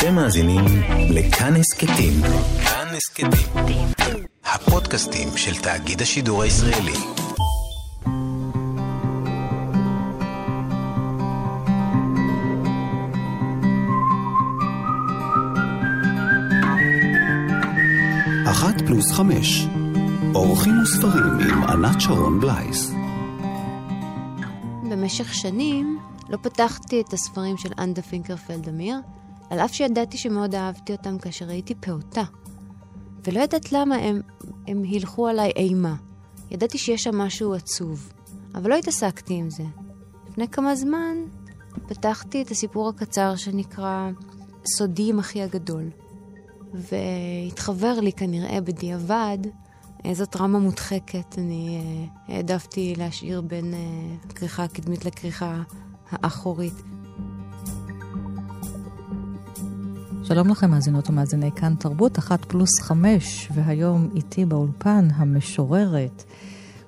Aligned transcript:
אתם 0.00 0.14
מאזינים 0.14 0.64
לכאן 1.10 1.56
הסכתים. 1.56 2.12
כאן 2.64 2.86
הסכתים. 2.96 3.86
הפודקאסטים 4.44 5.28
של 5.36 5.62
תאגיד 5.62 6.02
השידור 6.02 6.42
הישראלי. 6.42 6.92
אחת 18.50 18.80
פלוס 18.86 19.12
חמש. 19.12 19.66
אורחים 20.34 20.82
וספרים 20.82 21.38
עם 21.50 21.62
ענת 21.62 22.00
שרון 22.00 22.40
בלייס. 22.40 22.92
במשך 24.90 25.34
שנים 25.34 25.98
לא 26.28 26.36
פתחתי 26.42 27.00
את 27.00 27.12
הספרים 27.12 27.56
של 27.56 27.70
אנדה 27.78 28.02
פינקרפלד 28.02 28.68
אמיר, 28.68 28.96
על 29.50 29.58
אף 29.58 29.74
שידעתי 29.74 30.18
שמאוד 30.18 30.54
אהבתי 30.54 30.92
אותם 30.92 31.18
כאשר 31.18 31.48
הייתי 31.48 31.74
פעוטה. 31.74 32.22
ולא 33.24 33.40
יודעת 33.40 33.72
למה 33.72 33.96
הם, 33.96 34.20
הם 34.66 34.82
הילכו 34.82 35.28
עליי 35.28 35.50
אימה. 35.56 35.94
ידעתי 36.50 36.78
שיש 36.78 37.02
שם 37.02 37.18
משהו 37.18 37.54
עצוב, 37.54 38.12
אבל 38.54 38.70
לא 38.70 38.74
התעסקתי 38.74 39.34
עם 39.34 39.50
זה. 39.50 39.64
לפני 40.28 40.48
כמה 40.48 40.76
זמן 40.76 41.16
פתחתי 41.88 42.42
את 42.42 42.50
הסיפור 42.50 42.88
הקצר 42.88 43.36
שנקרא 43.36 44.10
סודי 44.66 45.10
עם 45.10 45.18
אחי 45.18 45.42
הגדול. 45.42 45.90
והתחבר 46.74 48.00
לי 48.00 48.12
כנראה 48.12 48.60
בדיעבד 48.60 49.38
איזו 50.04 50.26
טראומה 50.26 50.58
מודחקת 50.58 51.38
אני 51.38 51.80
אה, 52.28 52.34
העדפתי 52.34 52.94
להשאיר 52.96 53.40
בין 53.40 53.74
אה, 53.74 53.78
הכריכה 54.30 54.64
הקדמית 54.64 55.04
לכריכה 55.04 55.62
האחורית. 56.10 56.74
שלום 60.32 60.48
לכם, 60.48 60.70
מאזינות 60.70 61.10
ומאזיני 61.10 61.50
כאן 61.56 61.74
תרבות, 61.74 62.18
אחת 62.18 62.44
פלוס 62.44 62.80
חמש, 62.80 63.48
והיום 63.54 64.10
איתי 64.16 64.44
באולפן 64.44 65.08
המשוררת 65.14 66.24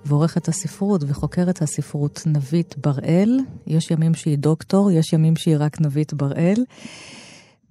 ועורכת 0.05 0.49
הספרות 0.49 1.05
וחוקרת 1.07 1.63
הספרות 1.63 2.23
נבית 2.27 2.75
בראל. 2.79 3.41
יש 3.67 3.91
ימים 3.91 4.15
שהיא 4.15 4.39
דוקטור, 4.39 4.91
יש 4.91 5.13
ימים 5.13 5.37
שהיא 5.37 5.57
רק 5.59 5.81
נבית 5.81 6.15
בראל. 6.15 6.65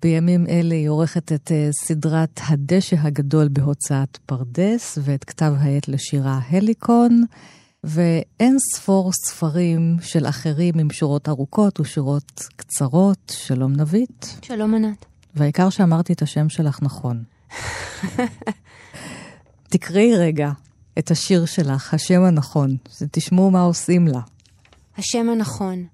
בימים 0.02 0.48
אלה 0.48 0.76
היא 0.76 0.90
עורכת 0.90 1.32
את 1.32 1.52
uh, 1.52 1.86
סדרת 1.86 2.40
הדשא 2.48 2.96
הגדול 3.00 3.48
בהוצאת 3.48 4.18
פרדס 4.26 4.98
ואת 5.02 5.24
כתב 5.24 5.54
העת 5.58 5.88
לשירה 5.88 6.40
הליקון. 6.50 7.24
ואין 7.84 8.58
ספור 8.76 9.12
ספרים 9.14 9.98
של 10.02 10.26
אחרים 10.26 10.80
עם 10.80 10.90
שורות 10.90 11.30
ארוכות 11.30 11.80
ושורות 11.80 12.48
קצרות. 12.56 13.34
שלום 13.38 13.74
נבית. 13.74 14.38
שלום 14.42 14.76
ענת. 14.76 15.11
והעיקר 15.36 15.70
שאמרתי 15.70 16.14
את 16.14 16.22
השם 16.22 16.50
שלך 16.50 16.80
נכון. 16.82 17.24
תקראי 19.72 20.16
רגע 20.18 20.52
את 21.00 21.12
השיר 21.12 21.46
שלך, 21.46 21.94
השם 21.94 22.22
הנכון, 22.24 22.78
תשמעו 23.12 23.52
מה 23.52 23.62
עושים 23.62 24.08
לה. 24.08 24.20
השם 24.98 25.30
הנכון. 25.30 25.86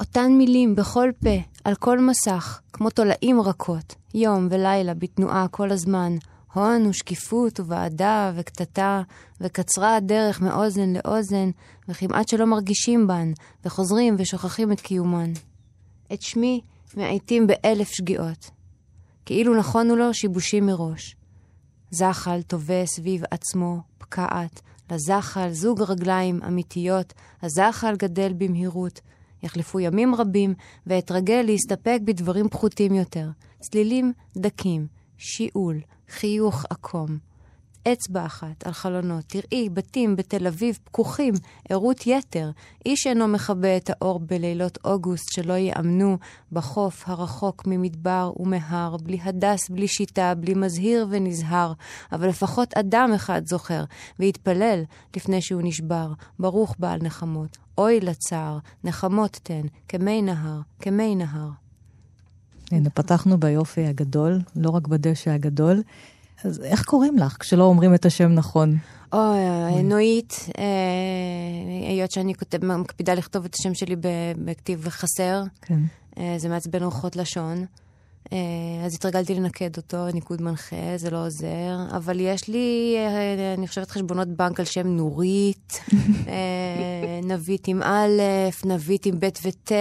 אותן 0.00 0.32
מילים 0.32 0.74
בכל 0.74 1.10
פה, 1.22 1.36
על 1.64 1.74
כל 1.74 2.00
מסך, 2.00 2.60
כמו 2.72 2.90
תולעים 2.90 3.40
רכות, 3.40 3.94
יום 4.14 4.48
ולילה 4.50 4.94
בתנועה 4.94 5.48
כל 5.48 5.70
הזמן, 5.70 6.12
הון 6.54 6.86
ושקיפות 6.86 7.60
וועדה 7.60 8.32
וקטטה, 8.36 9.02
וקצרה 9.40 9.96
הדרך 9.96 10.40
מאוזן 10.40 10.92
לאוזן, 10.92 11.50
וכמעט 11.88 12.28
שלא 12.28 12.46
מרגישים 12.46 13.06
בן, 13.06 13.32
וחוזרים 13.64 14.16
ושוכחים 14.18 14.72
את 14.72 14.80
קיומן. 14.80 15.32
את 16.12 16.22
שמי 16.22 16.60
מעיטים 16.96 17.46
באלף 17.46 17.90
שגיאות. 17.90 18.50
כאילו 19.24 19.58
נכונו 19.58 19.96
לו 19.96 20.14
שיבושים 20.14 20.66
מראש. 20.66 21.16
זחל 21.90 22.42
טווה 22.42 22.86
סביב 22.86 23.22
עצמו, 23.30 23.80
פקעת, 23.98 24.60
לזחל 24.90 25.50
זוג 25.50 25.82
רגליים 25.82 26.40
אמיתיות, 26.46 27.12
הזחל 27.42 27.96
גדל 27.96 28.32
במהירות. 28.32 29.00
יחלפו 29.42 29.80
ימים 29.80 30.14
רבים, 30.14 30.54
ואתרגל 30.86 31.42
להסתפק 31.46 31.98
בדברים 32.04 32.48
פחותים 32.48 32.94
יותר. 32.94 33.28
צלילים 33.60 34.12
דקים, 34.36 34.86
שיעול, 35.18 35.80
חיוך 36.08 36.64
עקום. 36.70 37.18
אצבע 37.92 38.26
אחת 38.26 38.66
על 38.66 38.72
חלונות, 38.72 39.24
תראי 39.26 39.68
בתים 39.68 40.16
בתל 40.16 40.46
אביב 40.46 40.78
פקוחים, 40.84 41.34
ערות 41.68 42.06
יתר. 42.06 42.50
איש 42.86 43.06
אינו 43.06 43.28
מכבה 43.28 43.76
את 43.76 43.90
האור 43.90 44.20
בלילות 44.20 44.78
אוגוסט 44.84 45.32
שלא 45.32 45.54
יאמנו 45.54 46.18
בחוף 46.52 47.04
הרחוק 47.06 47.62
ממדבר 47.66 48.32
ומהר, 48.36 48.96
בלי 48.96 49.18
הדס, 49.22 49.70
בלי 49.70 49.88
שיטה, 49.88 50.34
בלי 50.34 50.54
מזהיר 50.54 51.06
ונזהר. 51.10 51.72
אבל 52.12 52.28
לפחות 52.28 52.74
אדם 52.74 53.10
אחד 53.14 53.46
זוכר, 53.46 53.84
והתפלל 54.18 54.82
לפני 55.16 55.42
שהוא 55.42 55.62
נשבר. 55.64 56.12
ברוך 56.38 56.74
בעל 56.78 56.98
נחמות. 57.02 57.58
אוי 57.78 58.00
לצער, 58.00 58.58
נחמות 58.84 59.40
תן, 59.42 59.62
כמי 59.88 60.22
נהר, 60.22 60.60
כמי 60.80 61.14
נהר. 61.14 61.48
הנה, 62.72 62.90
פתחנו 62.90 63.38
ביופי 63.38 63.86
הגדול, 63.86 64.40
לא 64.56 64.70
רק 64.70 64.86
בדשא 64.88 65.30
הגדול. 65.30 65.82
אז 66.44 66.60
איך 66.60 66.84
קוראים 66.84 67.18
לך 67.18 67.36
כשלא 67.40 67.64
אומרים 67.64 67.94
את 67.94 68.06
השם 68.06 68.28
נכון? 68.28 68.76
אוי, 69.12 69.82
נועית, 69.82 70.48
אה, 70.58 71.88
היות 71.90 72.10
שאני 72.10 72.34
מקפידה 72.62 73.14
לכתוב 73.14 73.44
את 73.44 73.54
השם 73.54 73.74
שלי 73.74 73.96
בכתיב 74.44 74.88
חסר, 74.88 75.42
כן. 75.62 75.80
אה, 76.18 76.34
זה 76.38 76.48
מעצבן 76.48 76.82
אורחות 76.82 77.16
לשון. 77.16 77.64
אה, 78.32 78.38
אז 78.86 78.94
התרגלתי 78.94 79.34
לנקד 79.34 79.76
אותו, 79.76 80.06
ניקוד 80.14 80.42
מנחה, 80.42 80.96
זה 80.96 81.10
לא 81.10 81.26
עוזר. 81.26 81.76
אבל 81.96 82.20
יש 82.20 82.48
לי, 82.48 82.96
אני 83.58 83.68
חושבת, 83.68 83.90
חשבונות 83.90 84.28
בנק 84.28 84.60
על 84.60 84.66
שם 84.66 84.86
נורית, 84.86 85.80
נבית 87.30 87.68
עם 87.68 87.82
א', 87.82 88.22
נבית 88.64 89.06
עם 89.06 89.20
ב' 89.20 89.28
וט', 89.44 89.72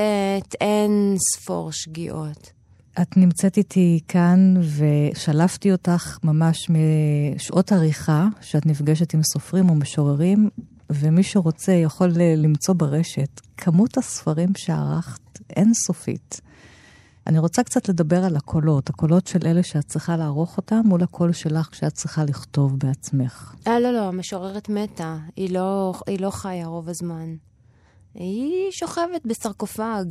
אין 0.61 1.15
ספור 1.33 1.71
שגיאות. 1.71 2.54
את 3.01 3.17
נמצאת 3.17 3.57
איתי 3.57 3.99
כאן 4.07 4.53
ושלפתי 4.77 5.71
אותך 5.71 6.17
ממש 6.23 6.69
משעות 6.69 7.71
עריכה, 7.71 8.27
שאת 8.41 8.65
נפגשת 8.65 9.13
עם 9.13 9.23
סופרים 9.23 9.69
ומשוררים, 9.69 10.49
ומי 10.89 11.23
שרוצה 11.23 11.71
יכול 11.71 12.09
למצוא 12.37 12.73
ברשת 12.73 13.41
כמות 13.57 13.97
הספרים 13.97 14.49
שערכת 14.57 15.39
אינסופית. 15.55 16.41
אני 17.27 17.39
רוצה 17.39 17.63
קצת 17.63 17.89
לדבר 17.89 18.23
על 18.25 18.35
הקולות, 18.35 18.89
הקולות 18.89 19.27
של 19.27 19.39
אלה 19.45 19.63
שאת 19.63 19.85
צריכה 19.85 20.17
לערוך 20.17 20.57
אותם 20.57 20.81
מול 20.85 21.03
הקול 21.03 21.33
שלך 21.33 21.67
כשאת 21.71 21.93
צריכה 21.93 22.23
לכתוב 22.23 22.79
בעצמך. 22.79 23.55
אה, 23.67 23.79
לא, 23.79 23.91
לא, 23.91 24.07
המשוררת 24.07 24.69
מתה. 24.69 25.17
היא 25.35 25.53
לא, 25.53 25.93
היא 26.07 26.19
לא 26.19 26.29
חיה 26.29 26.67
רוב 26.67 26.89
הזמן. 26.89 27.35
היא 28.13 28.71
שוכבת 28.71 29.25
בסרקופג. 29.25 30.05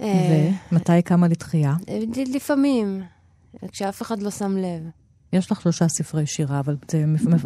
אה, 0.00 0.50
ומתי 0.72 1.02
קמה 1.04 1.28
לתחייה? 1.28 1.74
לפעמים, 2.34 3.02
כשאף 3.72 4.02
אחד 4.02 4.22
לא 4.22 4.30
שם 4.30 4.56
לב. 4.56 4.82
יש 5.32 5.52
לך 5.52 5.60
שלושה 5.60 5.88
ספרי 5.88 6.26
שירה, 6.26 6.60
אבל 6.60 6.76
את 6.86 6.94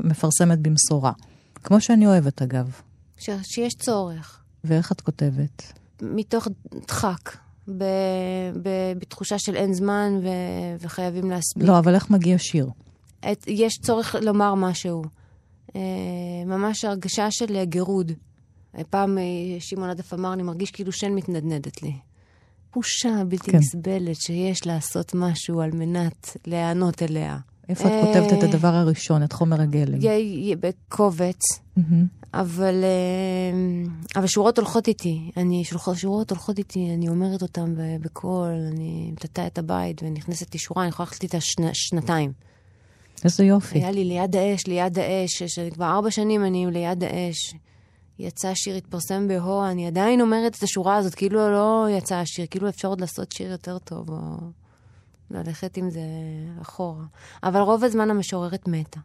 מפרסמת 0.04 0.58
במשורה. 0.58 1.12
כמו 1.54 1.80
שאני 1.80 2.06
אוהבת, 2.06 2.42
אגב. 2.42 2.80
ש- 3.18 3.30
שיש 3.42 3.74
צורך. 3.74 4.40
ואיך 4.64 4.92
את 4.92 5.00
כותבת? 5.00 5.72
מתוך 6.02 6.48
דחק. 6.88 7.36
ב- 7.68 7.84
ב- 8.62 8.92
בתחושה 8.98 9.38
של 9.38 9.56
אין 9.56 9.74
זמן 9.74 10.12
ו- 10.22 10.28
וחייבים 10.80 11.30
להספיק. 11.30 11.62
לא, 11.62 11.78
אבל 11.78 11.94
איך 11.94 12.10
מגיע 12.10 12.38
שיר? 12.38 12.70
את, 13.32 13.44
יש 13.46 13.78
צורך 13.82 14.14
לומר 14.22 14.54
משהו. 14.54 15.02
אה, 15.76 15.80
ממש 16.46 16.84
הרגשה 16.84 17.30
של 17.30 17.64
גירוד. 17.64 18.12
פעם 18.90 19.18
אה, 19.18 19.22
שמעון 19.60 19.90
עדף 19.90 20.14
אמר, 20.14 20.32
אני 20.32 20.42
מרגיש 20.42 20.70
כאילו 20.70 20.92
שן 20.92 21.12
מתנדנדת 21.12 21.82
לי. 21.82 21.92
בושה 22.74 23.22
בלתי 23.28 23.50
כן. 23.50 23.58
נסבלת 23.58 24.16
שיש 24.20 24.66
לעשות 24.66 25.14
משהו 25.14 25.60
על 25.60 25.70
מנת 25.70 26.36
להיענות 26.46 27.02
אליה. 27.02 27.38
איפה 27.68 27.88
את 27.88 28.04
כותבת 28.04 28.38
את 28.38 28.42
הדבר 28.42 28.74
הראשון, 28.74 29.22
את 29.22 29.32
חומר 29.32 29.60
הגלם? 29.60 29.98
בקובץ, 30.60 31.40
אבל, 32.34 32.84
אה, 32.84 33.90
אבל 34.16 34.26
שורות 34.26 34.58
הולכות 34.58 34.88
איתי. 34.88 35.30
אני, 35.36 35.64
שורות 35.94 36.30
הולכות 36.30 36.58
איתי, 36.58 36.90
אני 36.94 37.08
אומרת 37.08 37.42
אותן 37.42 37.74
בקול, 38.00 38.54
אני 38.72 39.10
מטאטא 39.12 39.46
את 39.46 39.58
הבית 39.58 40.02
ונכנסת 40.02 40.54
לי 40.54 40.60
שורה, 40.60 40.82
אני 40.82 40.88
יכולה 40.88 41.06
ללכת 41.06 41.22
איתה 41.22 41.38
שנתיים. 41.72 42.32
איזה 43.24 43.44
יופי. 43.44 43.78
היה 43.78 43.90
לי 43.90 44.04
ליד 44.04 44.36
האש, 44.36 44.66
ליד 44.66 44.98
האש, 44.98 45.42
כבר 45.72 45.86
ארבע 45.86 46.10
שנים 46.10 46.44
אני 46.44 46.66
ליד 46.70 47.04
האש. 47.04 47.54
יצא 48.18 48.54
שיר, 48.54 48.76
התפרסם 48.76 49.28
בהו, 49.28 49.64
אני 49.64 49.86
עדיין 49.86 50.20
אומרת 50.20 50.56
את 50.56 50.62
השורה 50.62 50.96
הזאת, 50.96 51.14
כאילו 51.14 51.50
לא 51.50 51.86
יצא 51.90 52.14
השיר, 52.14 52.46
כאילו 52.50 52.68
אפשר 52.68 52.88
עוד 52.88 53.00
לעשות 53.00 53.32
שיר 53.32 53.50
יותר 53.50 53.78
טוב, 53.78 54.10
או 54.10 54.36
ללכת 55.30 55.76
עם 55.76 55.90
זה 55.90 56.00
אחורה. 56.62 57.04
אבל 57.42 57.60
רוב 57.60 57.84
הזמן 57.84 58.10
המשוררת 58.10 58.68
מתה. 58.68 59.00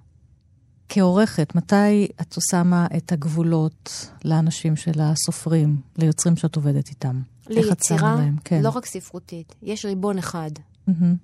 כעורכת, 0.90 1.56
מתי 1.56 2.08
את 2.22 2.36
שמה 2.52 2.88
את 2.98 3.12
הגבולות 3.12 4.10
לאנשים 4.26 4.76
של 4.76 5.02
הסופרים, 5.02 5.82
ליוצרים 5.98 6.36
שאת 6.36 6.56
עובדת 6.56 6.90
איתם? 6.90 7.22
ליצירה, 7.48 8.18
כן. 8.44 8.62
לא 8.62 8.70
רק 8.70 8.86
ספרותית, 8.86 9.56
יש 9.62 9.86
ריבון 9.86 10.18
אחד. 10.18 10.52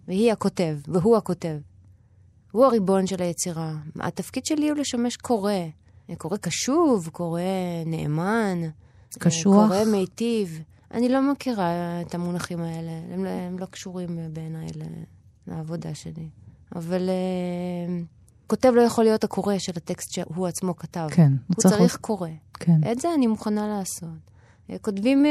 והיא 0.07 0.31
הכותב, 0.31 0.77
והוא 0.87 1.17
הכותב. 1.17 1.57
הוא 2.51 2.65
הריבון 2.65 3.07
של 3.07 3.21
היצירה. 3.21 3.73
התפקיד 3.99 4.45
שלי 4.45 4.69
הוא 4.69 4.77
לשמש 4.77 5.17
קורא. 5.17 5.53
קורא 6.17 6.37
קשוב, 6.37 7.09
קורא 7.11 7.41
נאמן. 7.85 8.61
קשוח? 9.19 9.67
קורא 9.67 9.83
מיטיב. 9.85 10.61
אני 10.91 11.09
לא 11.09 11.31
מכירה 11.31 12.01
את 12.01 12.15
המונחים 12.15 12.59
האלה, 12.59 12.91
הם, 13.11 13.25
הם 13.25 13.59
לא 13.59 13.65
קשורים 13.65 14.19
בעיניי 14.33 14.67
לעבודה 15.47 15.95
שלי. 15.95 16.29
אבל 16.75 17.09
uh, 17.09 17.91
כותב 18.47 18.71
לא 18.75 18.81
יכול 18.81 19.03
להיות 19.03 19.23
הקורא 19.23 19.57
של 19.57 19.71
הטקסט 19.75 20.11
שהוא 20.11 20.47
עצמו 20.47 20.75
כתב. 20.75 21.07
כן. 21.11 21.33
הוא 21.47 21.55
צריך, 21.55 21.75
צריך 21.75 21.97
קורא. 21.97 22.29
כן. 22.53 22.91
את 22.91 22.99
זה 22.99 23.13
אני 23.13 23.27
מוכנה 23.27 23.67
לעשות. 23.67 24.81
כותבים 24.81 25.25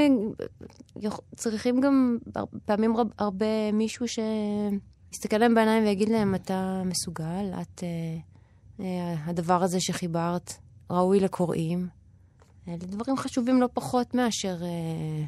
uh, 1.04 1.08
צריכים 1.36 1.80
גם 1.80 2.18
פעמים 2.64 2.96
רב, 2.96 3.06
הרבה 3.18 3.72
מישהו 3.72 4.06
שיסתכל 4.08 5.38
להם 5.38 5.54
בעיניים 5.54 5.84
ויגיד 5.84 6.08
להם, 6.08 6.34
אתה 6.34 6.82
מסוגל, 6.84 7.52
את... 7.62 7.82
הדבר 9.24 9.62
הזה 9.62 9.80
שחיברת 9.80 10.52
ראוי 10.90 11.20
לקוראים. 11.20 11.88
אלה 12.68 12.76
דברים 12.76 13.16
חשובים 13.16 13.60
לא 13.60 13.68
פחות 13.72 14.14
מאשר 14.14 14.56
אה, 14.62 15.24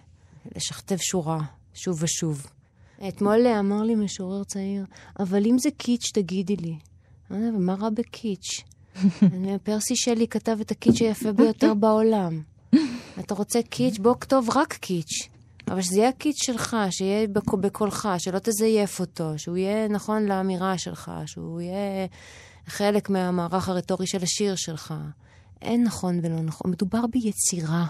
לשכתב 0.55 0.97
שורה 0.97 1.39
שוב 1.75 2.03
ושוב. 2.03 2.47
אתמול 3.09 3.47
אמר 3.47 3.83
לי 3.83 3.95
משורר 3.95 4.45
צעיר, 4.45 4.85
אבל 5.19 5.47
אם 5.47 5.59
זה 5.59 5.71
קיץ', 5.71 6.11
תגידי 6.15 6.57
לי. 6.57 6.77
מה 7.31 7.75
רע 7.75 7.91
בקיץ'? 7.91 8.63
פרסי 9.65 9.97
שלי 9.97 10.29
כתב 10.29 10.57
את 10.61 10.71
הקיץ' 10.71 11.01
היפה 11.01 11.33
ביותר 11.33 11.75
בעולם. 11.75 12.43
אתה 13.21 13.35
רוצה 13.35 13.63
קיץ'? 13.63 13.99
בוא 13.99 14.15
כתוב 14.21 14.49
רק 14.55 14.73
קיץ'. 14.73 15.29
אבל 15.69 15.83
שזה 15.83 15.97
יהיה 15.97 16.09
הקיץ' 16.09 16.43
שלך, 16.43 16.77
שיהיה 16.91 17.29
בקולך, 17.61 18.09
שלא 18.19 18.39
תזייף 18.39 19.01
אותו, 19.01 19.33
שהוא 19.37 19.57
יהיה 19.57 19.89
נכון 19.89 20.27
לאמירה 20.27 20.79
שלך, 20.79 21.11
שהוא 21.27 21.61
יהיה 21.61 22.07
חלק 22.67 23.11
מהמערך 23.11 23.69
הרטורי 23.69 24.07
של 24.07 24.23
השיר 24.23 24.55
שלך. 24.57 24.95
אין 25.63 25.85
נכון 25.85 26.21
ולא 26.23 26.41
נכון, 26.41 26.71
מדובר 26.71 27.07
ביצירה. 27.07 27.87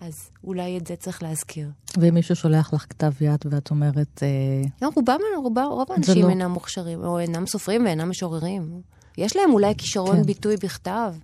אז 0.00 0.30
אולי 0.44 0.78
את 0.78 0.86
זה 0.86 0.96
צריך 0.96 1.22
להזכיר. 1.22 1.70
ואם 1.98 2.14
מישהו 2.14 2.36
שולח 2.36 2.74
לך 2.74 2.86
כתב 2.90 3.12
יד 3.20 3.40
ואת 3.50 3.70
אומרת... 3.70 4.22
אה... 4.22 4.68
לא, 4.82 4.90
רובם, 4.96 5.18
רובם, 5.36 5.66
רוב 5.70 5.92
האנשים 5.92 6.22
לא... 6.22 6.30
אינם 6.30 6.50
מוכשרים, 6.50 7.04
או 7.04 7.18
אינם 7.18 7.46
סופרים 7.46 7.84
ואינם 7.84 8.10
משוררים. 8.10 8.80
יש 9.18 9.36
להם 9.36 9.52
אולי 9.52 9.74
כישרון 9.78 10.16
כן. 10.16 10.22
ביטוי 10.22 10.56
בכתב, 10.56 11.14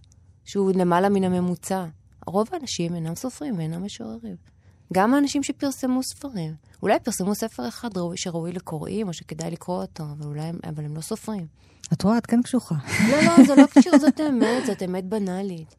שהוא 0.44 0.72
למעלה 0.74 1.08
מן 1.08 1.24
הממוצע. 1.24 1.84
רוב 2.26 2.48
האנשים 2.52 2.94
אינם 2.94 3.14
סופרים 3.14 3.58
ואינם 3.58 3.84
משוררים. 3.84 4.36
גם 4.92 5.14
האנשים 5.14 5.42
שפרסמו 5.42 6.02
ספרים. 6.02 6.54
אולי 6.82 6.98
פרסמו 7.00 7.34
ספר 7.34 7.68
אחד 7.68 7.90
שראוי 8.14 8.52
לקוראים, 8.52 9.08
או 9.08 9.12
שכדאי 9.12 9.50
לקרוא 9.50 9.82
אותו, 9.82 10.04
אבל, 10.04 10.26
אולי, 10.26 10.50
אבל 10.68 10.84
הם 10.84 10.96
לא 10.96 11.00
סופרים. 11.00 11.46
את 11.92 12.02
רואה, 12.02 12.18
את 12.18 12.26
כן 12.26 12.42
קשוחה. 12.42 12.74
לא, 13.10 13.22
לא, 13.22 13.44
זה 13.46 13.54
לא 13.54 13.66
קשור, 13.66 13.98
זאת 13.98 14.20
אמת, 14.20 14.66
זאת 14.66 14.82
אמת 14.82 15.04
בנאלית. 15.04 15.76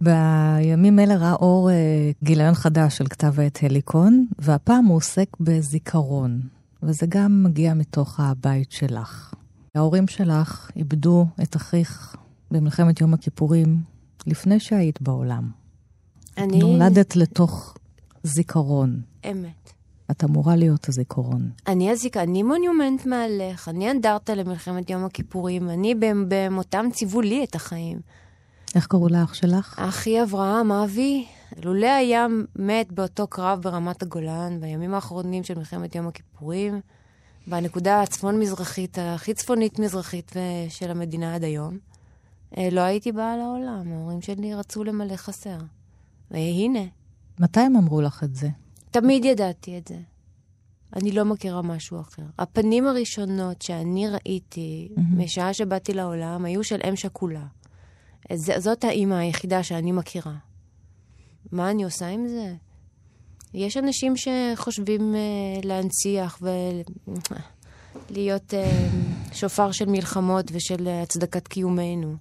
בימים 0.00 0.98
אלה 0.98 1.16
ראה 1.16 1.32
אור 1.32 1.70
אה, 1.70 2.10
גיליון 2.22 2.54
חדש 2.54 2.98
של 2.98 3.06
כתב 3.06 3.40
העת 3.40 3.58
הליקון, 3.62 4.26
והפעם 4.38 4.84
הוא 4.84 4.96
עוסק 4.96 5.28
בזיכרון, 5.40 6.40
וזה 6.82 7.06
גם 7.08 7.42
מגיע 7.42 7.74
מתוך 7.74 8.20
הבית 8.20 8.72
שלך. 8.72 9.34
ההורים 9.74 10.08
שלך 10.08 10.70
איבדו 10.76 11.26
את 11.42 11.56
אחיך 11.56 12.16
במלחמת 12.50 13.00
יום 13.00 13.14
הכיפורים 13.14 13.80
לפני 14.26 14.60
שהיית 14.60 15.02
בעולם. 15.02 15.61
אני... 16.38 16.58
נולדת 16.58 17.16
לתוך 17.16 17.74
זיכרון. 18.22 19.00
אמת. 19.30 19.72
את 20.10 20.24
אמורה 20.24 20.56
להיות 20.56 20.88
הזיכרון. 20.88 21.50
אני 21.66 21.90
הזיכ... 21.90 22.16
אני 22.16 22.42
מונומנט 22.42 23.06
מהלך, 23.06 23.68
אני 23.68 23.90
אנדרטה 23.90 24.34
למלחמת 24.34 24.90
יום 24.90 25.04
הכיפורים, 25.04 25.70
אני 25.70 25.94
במותם 26.28 26.86
ציוו 26.92 27.20
לי 27.20 27.44
את 27.44 27.54
החיים. 27.54 28.00
איך 28.74 28.86
קראו 28.86 29.08
לאח 29.08 29.34
שלך? 29.34 29.78
אחי 29.78 30.22
אברהם, 30.22 30.72
אבי. 30.72 31.26
לולא 31.64 31.86
היה 31.86 32.26
מת 32.56 32.92
באותו 32.92 33.26
קרב 33.26 33.60
ברמת 33.62 34.02
הגולן, 34.02 34.60
בימים 34.60 34.94
האחרונים 34.94 35.44
של 35.44 35.58
מלחמת 35.58 35.94
יום 35.94 36.06
הכיפורים, 36.06 36.80
בנקודה 37.46 38.02
הצפון-מזרחית, 38.02 38.98
הכי 39.00 39.34
צפונית-מזרחית 39.34 40.32
של 40.68 40.90
המדינה 40.90 41.34
עד 41.34 41.44
היום, 41.44 41.78
אה, 42.58 42.68
לא 42.72 42.80
הייתי 42.80 43.12
באה 43.12 43.36
לעולם. 43.36 43.92
ההורים 43.92 44.22
שלי 44.22 44.54
רצו 44.54 44.84
למלא 44.84 45.16
חסר. 45.16 45.58
והנה. 46.32 46.84
מתי 47.40 47.60
הם 47.60 47.76
אמרו 47.76 48.00
לך 48.00 48.24
את 48.24 48.34
זה? 48.34 48.48
תמיד 48.90 49.24
ידעתי 49.24 49.78
את 49.78 49.88
זה. 49.88 49.98
אני 50.96 51.12
לא 51.12 51.24
מכירה 51.24 51.62
משהו 51.62 52.00
אחר. 52.00 52.22
הפנים 52.38 52.86
הראשונות 52.86 53.62
שאני 53.62 54.08
ראיתי 54.08 54.88
mm-hmm. 54.94 55.00
משעה 55.16 55.54
שבאתי 55.54 55.94
לעולם 55.94 56.44
היו 56.44 56.64
של 56.64 56.80
אם 56.88 56.96
שכולה. 56.96 57.46
זאת 58.58 58.84
האימא 58.84 59.14
היחידה 59.14 59.62
שאני 59.62 59.92
מכירה. 59.92 60.34
מה 61.52 61.70
אני 61.70 61.84
עושה 61.84 62.08
עם 62.08 62.28
זה? 62.28 62.54
יש 63.54 63.76
אנשים 63.76 64.14
שחושבים 64.16 65.14
uh, 65.14 65.66
להנציח 65.66 66.42
ולהיות 68.10 68.54
uh, 68.54 68.56
שופר 69.34 69.72
של 69.72 69.86
מלחמות 69.88 70.44
ושל 70.52 70.88
הצדקת 70.88 71.48
קיומנו. 71.48 72.16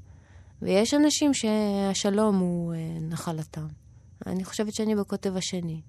ויש 0.61 0.93
אנשים 0.93 1.33
שהשלום 1.33 2.39
הוא 2.39 2.73
uh, 2.73 2.77
נחלתם. 3.01 3.67
אני 4.27 4.43
חושבת 4.43 4.73
שאני 4.73 4.95
בקוטב 4.95 5.37
השני. 5.37 5.81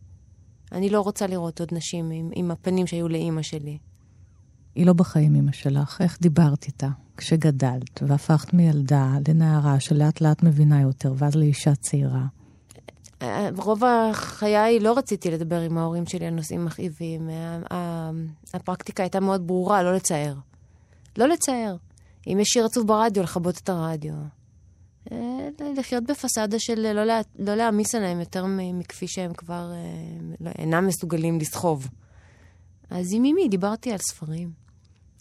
אני 0.72 0.90
לא 0.90 1.00
רוצה 1.00 1.26
לראות 1.26 1.60
עוד 1.60 1.68
נשים 1.72 2.10
עם, 2.10 2.30
עם 2.34 2.50
הפנים 2.50 2.86
שהיו 2.86 3.08
לאימא 3.08 3.42
שלי. 3.42 3.78
היא 4.74 4.86
לא 4.86 4.92
בחיים, 4.92 5.34
אימא 5.34 5.52
שלך. 5.52 6.00
איך 6.00 6.18
דיברת 6.20 6.64
איתה 6.64 6.88
כשגדלת 7.16 8.02
והפכת 8.02 8.54
מילדה 8.54 9.14
לנערה 9.28 9.80
שלאט 9.80 10.20
לאט 10.20 10.42
מבינה 10.42 10.80
יותר, 10.80 11.14
ואז 11.16 11.34
לאישה 11.34 11.74
צעירה? 11.74 12.26
רוב 13.56 13.84
החיי 13.84 14.80
לא 14.80 14.98
רציתי 14.98 15.30
לדבר 15.30 15.60
עם 15.60 15.78
ההורים 15.78 16.06
שלי 16.06 16.26
על 16.26 16.34
נושאים 16.34 16.64
מכאיבים. 16.64 17.30
הפרקטיקה 18.54 19.02
הייתה 19.02 19.20
מאוד 19.20 19.46
ברורה, 19.46 19.82
לא 19.82 19.94
לצער. 19.94 20.34
לא 21.18 21.28
לצער. 21.28 21.76
אם 22.26 22.38
יש 22.40 22.48
שיר 22.48 22.64
עצוב 22.64 22.86
ברדיו, 22.86 23.22
לכבות 23.22 23.58
את 23.58 23.68
הרדיו. 23.68 24.14
אה, 25.12 25.48
לחיות 25.76 26.04
בפסאדה 26.04 26.58
של 26.58 26.92
לא, 26.94 27.04
לה, 27.04 27.20
לא 27.38 27.54
להעמיס 27.54 27.94
עליהם 27.94 28.20
יותר 28.20 28.44
מכפי 28.48 29.08
שהם 29.08 29.32
כבר 29.32 29.72
אה, 29.72 30.36
לא, 30.40 30.50
אינם 30.58 30.86
מסוגלים 30.86 31.38
לסחוב. 31.38 31.88
אז 32.90 33.12
עם 33.12 33.24
אמי 33.24 33.48
דיברתי 33.48 33.92
על 33.92 33.98
ספרים 33.98 34.50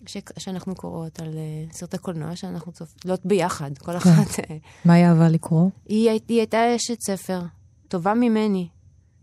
ש, 0.06 0.18
שאנחנו 0.38 0.76
קוראות, 0.76 1.20
על 1.20 1.28
uh, 1.28 1.74
סרטי 1.74 1.98
קולנוע 1.98 2.36
שאנחנו 2.36 2.72
צופות 2.72 3.26
ביחד, 3.26 3.78
כל 3.78 4.00
כן. 4.00 4.10
אחת. 4.10 4.40
מה 4.86 4.94
היא 4.94 5.06
אהבה 5.06 5.30
לקרוא? 5.30 5.70
היא, 5.86 6.10
היא 6.10 6.38
הייתה 6.38 6.76
אשת 6.76 7.02
ספר, 7.02 7.42
טובה 7.88 8.14
ממני 8.14 8.68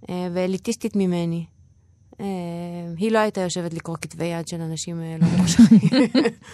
ואליטיסטית 0.09 0.97
ממני. 0.97 1.47
היא 2.97 3.13
לא 3.13 3.19
הייתה 3.19 3.41
יושבת 3.41 3.75
לקרוא 3.75 3.97
כתבי 4.01 4.25
יד 4.25 4.49
של 4.49 4.61
אנשים 4.61 5.03
לא 5.21 5.27
מוכשרים. 5.37 5.81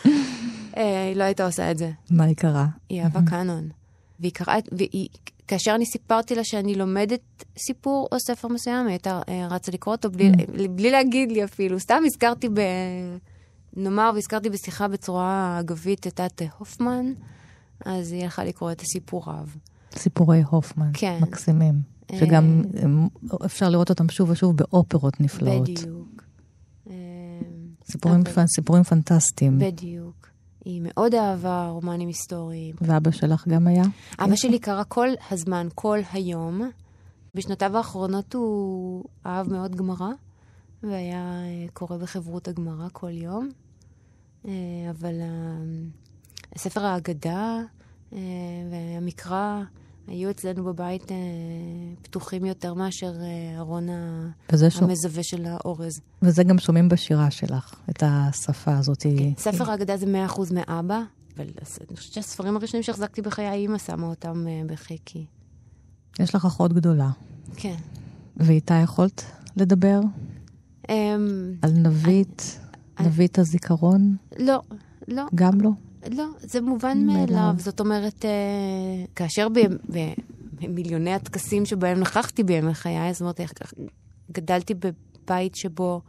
היא 1.07 1.17
לא 1.17 1.25
הייתה 1.25 1.47
עושה 1.47 1.71
את 1.71 1.78
זה. 1.78 1.90
מה 2.11 2.25
היא 2.25 2.37
קראה? 2.37 2.67
היא 2.88 3.02
אהבה 3.02 3.21
קאנון. 3.26 3.69
והיא 4.21 4.33
קראה, 4.33 4.59
והיא, 4.73 5.09
כאשר 5.49 5.75
אני 5.75 5.87
סיפרתי 5.87 6.35
לה 6.35 6.44
שאני 6.44 6.75
לומדת 6.75 7.44
סיפור 7.59 8.09
או 8.12 8.21
ספר 8.21 8.49
מסוים, 8.49 8.87
היא 8.87 8.92
הייתה 8.92 9.21
אה, 9.28 9.47
רצה 9.50 9.73
לקרוא 9.73 9.94
אותו 9.94 10.11
בלי, 10.11 10.30
mm. 10.30 10.68
בלי 10.71 10.90
להגיד 10.90 11.33
לי 11.33 11.44
אפילו. 11.44 11.80
סתם 11.80 12.02
הזכרתי 12.06 12.49
ב... 12.49 12.61
נאמר, 13.76 14.11
והזכרתי 14.14 14.50
בשיחה 14.50 14.88
בצורה 14.88 15.56
אגבית 15.61 16.06
את 16.06 16.21
תת 16.21 16.42
הופמן, 16.59 17.12
אז 17.85 18.12
היא 18.12 18.23
הלכה 18.23 18.44
לקרוא 18.44 18.73
את 18.73 18.80
הסיפוריו. 18.80 19.47
סיפורי 19.97 20.42
הופמן, 20.42 20.90
כן. 20.94 21.18
מקסימים. 21.23 21.75
אה, 22.12 22.18
שגם 22.18 22.62
אפשר 23.44 23.68
לראות 23.68 23.90
אותם 23.90 24.09
שוב 24.09 24.30
ושוב 24.30 24.56
באופרות 24.56 25.21
נפלאות. 25.21 25.68
בדיוק. 25.68 26.25
סיפורים, 27.90 28.23
אבל... 28.35 28.47
סיפורים 28.47 28.83
פנטסטיים. 28.83 29.59
בדיוק. 29.59 30.24
היא 30.64 30.80
מאוד 30.85 31.14
אהבה 31.14 31.68
רומנים 31.68 32.09
היסטוריים. 32.09 32.75
ואבא 32.80 33.11
שלך 33.11 33.49
גם 33.49 33.66
היה? 33.66 33.85
אבא 34.18 34.37
שלי 34.37 34.59
קרא 34.59 34.83
כל 34.88 35.09
הזמן, 35.30 35.68
כל 35.75 35.99
היום. 36.12 36.71
בשנותיו 37.35 37.76
האחרונות 37.76 38.35
הוא 38.35 39.04
אהב 39.26 39.52
מאוד 39.52 39.76
גמרא, 39.76 40.11
והיה 40.83 41.42
אה, 41.44 41.66
קורא 41.73 41.97
בחברות 41.97 42.49
הגמרא 42.49 42.88
כל 42.92 43.11
יום. 43.11 43.49
אה, 44.47 44.52
אבל 44.90 45.14
ספר 46.56 46.85
האגדה 46.85 47.61
אה, 48.12 48.18
והמקרא 48.71 49.62
היו 50.06 50.30
אצלנו 50.30 50.64
בבית 50.64 51.12
אה, 51.12 51.16
פתוחים 52.02 52.44
יותר 52.44 52.75
מאשר 52.75 53.12
אה, 53.20 53.58
ארון 53.58 53.87
המזווה 54.80 55.23
של 55.23 55.44
האורז. 55.46 56.00
וזה 56.23 56.44
גם 56.44 56.58
שומעים 56.58 56.88
בשירה 56.88 57.30
שלך, 57.30 57.75
את 57.90 58.02
השפה 58.06 58.78
הזאת. 58.78 59.02
כן, 59.02 59.30
ספר 59.38 59.70
האגדה 59.70 59.96
זה 59.96 60.06
מאה 60.06 60.25
אחוז 60.26 60.52
מאבא, 60.52 61.00
אבל 61.37 61.44
אני 61.88 61.96
חושבת 61.96 62.12
שהספרים 62.12 62.56
הראשונים 62.56 62.82
שהחזקתי 62.82 63.23
בחיי, 63.23 63.50
אימא 63.52 63.78
שמה 63.78 64.06
אותם 64.06 64.44
אה, 64.49 64.62
בחיקי. 64.66 65.26
יש 66.20 66.34
לך 66.34 66.44
אחות 66.44 66.73
גדולה. 66.73 67.11
כן. 67.56 67.75
ואיתה 68.37 68.75
יכולת 68.75 69.23
לדבר? 69.56 70.00
אמ, 70.88 71.52
על 71.62 71.73
נבית, 71.73 72.58
על- 72.96 73.06
נבית 73.06 73.38
הזיכרון? 73.38 74.16
לא, 74.38 74.61
לא, 75.08 75.23
גם 75.34 75.61
לא? 75.61 75.70
לא, 76.11 76.25
זה 76.40 76.61
מובן 76.61 77.06
מאליו. 77.06 77.54
זאת 77.56 77.80
אומרת, 77.80 78.25
אה, 78.25 78.30
כאשר 79.16 79.49
במיליוני 80.61 81.14
הטקסים 81.14 81.66
שבהם 81.66 82.00
נכחתי 82.00 82.42
בימי 82.42 82.75
חיי, 82.75 83.12
זאת 83.12 83.20
אומרת, 83.20 83.40
גדלתי 84.32 84.75
בבית 84.75 85.54
שבו 85.54 86.00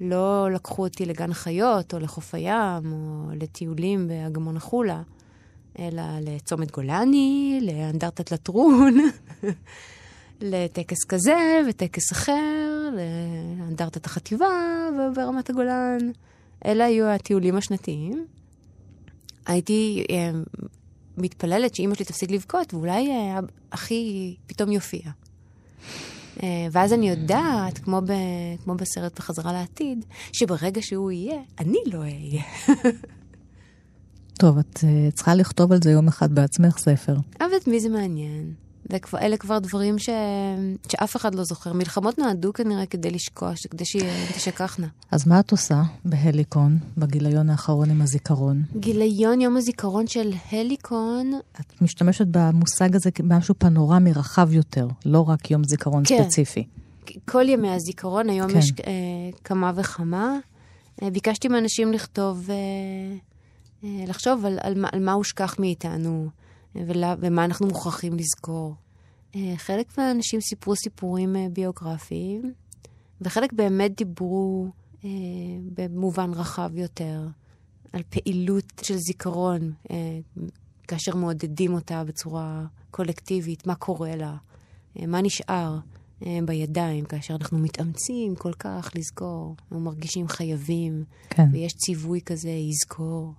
לא 0.00 0.48
לקחו 0.52 0.82
אותי 0.84 1.06
לגן 1.06 1.32
חיות, 1.32 1.94
או 1.94 1.98
לחוף 1.98 2.34
הים, 2.34 2.92
או 2.92 3.30
לטיולים 3.40 4.08
באגמון 4.08 4.56
החולה, 4.56 5.02
אלא 5.78 6.02
לצומת 6.20 6.70
גולני, 6.70 7.58
לאנדרטת 7.62 8.32
לטרון, 8.32 8.94
לטקס 10.40 11.04
כזה 11.04 11.62
וטקס 11.68 12.12
אחר, 12.12 12.90
לאנדרטת 12.96 14.06
החטיבה 14.06 14.48
ברמת 15.14 15.50
הגולן. 15.50 15.98
אלה 16.66 16.84
היו 16.84 17.06
הטיולים 17.06 17.56
השנתיים. 17.56 18.26
הייתי 19.46 20.04
אה, 20.10 20.30
מתפללת 21.16 21.74
שאימא 21.74 21.94
שלי 21.94 22.04
תפסיק 22.04 22.30
לבכות, 22.30 22.74
ואולי 22.74 23.10
אה, 23.10 23.38
אחי 23.70 24.34
פתאום 24.46 24.72
יופיע. 24.72 25.10
אה, 26.42 26.66
ואז 26.72 26.92
אני 26.92 27.08
יודעת, 27.08 27.78
כמו, 27.78 28.00
ב, 28.00 28.12
כמו 28.64 28.74
בסרט 28.74 29.18
בחזרה 29.18 29.52
לעתיד, 29.52 30.04
שברגע 30.32 30.82
שהוא 30.82 31.10
יהיה, 31.10 31.40
אני 31.58 31.78
לא 31.86 31.98
אהיה. 31.98 32.42
טוב, 34.38 34.58
את 34.58 34.76
uh, 34.76 35.12
צריכה 35.14 35.34
לכתוב 35.34 35.72
על 35.72 35.78
זה 35.82 35.90
יום 35.90 36.08
אחד 36.08 36.34
בעצמך 36.34 36.78
ספר. 36.78 37.16
אבל 37.40 37.56
את 37.62 37.68
מי 37.68 37.80
זה 37.80 37.88
מעניין? 37.88 38.52
זה 38.90 38.98
כבר, 38.98 39.18
אלה 39.18 39.36
כבר 39.36 39.58
דברים 39.58 39.98
ש... 39.98 40.08
שאף 40.88 41.16
אחד 41.16 41.34
לא 41.34 41.44
זוכר. 41.44 41.72
מלחמות 41.72 42.18
נועדו 42.18 42.52
כנראה 42.52 42.86
כדי 42.86 43.10
לשקוע, 43.10 43.52
כדי 43.70 43.84
שהן 43.84 44.26
תשכחנה. 44.36 44.86
אז 45.10 45.28
מה 45.28 45.40
את 45.40 45.50
עושה 45.50 45.82
בהליקון, 46.04 46.78
בגיליון 46.96 47.50
האחרון 47.50 47.90
עם 47.90 48.02
הזיכרון? 48.02 48.62
גיליון 48.76 49.40
יום 49.40 49.56
הזיכרון 49.56 50.06
של 50.06 50.32
הליקון, 50.52 51.32
את 51.60 51.82
משתמשת 51.82 52.26
במושג 52.30 52.96
הזה 52.96 53.10
כמשהו 53.10 53.54
פנורמי 53.58 54.12
רחב 54.12 54.52
יותר, 54.52 54.88
לא 55.06 55.28
רק 55.28 55.50
יום 55.50 55.64
זיכרון 55.64 56.02
כן. 56.06 56.22
ספציפי. 56.22 56.66
כל 57.24 57.48
ימי 57.48 57.70
הזיכרון, 57.70 58.30
היום 58.30 58.50
כן. 58.50 58.58
יש 58.58 58.72
אה, 58.86 58.92
כמה 59.44 59.72
וכמה. 59.74 60.36
אה, 61.02 61.10
ביקשתי 61.10 61.48
מאנשים 61.48 61.92
לכתוב, 61.92 62.50
אה, 62.50 62.56
אה, 63.84 64.04
לחשוב 64.06 64.44
על, 64.46 64.58
על, 64.62 64.84
על 64.92 65.00
מה 65.04 65.12
הושכח 65.12 65.56
מאיתנו, 65.58 66.26
אה, 66.26 66.45
ולה, 66.86 67.14
ומה 67.20 67.44
אנחנו 67.44 67.66
מוכרחים 67.66 68.14
לזכור. 68.14 68.74
אה, 69.34 69.54
חלק 69.56 69.98
מהאנשים 69.98 70.40
סיפרו 70.40 70.76
סיפורים 70.76 71.36
אה, 71.36 71.46
ביוגרפיים, 71.52 72.52
וחלק 73.20 73.52
באמת 73.52 73.96
דיברו 73.96 74.68
אה, 75.04 75.10
במובן 75.74 76.30
רחב 76.34 76.70
יותר 76.74 77.28
על 77.92 78.02
פעילות 78.10 78.64
של 78.82 78.96
זיכרון, 78.96 79.72
אה, 79.90 79.96
כאשר 80.88 81.16
מעודדים 81.16 81.74
אותה 81.74 82.04
בצורה 82.04 82.64
קולקטיבית, 82.90 83.66
מה 83.66 83.74
קורה 83.74 84.16
לה, 84.16 84.36
אה, 84.98 85.06
מה 85.06 85.22
נשאר 85.22 85.78
אה, 86.26 86.38
בידיים 86.44 87.04
כאשר 87.04 87.34
אנחנו 87.34 87.58
מתאמצים 87.58 88.34
כל 88.34 88.52
כך 88.52 88.90
לזכור, 88.94 89.56
אנחנו 89.60 89.80
מרגישים 89.80 90.28
חייבים, 90.28 91.04
כן. 91.30 91.48
ויש 91.52 91.72
ציווי 91.72 92.20
כזה, 92.20 92.50
יזכור. 92.50 93.32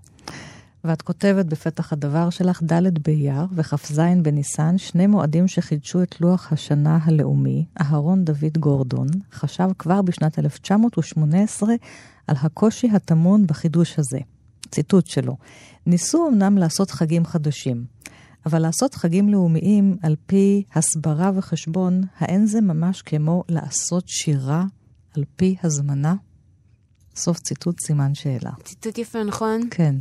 ואת 0.83 1.01
כותבת 1.01 1.45
בפתח 1.45 1.93
הדבר 1.93 2.29
שלך, 2.29 2.63
ד' 2.63 3.03
באייר 3.03 3.45
וכ"ז 3.51 4.01
בניסן, 4.21 4.77
שני 4.77 5.07
מועדים 5.07 5.47
שחידשו 5.47 6.03
את 6.03 6.21
לוח 6.21 6.53
השנה 6.53 6.99
הלאומי. 7.03 7.65
אהרון 7.81 8.25
דוד 8.25 8.57
גורדון 8.59 9.07
חשב 9.31 9.69
כבר 9.79 10.01
בשנת 10.01 10.39
1918 10.39 11.69
על 12.27 12.35
הקושי 12.41 12.89
הטמון 12.93 13.47
בחידוש 13.47 13.99
הזה. 13.99 14.19
ציטוט 14.71 15.05
שלו: 15.07 15.37
ניסו 15.85 16.27
אמנם 16.27 16.57
לעשות 16.57 16.91
חגים 16.91 17.25
חדשים, 17.25 17.85
אבל 18.45 18.59
לעשות 18.59 18.95
חגים 18.95 19.29
לאומיים 19.29 19.97
על 20.03 20.15
פי 20.25 20.63
הסברה 20.75 21.31
וחשבון, 21.35 22.01
האין 22.17 22.45
זה 22.45 22.61
ממש 22.61 23.01
כמו 23.01 23.43
לעשות 23.49 24.03
שירה 24.07 24.65
על 25.17 25.23
פי 25.35 25.55
הזמנה? 25.63 26.15
סוף 27.15 27.39
ציטוט 27.39 27.79
סימן 27.79 28.15
שאלה. 28.15 28.51
ציטוט 28.63 28.97
יפה, 28.97 29.23
נכון? 29.23 29.61
כן. 29.71 29.95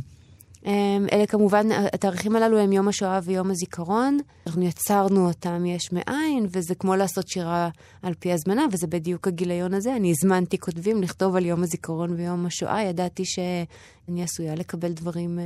אמ, 0.67 1.07
אלה 1.13 1.25
כמובן, 1.25 1.67
התאריכים 1.93 2.35
הללו 2.35 2.59
הם 2.59 2.71
יום 2.71 2.87
השואה 2.87 3.19
ויום 3.23 3.51
הזיכרון. 3.51 4.17
אנחנו 4.47 4.63
יצרנו 4.63 5.27
אותם 5.27 5.65
יש 5.65 5.91
מאין, 5.91 6.47
וזה 6.51 6.75
כמו 6.75 6.95
לעשות 6.95 7.27
שירה 7.27 7.69
על 8.01 8.13
פי 8.13 8.33
הזמנה, 8.33 8.65
וזה 8.71 8.87
בדיוק 8.87 9.27
הגיליון 9.27 9.73
הזה. 9.73 9.95
אני 9.95 10.11
הזמנתי 10.11 10.57
כותבים 10.57 11.01
לכתוב 11.01 11.35
על 11.35 11.45
יום 11.45 11.63
הזיכרון 11.63 12.13
ויום 12.13 12.45
השואה. 12.45 12.83
ידעתי 12.83 13.25
שאני 13.25 14.23
עשויה 14.23 14.55
לקבל 14.55 14.91
דברים 14.91 15.39
אה, 15.39 15.43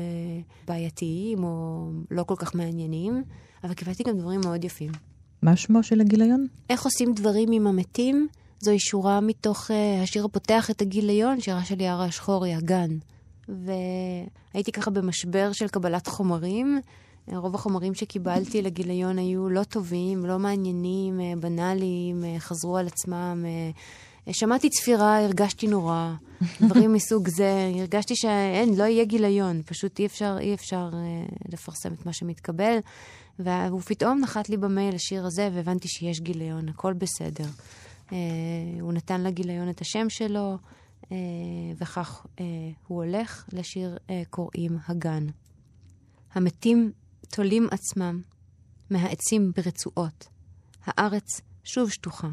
בעייתיים 0.68 1.44
או 1.44 1.86
לא 2.12 2.24
כל 2.24 2.36
כך 2.38 2.56
מעניינים, 2.56 3.24
אבל 3.63 3.74
קיבלתי 3.74 4.04
גם 4.04 4.18
דברים 4.18 4.42
מאוד 4.44 4.63
יפים. 4.63 4.92
מה 5.42 5.56
שמו 5.56 5.84
של 5.84 6.01
הגיליון? 6.01 6.48
איך 6.70 6.86
עושים 6.86 7.13
דברים 7.13 7.51
עם 7.51 7.68
המתים? 7.68 8.28
זוהי 8.60 8.80
שורה 8.80 9.22
מתוך 9.22 9.72
uh, 9.72 10.04
השיר 10.04 10.25
הפותח 10.25 10.70
את 10.70 10.82
הגיליון, 10.82 11.42
שירה 11.42 11.63
של 11.63 11.82
יערה 11.82 12.06
השחורי, 12.06 12.54
הגן. 12.54 12.90
והייתי 14.53 14.72
ככה 14.72 14.91
במשבר 14.91 15.51
של 15.51 15.67
קבלת 15.67 16.08
חומרים. 16.08 16.81
אה, 17.31 17.38
רוב 17.38 17.55
החומרים 17.55 17.93
שקיבלתי 17.93 18.62
לגיליון 18.62 19.17
היו 19.17 19.50
לא 19.50 19.63
טובים, 19.63 20.25
לא 20.25 20.39
מעניינים, 20.39 21.22
אה, 21.22 21.34
בנאליים, 21.39 22.24
אה, 22.24 22.39
חזרו 22.39 22.77
על 22.77 22.88
עצמם. 22.88 23.46
שמעתי 24.29 24.70
צפירה, 24.70 25.24
הרגשתי 25.24 25.67
נורא, 25.67 26.13
דברים 26.62 26.93
מסוג 26.93 27.27
זה. 27.27 27.72
הרגשתי 27.79 28.15
שאין, 28.15 28.75
לא 28.77 28.84
יהיה 28.84 29.05
גיליון, 29.05 29.62
פשוט 29.65 30.00
אי 30.00 30.05
אפשר, 30.05 30.38
אי 30.39 30.53
אפשר 30.53 30.89
אה, 30.93 31.25
לפרסם 31.50 31.93
את 31.93 32.05
מה 32.05 32.13
שמתקבל. 32.13 32.77
והוא 33.39 33.81
פתאום 33.81 34.20
נחת 34.20 34.50
לי 34.50 34.58
במייל 34.58 34.96
השיר 34.96 35.25
הזה, 35.25 35.50
והבנתי 35.53 35.88
שיש 35.88 36.20
גיליון, 36.20 36.70
הכל 36.70 36.93
בסדר. 36.93 37.46
אה, 38.12 38.17
הוא 38.81 38.93
נתן 38.93 39.22
לגיליון 39.22 39.70
את 39.70 39.81
השם 39.81 40.10
שלו, 40.10 40.58
וכך 41.77 42.25
אה, 42.39 42.46
הוא 42.88 43.03
הולך 43.03 43.46
לשיר 43.53 43.98
אה, 44.10 44.22
קוראים 44.30 44.77
הגן. 44.88 45.27
המתים 46.34 46.91
תולים 47.30 47.68
עצמם 47.72 48.22
מהעצים 48.89 49.51
ברצועות. 49.56 50.27
הארץ 50.84 51.41
שוב 51.63 51.89
שטוחה. 51.89 52.30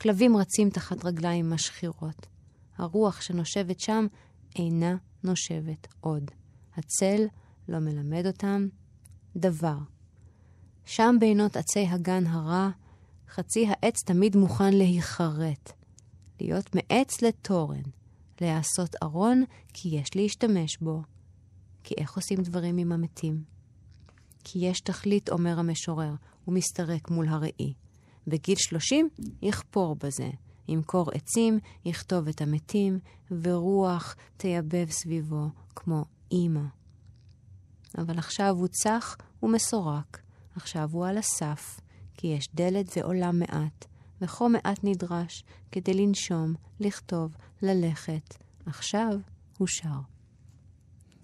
כלבים 0.00 0.36
רצים 0.36 0.70
תחת 0.70 1.04
רגליים 1.04 1.50
משחירות. 1.50 2.26
הרוח 2.76 3.20
שנושבת 3.20 3.80
שם 3.80 4.06
אינה 4.56 4.96
נושבת 5.24 5.86
עוד. 6.00 6.30
הצל 6.76 7.24
לא 7.68 7.78
מלמד 7.78 8.26
אותם 8.26 8.66
דבר. 9.36 9.76
שם 10.84 11.16
בינות 11.20 11.56
עצי 11.56 11.86
הגן 11.86 12.26
הרע, 12.26 12.70
חצי 13.28 13.66
העץ 13.68 14.02
תמיד 14.06 14.36
מוכן 14.36 14.74
להיחרט. 14.74 15.72
להיות 16.40 16.74
מעץ 16.74 17.22
לתורן, 17.22 17.82
להעשות 18.40 18.96
ארון, 19.02 19.44
כי 19.72 19.88
יש 19.88 20.16
להשתמש 20.16 20.78
בו. 20.80 21.02
כי 21.84 21.94
איך 21.98 22.16
עושים 22.16 22.42
דברים 22.42 22.78
עם 22.78 22.92
המתים? 22.92 23.42
כי 24.44 24.58
יש 24.58 24.80
תכלית, 24.80 25.28
אומר 25.28 25.58
המשורר, 25.58 26.14
הוא 26.44 26.54
מסתרק 26.54 27.10
מול 27.10 27.28
הראי. 27.28 27.72
בגיל 28.26 28.56
שלושים 28.56 29.08
יכפור 29.42 29.96
בזה. 29.96 30.30
ימכור 30.68 31.10
עצים, 31.14 31.58
יכתוב 31.84 32.28
את 32.28 32.40
המתים, 32.40 32.98
ורוח 33.42 34.16
תייבב 34.36 34.90
סביבו 34.90 35.48
כמו 35.76 36.04
אימא. 36.32 36.64
אבל 37.98 38.18
עכשיו 38.18 38.56
הוא 38.58 38.68
צח 38.68 39.16
ומסורק. 39.42 40.22
עכשיו 40.56 40.88
הוא 40.92 41.06
על 41.06 41.18
הסף, 41.18 41.80
כי 42.14 42.26
יש 42.26 42.48
דלת 42.54 42.96
ועולם 42.96 43.38
מעט, 43.38 43.86
וכה 44.22 44.48
מעט 44.48 44.80
נדרש 44.82 45.44
כדי 45.72 45.94
לנשום, 45.94 46.54
לכתוב, 46.80 47.36
ללכת. 47.62 48.34
עכשיו 48.66 49.18
הוא 49.58 49.68
שר. 49.68 50.00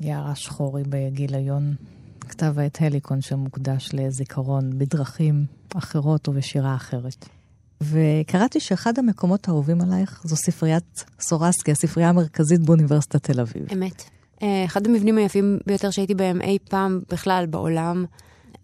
יערה 0.01 0.35
שחורי 0.35 0.83
בגיליון 0.89 1.75
כתב 2.21 2.59
העת 2.59 2.83
הליקון 2.83 3.21
שמוקדש 3.21 3.91
לזיכרון 3.93 4.79
בדרכים 4.79 5.47
אחרות 5.75 6.29
ובשירה 6.29 6.75
אחרת. 6.75 7.29
וקראתי 7.81 8.61
שאחד 8.61 8.99
המקומות 8.99 9.49
האהובים 9.49 9.81
עלייך 9.81 10.23
זו 10.25 10.37
ספריית 10.37 11.05
סורסקי, 11.21 11.73
הספרייה 11.73 12.09
המרכזית 12.09 12.61
באוניברסיטת 12.61 13.31
תל 13.31 13.41
אביב. 13.41 13.67
אמת. 13.73 14.03
אה, 14.43 14.65
אחד 14.65 14.87
המבנים 14.87 15.19
היפים 15.19 15.59
ביותר 15.67 15.91
שהייתי 15.91 16.15
בהם 16.15 16.43
אי 16.43 16.59
פעם 16.71 17.01
בכלל 17.11 17.47
בעולם, 17.51 18.05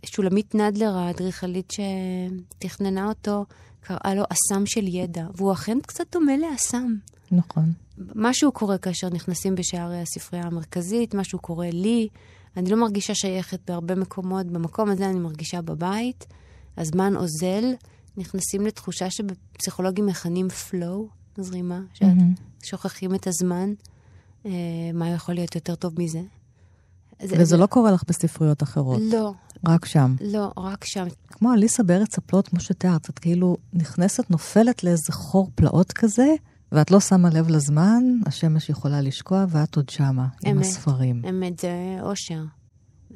שולמית 0.06 0.54
נדלר, 0.54 0.96
האדריכלית 0.96 1.72
שתכננה 1.72 3.08
אותו, 3.08 3.44
קראה 3.82 4.14
לו 4.14 4.22
אסם 4.28 4.66
של 4.66 4.88
ידע, 4.88 5.26
והוא 5.34 5.52
אכן 5.52 5.78
קצת 5.86 6.04
דומה 6.12 6.32
לאסם. 6.36 6.94
נכון. 7.32 7.72
משהו 8.14 8.52
קורה 8.52 8.78
כאשר 8.78 9.08
נכנסים 9.10 9.54
בשערי 9.54 10.00
הספרייה 10.00 10.44
המרכזית, 10.46 11.14
משהו 11.14 11.38
קורה 11.38 11.70
לי. 11.72 12.08
אני 12.56 12.70
לא 12.70 12.76
מרגישה 12.76 13.14
שייכת 13.14 13.60
בהרבה 13.70 13.94
מקומות, 13.94 14.46
במקום 14.46 14.90
הזה 14.90 15.06
אני 15.10 15.18
מרגישה 15.18 15.62
בבית. 15.62 16.26
הזמן 16.76 17.16
אוזל, 17.16 17.64
נכנסים 18.16 18.66
לתחושה 18.66 19.06
שבפסיכולוגים 19.10 20.06
מכנים 20.06 20.48
flow, 20.70 21.02
זרימה, 21.36 21.80
שאת 21.94 22.02
מהמם. 22.02 22.34
שוכחים 22.62 23.14
את 23.14 23.26
הזמן. 23.26 23.72
אה, 24.46 24.50
מה 24.94 25.08
יכול 25.10 25.34
להיות 25.34 25.54
יותר 25.54 25.74
טוב 25.74 25.92
מזה? 26.00 26.20
זה- 27.22 27.34
וזה 27.34 27.44
זה- 27.44 27.56
לא 27.56 27.66
קורה 27.66 27.90
לך 27.90 28.02
בספריות 28.08 28.62
אחרות, 28.62 29.00
לא, 29.12 29.32
רק 29.68 29.84
שם. 29.84 30.14
לא, 30.20 30.52
רק 30.56 30.84
שם. 30.84 31.06
כמו 31.28 31.52
אליסה 31.52 31.82
בארץ 31.82 32.18
הפלאות, 32.18 32.48
כמו 32.48 32.60
שתיארת, 32.60 33.10
את 33.10 33.18
כאילו 33.18 33.56
נכנסת, 33.72 34.30
נופלת 34.30 34.84
לאיזה 34.84 35.12
חור 35.12 35.50
פלאות 35.54 35.92
כזה, 35.92 36.34
ואת 36.72 36.90
לא 36.90 37.00
שמה 37.00 37.28
לב 37.30 37.48
לזמן, 37.48 38.02
השמש 38.26 38.68
יכולה 38.68 39.00
לשקוע, 39.00 39.44
ואת 39.48 39.76
עוד 39.76 39.88
שמה, 39.88 40.26
עם 40.44 40.56
אמת. 40.56 40.66
הספרים. 40.66 41.22
אמת, 41.28 41.58
זה 41.58 41.98
אושר. 42.02 42.42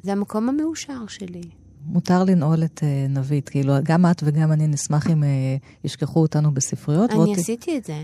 זה 0.03 0.11
המקום 0.11 0.49
המאושר 0.49 1.07
שלי. 1.07 1.41
מותר 1.87 2.23
לנעול 2.23 2.63
את 2.63 2.79
uh, 2.79 2.83
נבית, 3.09 3.49
כאילו, 3.49 3.73
גם 3.83 4.05
את 4.05 4.23
וגם 4.25 4.51
אני 4.51 4.67
נשמח 4.67 5.09
אם 5.09 5.23
uh, 5.23 5.25
ישכחו 5.83 6.19
אותנו 6.19 6.53
בספריות. 6.53 7.09
אני 7.09 7.19
ועוד- 7.19 7.37
עשיתי 7.39 7.77
את 7.77 7.85
זה. 7.85 8.03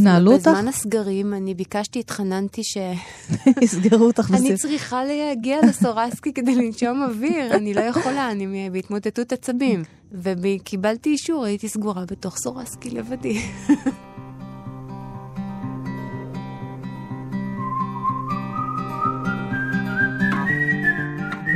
נעלו 0.00 0.32
אותך? 0.32 0.46
בזמן 0.46 0.68
הסגרים, 0.68 1.34
אני 1.34 1.54
ביקשתי, 1.54 2.00
התחננתי 2.00 2.64
ש... 2.64 2.76
יסגרו 3.62 4.06
אותך 4.06 4.30
אני 4.30 4.36
בספריות. 4.38 4.60
צריכה 4.60 5.04
להגיע 5.04 5.58
לסורסקי 5.68 6.32
כדי 6.32 6.54
לנשום 6.54 7.02
אוויר, 7.02 7.54
אני 7.56 7.74
לא 7.74 7.80
יכולה, 7.80 8.30
אני 8.30 8.70
בהתמוטטות 8.70 9.32
עצבים. 9.32 9.82
וקיבלתי 10.12 11.10
אישור, 11.10 11.44
הייתי 11.44 11.68
סגורה 11.68 12.04
בתוך 12.04 12.36
סורסקי 12.38 12.90
לבדי. 12.90 13.38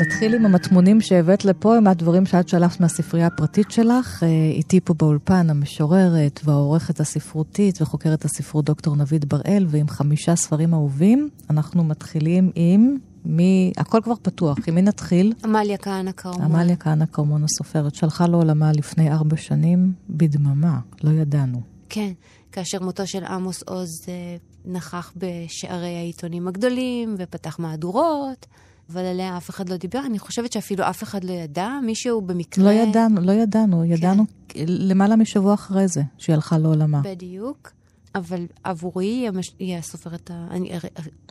נתחיל 0.01 0.35
עם 0.35 0.47
המטמונים 0.47 1.01
שהבאת 1.01 1.45
לפה, 1.45 1.77
עם 1.77 1.87
הדברים 1.87 2.27
שאת 2.27 2.49
שלחת 2.49 2.81
מהספרייה 2.81 3.27
הפרטית 3.27 3.71
שלך. 3.71 4.23
איתי 4.53 4.81
פה 4.81 4.95
באולפן 4.95 5.51
המשוררת 5.51 6.41
והעורכת 6.45 7.01
הספרותית 7.01 7.83
וחוקרת 7.83 8.25
הספרות 8.25 8.65
דוקטור 8.65 8.97
נבית 8.97 9.25
בראל, 9.25 9.67
ועם 9.69 9.89
חמישה 9.89 10.37
ספרים 10.37 10.75
אהובים. 10.75 11.29
אנחנו 11.51 11.85
מתחילים 11.85 12.51
עם 12.55 12.97
מי... 13.25 13.73
הכל 13.77 14.01
כבר 14.05 14.15
פתוח, 14.23 14.59
עם 14.67 14.75
מי 14.75 14.83
נתחיל? 14.83 15.33
עמליה 15.45 15.77
כהנא 15.77 16.13
כרמון. 16.13 16.43
עמליה 16.43 16.77
כהנא 16.77 17.05
כרמון 17.07 17.45
הסופרת, 17.45 17.95
שלחה 17.95 18.27
לעולמה 18.27 18.73
לפני 18.73 19.13
ארבע 19.13 19.37
שנים 19.37 19.93
בדממה, 20.11 20.79
לא 21.05 21.11
ידענו. 21.11 21.61
כן, 21.89 22.13
כאשר 22.53 22.83
מותו 22.83 23.07
של 23.07 23.25
עמוס 23.25 23.63
עוז 23.63 23.89
אה, 24.09 24.37
נכח 24.65 25.13
בשערי 25.17 25.97
העיתונים 25.97 26.49
הגדולים 26.49 27.15
ופתח 27.19 27.59
מהדורות, 27.59 28.47
אבל 28.93 29.05
עליה 29.05 29.37
אף 29.37 29.51
אחד 29.51 29.69
לא 29.69 29.77
דיבר. 29.77 30.01
אני 30.07 30.19
חושבת 30.19 30.53
שאפילו 30.53 30.85
אף 30.91 31.03
אחד 31.03 31.25
לא 31.25 31.33
ידע, 31.33 31.71
מישהו 31.83 32.21
במקרה... 32.21 32.65
לא 32.65 32.71
ידענו, 32.71 33.21
לא 33.21 33.33
ידענו, 33.33 33.85
ידענו 33.85 34.25
למעלה 34.67 35.17
משבוע 35.17 35.55
אחרי 35.55 35.89
זה, 35.89 36.03
שהיא 36.19 36.35
הלכה 36.35 36.59
לעולמה. 36.59 37.01
בדיוק. 37.05 37.73
אבל 38.15 38.47
עבורי 38.65 39.07
היא, 39.07 39.29
המש... 39.29 39.55
היא 39.59 39.77
הסופרת 39.77 40.31
ה... 40.31 40.47
אני 40.51 40.71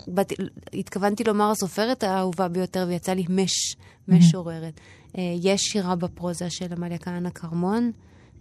באתי, 0.08 0.36
התכוונתי 0.74 1.24
לומר 1.24 1.52
הסופרת 1.52 2.04
האהובה 2.04 2.48
ביותר, 2.48 2.86
ויצא 2.88 3.14
לי 3.14 3.26
מש, 3.30 3.76
משוררת. 4.08 4.80
אה, 5.18 5.36
יש 5.42 5.62
שירה 5.62 5.96
בפרוזה 5.96 6.50
של 6.50 6.74
עמליה 6.74 6.98
כהנא 6.98 7.30
כרמון. 7.30 7.92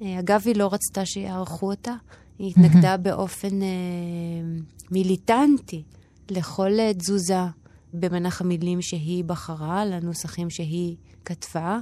אה, 0.03 0.19
אגב, 0.19 0.43
היא 0.45 0.57
לא 0.57 0.73
רצתה 0.73 1.07
שיערכו 1.07 1.71
אותה. 1.71 1.95
היא 2.39 2.51
התנגדה 2.51 2.97
באופן 2.97 3.63
אה, 3.63 3.69
מיליטנטי 4.91 5.83
לכל 6.31 6.81
אה, 6.81 6.95
תזוזה 6.95 7.39
במנח 7.95 8.41
המילים 8.41 8.83
שהיא 8.83 9.25
בחרה, 9.25 9.85
לנוסחים 9.85 10.51
שהיא 10.51 10.97
כתבה. 11.25 11.79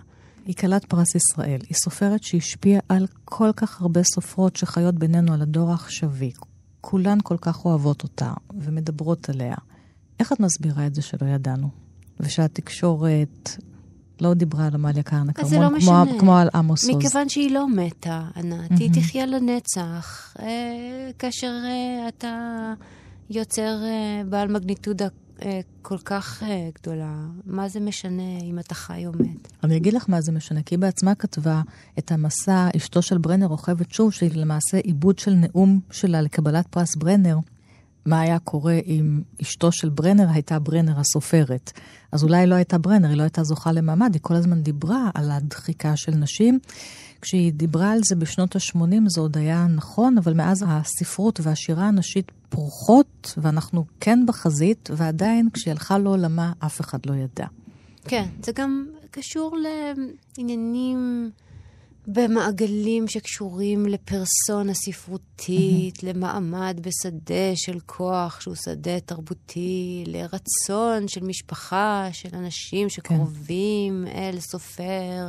היא 0.47 0.55
כלת 0.55 0.85
פרס 0.85 1.15
ישראל. 1.15 1.61
היא 1.69 1.77
סופרת 1.77 2.23
שהשפיעה 2.23 2.81
על 2.89 3.07
כל 3.25 3.51
כך 3.57 3.81
הרבה 3.81 4.03
סופרות 4.03 4.57
שחיות 4.57 4.95
בינינו, 4.95 5.33
על 5.33 5.43
הדור 5.43 5.71
העכשווי. 5.71 6.33
כולן 6.81 7.19
כל 7.23 7.37
כך 7.41 7.65
אוהבות 7.65 8.03
אותה 8.03 8.33
ומדברות 8.55 9.29
עליה. 9.29 9.55
איך 10.21 10.33
את 10.33 10.41
מסבירה 10.41 10.87
את 10.87 10.95
זה 10.95 11.03
שלא 11.03 11.27
ידענו? 11.27 11.69
ושהתקשורת 12.21 13.51
לא 14.21 14.35
דיברה 14.35 14.67
על 14.67 14.75
עמליה 14.75 15.03
כהנא 15.03 15.33
זה 15.43 15.57
כרמון, 15.57 15.75
לא 15.75 15.81
כמו. 15.81 16.19
כמו 16.19 16.37
על 16.37 16.49
עמוס 16.55 16.85
עוז. 16.85 16.97
מכיוון 16.97 17.29
שהיא 17.29 17.51
לא 17.51 17.69
מתה, 17.69 18.29
ענת, 18.37 18.71
היא 18.79 18.91
תחיה 18.93 19.27
לנצח. 19.27 20.37
אה, 20.39 21.11
כאשר 21.19 21.53
אה, 21.65 22.09
אתה 22.09 22.73
יוצר 23.31 23.83
אה, 23.85 24.23
בעל 24.29 24.49
מגניטודה 24.49 25.09
כל 25.83 25.99
כך 26.05 26.43
אה, 26.43 26.69
גדולה, 26.83 27.15
מה 27.47 27.69
זה 27.69 27.81
משנה 27.81 28.39
אם 28.43 28.59
אתה 28.59 28.75
חי 28.75 29.07
או 29.07 29.13
מת? 29.13 29.53
אני 29.65 29.77
אגיד 29.77 29.95
לך 29.95 30.05
מה 30.09 30.21
זה 30.21 30.33
משנה, 30.33 30.63
כי 30.63 30.75
היא 30.75 30.79
בעצמה 30.79 31.15
כתבה 31.15 31.63
את 31.99 32.13
המסע, 32.13 32.69
אשתו 32.77 33.03
של 33.03 33.19
ברנר 33.19 33.47
רוכבת 33.47 33.93
שוב, 33.93 34.13
שהיא 34.13 34.31
למעשה 34.35 34.79
עיבוד 34.79 35.19
של 35.19 35.35
נאום 35.35 35.81
שלה 35.91 36.21
לקבלת 36.21 36.67
פרס 36.67 36.97
ברנר. 36.97 37.39
מה 38.07 38.21
היה 38.21 38.39
קורה 38.39 38.79
אם 38.87 39.23
אשתו 39.43 39.73
של 39.73 39.89
ברנר 39.89 40.29
הייתה 40.29 40.59
ברנר 40.59 41.01
הסופרת. 41.01 41.73
אז 42.13 42.23
אולי 42.23 42.47
לא 42.47 42.55
הייתה 42.55 42.79
ברנר, 42.79 43.09
היא 43.09 43.17
לא 43.17 43.23
הייתה 43.23 43.43
זוכה 43.43 43.73
למעמד, 43.73 44.15
היא 44.15 44.23
כל 44.23 44.35
הזמן 44.35 44.63
דיברה 44.63 45.11
על 45.15 45.31
הדחיקה 45.31 45.97
של 45.97 46.13
נשים. 46.15 46.59
כשהיא 47.23 47.53
דיברה 47.53 47.93
על 47.93 48.01
זה 48.05 48.17
בשנות 48.17 48.57
ה-80 48.57 49.03
זה 49.07 49.21
עוד 49.21 49.39
היה 49.39 49.67
נכון, 49.67 50.19
אבל 50.19 50.35
מאז 50.35 50.65
הספרות 50.69 51.41
והשירה 51.43 51.89
הנשית 51.89 52.33
פורחות, 52.49 53.35
ואנחנו 53.37 53.85
כן 54.01 54.27
בחזית, 54.27 54.89
ועדיין 54.97 55.49
כשהיא 55.53 55.73
הלכה 55.73 55.99
לעולמה 55.99 56.53
אף 56.59 56.81
אחד 56.81 56.99
לא 57.07 57.15
ידע. 57.15 57.47
כן, 58.05 58.27
זה 58.43 58.53
גם 58.53 58.87
קשור 59.11 59.57
לעניינים 60.37 61.31
במעגלים 62.07 63.09
שקשורים 63.09 63.87
לפרסונה 63.87 64.75
ספרותית, 64.75 66.03
למעמד 66.03 66.81
בשדה 66.81 67.51
של 67.55 67.79
כוח 67.87 68.41
שהוא 68.41 68.55
שדה 68.55 69.01
תרבותי, 69.01 70.05
לרצון 70.07 71.09
של 71.09 71.25
משפחה, 71.25 72.09
של 72.13 72.29
אנשים 72.33 72.89
שקרובים 72.89 74.07
אל 74.15 74.41
סופר. 74.41 75.29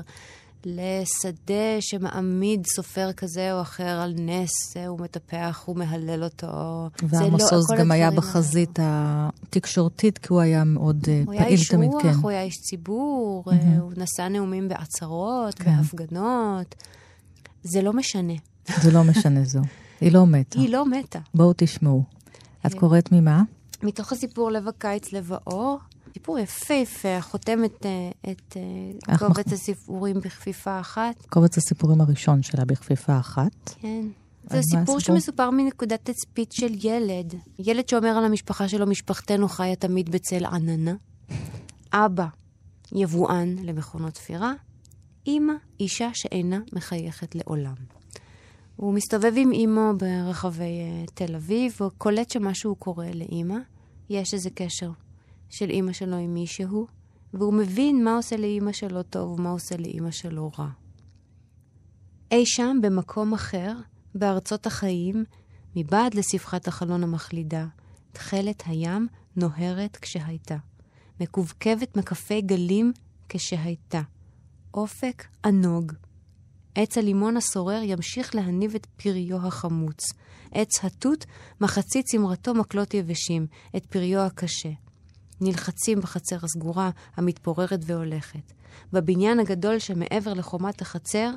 לשדה 0.65 1.77
שמעמיד 1.79 2.67
סופר 2.67 3.11
כזה 3.11 3.53
או 3.53 3.61
אחר 3.61 3.83
על 4.01 4.13
נס, 4.17 4.77
הוא 4.87 4.99
מטפח, 4.99 5.63
הוא 5.65 5.75
מהלל 5.77 6.23
אותו. 6.23 6.47
לא- 6.47 6.89
ועמוס 7.09 7.53
עוז 7.53 7.67
כל 7.67 7.77
גם 7.77 7.91
היה 7.91 8.11
בחזית 8.11 8.79
התקשורתית, 8.81 10.17
כי 10.17 10.27
הוא 10.29 10.41
היה 10.41 10.63
מאוד 10.63 11.05
אה, 11.07 11.21
הוא 11.25 11.33
היה 11.33 11.43
פעיל 11.43 11.57
איש 11.57 11.67
תמיד, 11.67 11.89
רוח, 11.91 12.03
כן. 12.03 12.13
הוא 12.21 12.29
היה 12.29 12.41
איש 12.41 12.55
ציבור, 12.57 13.43
אה, 13.51 13.77
הוא 13.79 13.91
נשא 13.97 14.27
נאומים 14.29 14.67
בעצרות, 14.67 15.53
כן. 15.53 15.77
בהפגנות. 15.77 16.75
זה 17.63 17.81
לא 17.81 17.93
משנה. 17.93 18.33
זה 18.81 18.91
לא 18.91 19.03
משנה 19.03 19.43
זו. 19.43 19.61
היא 20.01 20.11
לא 20.11 20.25
מתה. 20.25 20.59
היא 20.59 20.69
לא 20.69 20.85
מתה. 20.85 21.19
בואו 21.33 21.53
תשמעו. 21.57 22.03
את. 22.65 22.73
קוראת 22.73 23.11
ממה? 23.11 23.43
מתוך 23.83 24.11
הסיפור 24.11 24.51
לב 24.51 24.67
הקיץ, 24.67 25.13
לב 25.13 25.31
האור, 25.33 25.79
סיפור 26.13 26.39
יפהפה, 26.39 27.21
חותם 27.21 27.59
את, 27.65 27.85
אה, 27.85 28.11
אה, 29.09 29.17
קובץ 29.17 29.47
מח- 29.47 29.53
הסיפורים 29.53 30.19
בכפיפה 30.19 30.79
אחת. 30.79 31.25
קובץ 31.29 31.57
הסיפורים 31.57 32.01
הראשון 32.01 32.43
שלה 32.43 32.65
בכפיפה 32.65 33.19
אחת. 33.19 33.69
כן. 33.79 34.05
זה 34.49 34.61
סיפור? 34.61 34.99
שמסופר 34.99 35.49
מנקודת 35.49 35.99
תצפית 36.09 36.51
של 36.51 36.85
ילד. 36.85 37.33
ילד 37.59 37.89
שאומר 37.89 38.07
על 38.07 38.25
המשפחה 38.25 38.67
שלו, 38.67 38.87
משפחתנו 38.87 39.47
חיה 39.49 39.75
תמיד 39.75 40.09
בצל 40.11 40.45
עננה. 40.45 40.93
אבא, 41.93 42.25
יבואן 42.95 43.55
למכונות 43.63 44.13
תפירה. 44.13 44.53
אמא, 45.27 45.53
אישה 45.79 46.09
שאינה 46.13 46.59
מחייכת 46.73 47.35
לעולם. 47.35 47.73
הוא 48.75 48.93
מסתובב 48.93 49.33
עם 49.35 49.51
אימו 49.51 49.91
ברחבי 49.97 50.63
uh, 51.07 51.11
תל 51.13 51.35
אביב, 51.35 51.77
וקולט 51.81 52.29
שמשהו 52.29 52.75
קורה 52.75 53.11
לאימא. 53.13 53.57
יש 54.09 54.33
איזה 54.33 54.49
קשר 54.49 54.91
של 55.53 55.69
אימא 55.69 55.93
שלו 55.93 56.17
עם 56.17 56.33
מישהו, 56.33 56.87
והוא 57.33 57.53
מבין 57.53 58.03
מה 58.03 58.15
עושה 58.15 58.37
לאימא 58.37 58.71
שלו 58.71 59.03
טוב 59.03 59.39
ומה 59.39 59.49
עושה 59.49 59.77
לאימא 59.77 60.11
שלו 60.11 60.51
רע. 60.59 60.67
אי 62.31 62.45
שם, 62.45 62.77
במקום 62.81 63.33
אחר, 63.33 63.73
בארצות 64.15 64.65
החיים, 64.65 65.23
מבעד 65.75 66.13
לספחת 66.13 66.67
החלון 66.67 67.03
המחלידה, 67.03 67.65
תכלת 68.11 68.63
הים 68.65 69.07
נוהרת 69.35 69.97
כשהייתה. 69.97 70.57
מקווקבת 71.19 71.97
מקפי 71.97 72.41
גלים 72.41 72.93
כשהייתה. 73.29 74.01
אופק 74.73 75.23
ענוג. 75.45 75.91
עץ 76.75 76.97
הלימון 76.97 77.37
הסורר 77.37 77.81
ימשיך 77.83 78.35
להניב 78.35 78.75
את 78.75 78.85
פריו 78.85 79.47
החמוץ. 79.47 80.13
עץ 80.51 80.85
התות 80.85 81.25
מחצית 81.61 82.05
צמרתו 82.05 82.53
מקלות 82.53 82.93
יבשים, 82.93 83.47
את 83.77 83.85
פריו 83.85 84.21
הקשה. 84.21 84.82
נלחצים 85.43 85.99
בחצר 85.99 86.37
הסגורה, 86.43 86.89
המתפוררת 87.15 87.79
והולכת. 87.85 88.53
בבניין 88.93 89.39
הגדול 89.39 89.79
שמעבר 89.79 90.33
לחומת 90.33 90.81
החצר, 90.81 91.29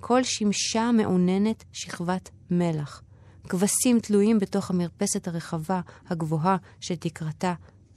כל 0.00 0.22
שמשה 0.22 0.90
מעוננת 0.92 1.64
שכבת 1.72 2.30
מלח. 2.50 3.02
כבשים 3.48 4.00
תלויים 4.00 4.38
בתוך 4.38 4.70
המרפסת 4.70 5.28
הרחבה, 5.28 5.80
הגבוהה, 6.08 6.56
שתקרתה 6.80 7.54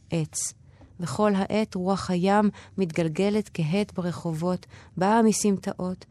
עץ. 0.09 0.53
וכל 0.99 1.31
העת 1.35 1.75
רוח 1.75 2.09
הים 2.09 2.49
מתגלגלת 2.77 3.49
כהת 3.53 3.93
ברחובות, 3.93 4.65
באה 4.97 5.21
מסמטאות, 5.21 6.05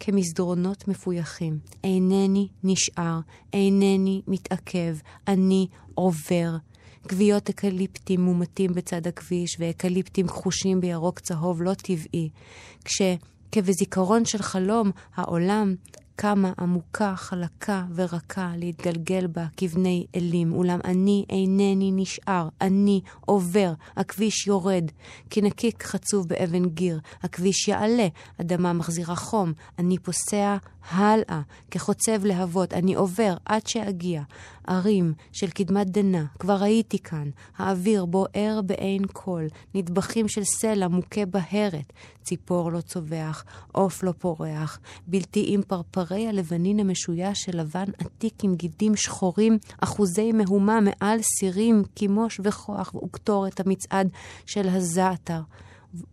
כמסדרונות 0.00 0.88
מפויחים. 0.88 1.58
אינני 1.84 2.48
נשאר, 2.64 3.20
אינני 3.52 4.22
מתעכב, 4.26 4.96
אני 5.28 5.66
עובר. 5.94 6.56
גוויות 7.08 7.48
אקליפטים 7.48 8.20
מומתים 8.20 8.72
בצד 8.74 9.06
הכביש 9.06 9.56
ואקליפטים 9.58 10.26
כחושים 10.26 10.80
בירוק 10.80 11.20
צהוב 11.20 11.62
לא 11.62 11.74
טבעי. 11.74 12.28
כשכבזיכרון 12.84 14.24
של 14.24 14.42
חלום, 14.42 14.90
העולם 15.14 15.74
כמה 16.16 16.52
עמוקה, 16.58 17.14
חלקה 17.16 17.84
ורכה 17.94 18.52
להתגלגל 18.56 19.26
בה 19.26 19.46
כבני 19.56 20.06
אלים, 20.16 20.52
אולם 20.52 20.78
אני 20.84 21.24
אינני 21.30 21.90
נשאר, 21.92 22.48
אני 22.60 23.00
עובר, 23.20 23.72
הכביש 23.96 24.46
יורד, 24.46 24.84
כנקיק 25.30 25.82
חצוב 25.82 26.28
באבן 26.28 26.64
גיר, 26.64 27.00
הכביש 27.22 27.68
יעלה, 27.68 28.08
אדמה 28.40 28.72
מחזירה 28.72 29.16
חום, 29.16 29.52
אני 29.78 29.98
פוסע 29.98 30.56
הלאה, 30.90 31.40
כחוצב 31.70 32.24
להבות, 32.24 32.72
אני 32.72 32.94
עובר 32.94 33.34
עד 33.44 33.66
שאגיע. 33.66 34.22
ערים 34.66 35.14
של 35.32 35.50
קדמת 35.50 35.90
דנה, 35.90 36.24
כבר 36.38 36.62
הייתי 36.62 36.98
כאן, 36.98 37.30
האוויר 37.56 38.04
בוער 38.04 38.60
בעין 38.66 39.06
קול, 39.06 39.46
נדבכים 39.74 40.28
של 40.28 40.44
סלע 40.44 40.88
מוכה 40.88 41.26
בהרת, 41.26 41.92
ציפור 42.22 42.72
לא 42.72 42.80
צווח, 42.80 43.44
עוף 43.72 44.02
לא 44.02 44.12
פורח, 44.18 44.80
בלתי 45.06 45.44
עם 45.48 45.62
פרפרי 45.62 46.28
הלבנין 46.28 46.80
המשויש 46.80 47.42
של 47.42 47.60
לבן 47.60 47.86
עתיק 47.98 48.44
עם 48.44 48.54
גידים 48.54 48.96
שחורים, 48.96 49.58
אחוזי 49.80 50.32
מהומה 50.32 50.78
מעל 50.80 51.18
סירים, 51.22 51.82
קימוש 51.94 52.40
וכוח, 52.44 52.94
וקטורת 52.94 53.60
המצעד 53.60 54.08
של 54.46 54.68
הזעתר, 54.68 55.40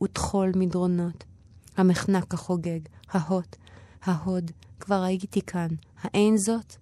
וטחול 0.04 0.52
מדרונות. 0.56 1.24
המחנק 1.78 2.34
החוגג, 2.34 2.80
ההוט, 3.12 3.56
ההוד, 4.04 4.52
כבר 4.80 5.04
הייתי 5.04 5.42
כאן. 5.42 5.68
האין 6.02 6.38
זאת? 6.38 6.76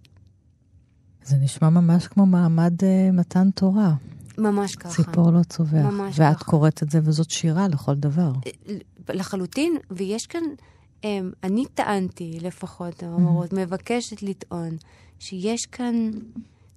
זה 1.27 1.35
נשמע 1.37 1.69
ממש 1.69 2.07
כמו 2.07 2.25
מעמד 2.25 2.73
uh, 2.81 2.85
מתן 3.13 3.51
תורה. 3.51 3.93
ממש 4.37 4.75
ככה. 4.75 4.89
ציפור 5.03 5.31
לא 5.31 5.43
צובח. 5.43 5.73
ממש 5.73 6.19
ואת 6.19 6.35
ככה. 6.35 6.45
קוראת 6.45 6.83
את 6.83 6.91
זה, 6.91 6.99
וזאת 7.03 7.29
שירה 7.29 7.67
לכל 7.67 7.95
דבר. 7.95 8.31
לחלוטין, 9.09 9.77
ויש 9.91 10.25
כאן, 10.27 10.41
אמ, 11.03 11.31
אני 11.43 11.65
טענתי 11.73 12.37
לפחות, 12.41 13.03
המורות, 13.03 13.53
מבקשת 13.53 14.23
לטעון, 14.23 14.77
שיש 15.19 15.65
כאן 15.65 16.09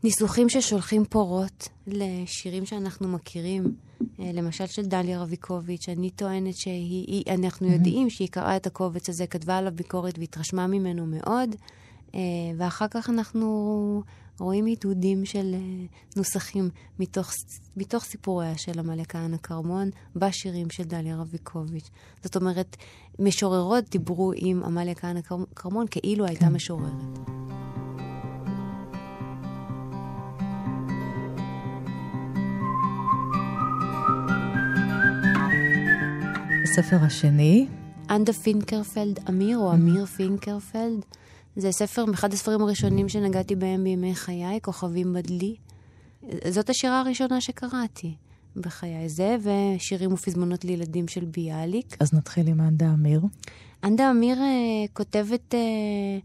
ניסוחים 0.05 0.49
ששולחים 0.49 1.05
פורות 1.05 1.69
לשירים 1.87 2.67
שאנחנו 2.67 3.09
מכירים, 3.09 3.75
אה, 4.21 4.31
למשל 4.35 4.67
של 4.67 4.83
דליה 4.87 5.23
רביקוביץ', 5.23 5.89
אני 5.89 6.11
טוענת 6.11 6.55
שהיא, 6.57 7.07
היא- 7.07 7.25
אנחנו 7.35 7.73
יודעים 7.73 8.11
שהיא 8.11 8.29
קראה 8.29 8.57
את 8.57 8.67
הקובץ 8.67 9.09
הזה, 9.09 9.27
כתבה 9.27 9.57
עליו 9.57 9.73
ביקורת 9.75 10.19
והתרשמה 10.19 10.67
ממנו 10.67 11.07
מאוד, 11.07 11.51
אה, 12.15 12.21
ואחר 12.59 12.87
כך 12.91 13.11
אנחנו 13.11 14.03
רואים 14.41 14.67
עידודים 14.67 15.25
של 15.25 15.55
אה, 15.55 15.87
נוסחים 16.17 16.71
מתוך, 16.99 17.33
מתוך 17.77 18.05
סיפוריה 18.05 18.59
של 18.59 18.79
עמליה 18.79 19.05
כהנא 19.05 19.37
כרמון 19.37 19.91
בשירים 20.17 20.71
של 20.71 20.83
דליה 20.85 21.17
רביקוביץ'. 21.17 21.91
זאת 22.25 22.37
אומרת, 22.37 22.77
משוררות 23.19 23.85
דיברו 23.91 24.33
עם 24.37 24.63
כהנא 24.95 25.21
כר- 25.23 25.45
כרמון 25.57 25.87
כאילו 25.91 26.27
הייתה 26.27 26.49
משוררת. 26.49 27.19
הספר 36.65 36.97
השני, 37.01 37.67
אנדה 38.11 38.33
פינקרפלד 38.33 39.19
אמיר, 39.29 39.59
או 39.59 39.73
אמיר 39.73 40.07
פינקרפלד, 40.07 41.05
זה 41.57 41.73
ספר, 41.73 42.05
אחד 42.15 42.33
הספרים 42.33 42.63
הראשונים 42.63 43.09
שנגעתי 43.09 43.57
בהם 43.57 43.85
בימי 43.85 44.15
חיי, 44.15 44.61
כוכבים 44.63 45.13
בדלי. 45.13 45.57
זאת 46.49 46.71
השירה 46.71 47.01
הראשונה 47.01 47.41
שקראתי 47.41 48.15
בחיי. 48.57 49.09
זה 49.09 49.37
ושירים 49.43 50.13
ופזמונות 50.13 50.65
לילדים 50.65 51.09
של 51.09 51.25
ביאליק. 51.25 51.97
אז 52.01 52.15
נתחיל 52.15 52.49
עם 52.49 52.61
אנדה 52.61 52.93
אמיר. 52.93 53.23
אנדה 53.85 54.11
אמיר 54.11 54.39
אה, 54.41 54.85
כותבת 54.93 55.55
אה, 55.55 56.19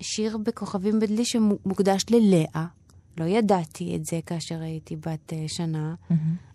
שיר 0.00 0.38
בכוכבים 0.38 1.00
בדלי 1.00 1.24
שמוקדש 1.24 2.04
ללאה. 2.10 2.66
לא 3.18 3.24
ידעתי 3.24 3.96
את 3.96 4.04
זה 4.04 4.20
כאשר 4.26 4.60
הייתי 4.60 4.96
בת 4.96 5.32
אה, 5.32 5.44
שנה, 5.48 5.94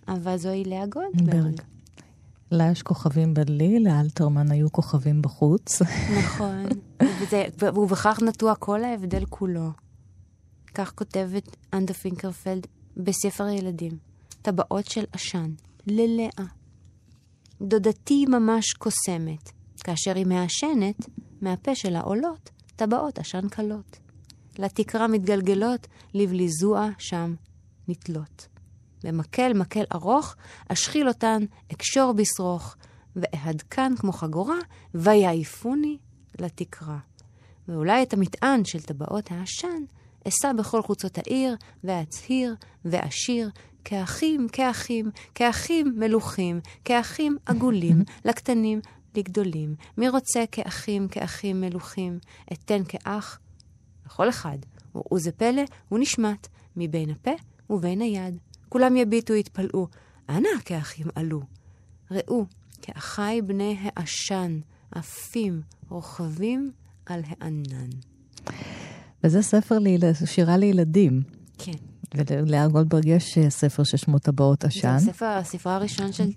אבל 0.07 0.37
זוהי 0.37 0.63
לאה 0.63 0.85
גולדברג. 0.85 1.61
לה 2.51 2.71
יש 2.71 2.81
כוכבים 2.81 3.33
בדלי, 3.33 3.79
לאלתרמן 3.79 4.51
היו 4.51 4.71
כוכבים 4.71 5.21
בחוץ. 5.21 5.81
נכון. 6.19 6.65
וזה, 7.21 7.45
ובכך 7.61 8.19
נטוע 8.21 8.55
כל 8.55 8.83
ההבדל 8.83 9.25
כולו. 9.25 9.69
כך 10.73 10.91
כותבת 10.95 11.55
אנדה 11.73 11.93
פינקרפלד 11.93 12.67
בספר 12.97 13.43
הילדים. 13.43 13.97
טבעות 14.41 14.85
של 14.85 15.03
עשן, 15.11 15.51
ללאה. 15.87 16.45
דודתי 17.61 18.25
ממש 18.25 18.73
קוסמת. 18.73 19.51
כאשר 19.83 20.15
היא 20.15 20.25
מעשנת, 20.25 21.09
מהפה 21.41 21.75
שלה 21.75 22.01
עולות 22.01 22.49
טבעות 22.75 23.19
עשן 23.19 23.49
קלות. 23.49 23.99
לתקרה 24.59 25.07
מתגלגלות, 25.07 25.87
לבליזוע 26.13 26.89
שם 26.97 27.35
נתלות. 27.87 28.47
במקל, 29.03 29.53
מקל 29.53 29.83
ארוך, 29.95 30.35
אשחיל 30.67 31.07
אותן, 31.07 31.43
אקשור 31.73 32.13
בשרוך, 32.13 32.75
ואהדקן 33.15 33.93
כמו 33.95 34.11
חגורה, 34.11 34.57
ויעיפוני 34.95 35.97
לתקרה. 36.39 36.97
ואולי 37.67 38.03
את 38.03 38.13
המטען 38.13 38.65
של 38.65 38.81
טבעות 38.81 39.31
העשן 39.31 39.83
אשא 40.27 40.53
בכל 40.53 40.81
חוצות 40.81 41.17
העיר, 41.17 41.55
ואצהיר, 41.83 42.55
ואשיר, 42.85 43.49
כאחים, 43.85 44.47
כאחים, 44.51 45.11
כאחים 45.35 45.93
מלוכים, 45.97 46.59
כאחים 46.85 47.37
עגולים, 47.45 48.03
לקטנים, 48.25 48.81
לגדולים. 49.15 49.75
מי 49.97 50.09
רוצה 50.09 50.43
כאחים, 50.51 51.07
כאחים 51.07 51.61
מלוכים? 51.61 52.19
אתן 52.53 52.81
כאח 52.87 53.39
לכל 54.05 54.29
אחד. 54.29 54.57
וזה 55.13 55.31
פלא, 55.31 55.61
הוא 55.89 55.99
נשמט, 55.99 56.47
מבין 56.75 57.09
הפה 57.09 57.31
ובין 57.69 58.01
היד. 58.01 58.37
כולם 58.71 58.95
יביטו, 58.95 59.33
יתפלאו. 59.33 59.87
אנא 60.29 60.49
כאחים 60.65 61.07
עלו. 61.15 61.41
ראו, 62.11 62.45
כאחי 62.81 63.41
בני 63.45 63.77
העשן, 63.83 64.59
עפים, 64.91 65.61
רוכבים 65.89 66.71
על 67.05 67.21
הענן. 67.27 67.89
וזה 69.23 69.41
ספר 69.41 69.79
ליל... 69.79 70.13
שירה 70.25 70.57
לילדים. 70.57 71.21
כן. 71.57 71.71
וללאה 72.15 72.67
גולדברג 72.67 73.05
יש 73.05 73.37
אה, 73.37 73.49
ספר 73.49 73.83
ששמו 73.83 74.19
טבעות 74.19 74.63
עשן. 74.63 74.97
זה 74.97 75.11
הספר, 75.11 75.25
הספרה 75.25 75.75
הראשון 75.75 76.13
של 76.13 76.31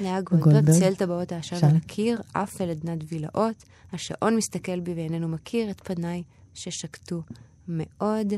לאה 0.00 0.20
גולדברג. 0.20 0.70
צל 0.70 0.94
טבעות 0.94 1.32
העשן. 1.32 1.66
על 1.66 1.76
הקיר, 1.76 2.20
עף 2.34 2.60
אל 2.60 2.70
עדנת 2.70 2.98
וילאות, 3.08 3.64
השעון 3.92 4.36
מסתכל 4.36 4.80
בי 4.80 4.94
ואיננו 4.94 5.28
מכיר 5.28 5.70
את 5.70 5.80
פניי 5.84 6.22
ששקטו 6.54 7.22
מאוד. 7.68 8.32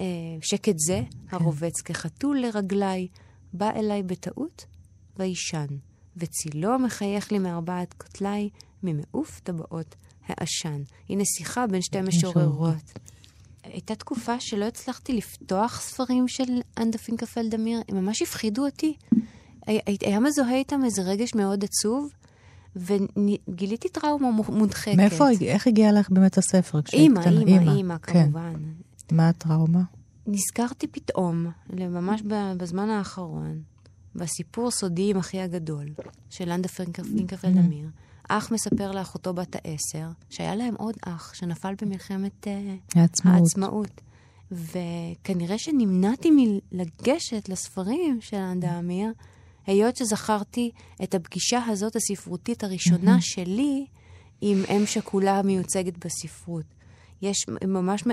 אה, 0.00 0.04
שקט 0.42 0.78
זה, 0.78 1.02
הרובץ 1.30 1.80
כחתול 1.80 2.40
לרגליי, 2.40 3.08
בא 3.52 3.70
אליי 3.76 4.02
בטעות 4.02 4.64
וישן, 5.18 5.66
וצילו 6.16 6.78
מחייך 6.78 7.32
לי 7.32 7.38
מארבעת 7.38 7.92
כותלי, 7.92 8.48
ממעוף 8.82 9.40
טבעות 9.44 9.94
העשן. 10.28 10.82
הנה 11.08 11.22
שיחה 11.24 11.66
בין 11.66 11.82
שתי 11.82 12.00
משוררות. 12.00 12.92
הייתה 13.62 13.94
תקופה 13.94 14.40
שלא 14.40 14.64
הצלחתי 14.64 15.12
לפתוח 15.12 15.80
ספרים 15.80 16.28
של 16.28 16.60
אנדה 16.78 16.98
פינקרפלד 16.98 17.54
אמיר, 17.54 17.80
הם 17.88 17.96
ממש 18.04 18.22
הפחידו 18.22 18.64
אותי. 18.66 18.94
היה, 19.66 20.20
מזוהה 20.20 20.54
איתם 20.56 20.84
איזה 20.84 21.02
רגש 21.02 21.34
מאוד 21.34 21.64
עצוב, 21.64 22.08
וגיליתי 22.76 23.88
טראומה 23.88 24.30
מו- 24.30 24.42
מודחקת. 24.58 24.94
מאיפה, 24.96 25.24
איך 25.40 25.66
הגיע 25.66 25.92
לך 25.92 26.10
באמת 26.10 26.38
הספר? 26.38 26.80
אימא? 26.92 27.20
אימא, 27.20 27.70
אימא, 27.76 27.98
כן. 27.98 28.22
כמובן. 28.24 28.54
מה 29.12 29.28
הטראומה? 29.28 29.82
נזכרתי 30.26 30.86
פתאום, 30.86 31.46
ממש 31.72 32.22
בזמן 32.56 32.88
האחרון, 32.88 33.62
בסיפור 34.14 34.70
סודי 34.70 35.10
עם 35.10 35.16
אחי 35.16 35.40
הגדול, 35.40 35.86
של 36.30 36.50
פינקר- 36.66 37.02
פינקרפלד 37.02 37.56
אמיר. 37.56 37.88
אח 38.28 38.52
מספר 38.52 38.92
לאחותו 38.92 39.34
בת 39.34 39.56
העשר, 39.56 40.08
שהיה 40.30 40.54
להם 40.54 40.74
עוד 40.74 40.94
אח 41.06 41.34
שנפל 41.34 41.74
במלחמת 41.82 42.46
אה, 42.48 42.74
העצמאות. 42.94 43.36
העצמאות. 43.40 44.00
וכנראה 44.52 45.58
שנמנעתי 45.58 46.30
מלגשת 46.72 47.48
לספרים 47.48 48.18
של 48.20 48.36
אנדה 48.36 48.78
אמיר, 48.78 49.12
היות 49.66 49.96
שזכרתי 49.96 50.70
את 51.02 51.14
הפגישה 51.14 51.64
הזאת 51.68 51.96
הספרותית 51.96 52.64
הראשונה 52.64 53.20
שלי 53.20 53.86
עם 54.40 54.62
אם 54.68 54.82
שכולה 54.86 55.42
מיוצגת 55.42 56.06
בספרות. 56.06 56.64
יש 57.22 57.46
ממש, 57.66 58.04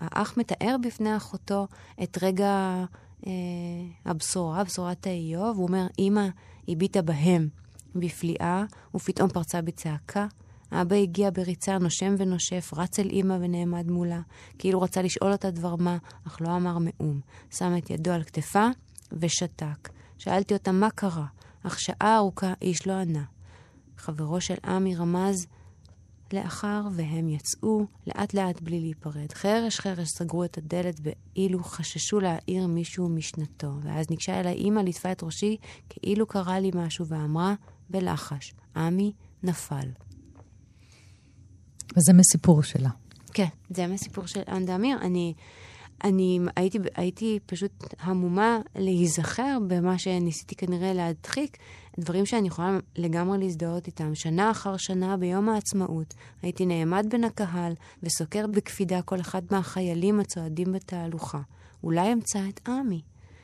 האח 0.00 0.36
מתאר 0.36 0.76
בפני 0.82 1.16
אחותו 1.16 1.66
את 2.02 2.18
רגע 2.22 2.84
אה, 3.26 3.32
הבשורה, 4.04 4.64
בשורת 4.64 5.06
האיוב, 5.06 5.56
הוא 5.56 5.66
אומר, 5.66 5.86
אמא 5.98 6.26
הביטה 6.68 7.02
בהם 7.02 7.48
בפליאה, 7.94 8.64
ופתאום 8.94 9.28
פרצה 9.28 9.62
בצעקה. 9.62 10.26
אבא 10.72 10.96
הגיע 10.96 11.30
בריצה, 11.30 11.78
נושם 11.78 12.14
ונושף, 12.18 12.70
רץ 12.76 12.98
אל 12.98 13.08
אמא 13.12 13.36
ונעמד 13.40 13.90
מולה, 13.90 14.20
כאילו 14.58 14.80
רצה 14.80 15.02
לשאול 15.02 15.32
אותה 15.32 15.50
דבר 15.50 15.76
מה, 15.76 15.98
אך 16.26 16.40
לא 16.40 16.56
אמר 16.56 16.78
מאום. 16.80 17.20
שם 17.50 17.76
את 17.78 17.90
ידו 17.90 18.10
על 18.10 18.24
כתפה 18.24 18.68
ושתק. 19.12 19.88
שאלתי 20.18 20.54
אותה 20.54 20.72
מה 20.72 20.90
קרה, 20.90 21.26
אך 21.62 21.80
שעה 21.80 22.16
ארוכה 22.16 22.52
איש 22.62 22.86
לא 22.86 22.92
ענה. 22.92 23.24
חברו 23.96 24.40
של 24.40 24.54
עמי 24.64 24.96
רמז 24.96 25.46
לאחר, 26.32 26.82
והם 26.92 27.28
יצאו 27.28 27.86
לאט 28.06 28.34
לאט 28.34 28.60
בלי 28.60 28.80
להיפרד. 28.80 29.32
חרש 29.32 29.80
חרש 29.80 30.08
סגרו 30.08 30.44
את 30.44 30.58
הדלת 30.58 31.00
ואילו 31.02 31.64
חששו 31.64 32.20
להעיר 32.20 32.66
מישהו 32.66 33.08
משנתו. 33.08 33.72
ואז 33.82 34.10
ניגשה 34.10 34.40
אליי 34.40 34.54
אימא, 34.54 34.80
ליטפה 34.80 35.12
את 35.12 35.22
ראשי 35.22 35.56
כאילו 35.88 36.26
קרה 36.26 36.60
לי 36.60 36.70
משהו 36.74 37.06
ואמרה 37.06 37.54
בלחש, 37.90 38.54
עמי 38.76 39.12
נפל. 39.42 39.88
וזה 41.96 42.12
מסיפור 42.12 42.62
שלה. 42.62 42.90
כן, 43.32 43.48
זה 43.70 43.86
מסיפור 43.86 44.26
של 44.26 44.42
אנדה 44.48 44.74
אמיר. 44.74 44.98
אני, 45.00 45.34
אני 46.04 46.40
הייתי, 46.56 46.78
הייתי 46.94 47.38
פשוט 47.46 47.94
המומה 48.00 48.60
להיזכר 48.74 49.58
במה 49.66 49.98
שניסיתי 49.98 50.54
כנראה 50.54 50.92
להדחיק, 50.92 51.58
דברים 51.98 52.26
שאני 52.26 52.48
יכולה 52.48 52.78
לגמרי 52.96 53.38
להזדהות 53.38 53.86
איתם. 53.86 54.14
שנה 54.14 54.50
אחר 54.50 54.76
שנה 54.76 55.16
ביום 55.16 55.48
העצמאות 55.48 56.14
הייתי 56.42 56.66
נעמד 56.66 57.06
בין 57.10 57.24
הקהל 57.24 57.72
וסוקר 58.02 58.46
בקפידה 58.46 59.02
כל 59.02 59.20
אחד 59.20 59.42
מהחיילים 59.50 60.20
הצועדים 60.20 60.72
בתהלוכה. 60.72 61.40
אולי 61.84 62.12
אמצא 62.12 62.40
את 62.48 62.68
עמי. 62.68 63.02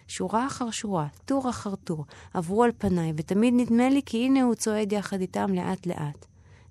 שורה 0.08 0.46
אחר 0.46 0.70
שורה, 0.70 1.06
טור 1.24 1.50
אחר 1.50 1.74
טור, 1.74 2.04
עברו 2.34 2.64
על 2.64 2.70
פניי, 2.78 3.12
ותמיד 3.16 3.54
נדמה 3.56 3.88
לי 3.88 4.00
כי 4.06 4.26
הנה 4.26 4.42
הוא 4.42 4.54
צועד 4.54 4.92
יחד 4.92 5.20
איתם 5.20 5.54
לאט-לאט. 5.54 6.26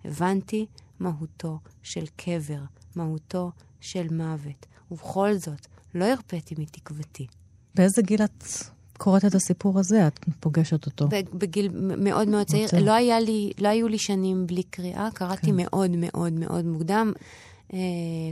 הבנתי 0.05 0.65
מהותו 0.99 1.59
של 1.83 2.05
קבר, 2.15 2.61
מהותו 2.95 3.51
של 3.81 4.07
מוות, 4.13 4.65
ובכל 4.91 5.33
זאת, 5.33 5.67
לא 5.95 6.05
הרפאתי 6.05 6.55
מתקוותי. 6.57 7.27
באיזה 7.75 8.01
גיל 8.01 8.23
את 8.23 8.43
קוראת 8.97 9.25
את 9.25 9.35
הסיפור 9.35 9.79
הזה? 9.79 10.07
את 10.07 10.19
פוגשת 10.39 10.85
אותו. 10.85 11.07
בגיל 11.33 11.69
מאוד 11.97 12.27
מאוד 12.27 12.47
צעיר. 12.47 12.69
לא, 12.81 12.91
היה 12.91 13.19
לי, 13.19 13.51
לא 13.59 13.67
היו 13.67 13.87
לי 13.87 13.97
שנים 13.97 14.47
בלי 14.47 14.63
קריאה, 14.63 15.09
קראתי 15.13 15.47
כן. 15.47 15.55
מאוד 15.55 15.91
מאוד 15.91 16.33
מאוד 16.33 16.65
מוקדם. 16.65 17.13
אה, 17.73 17.79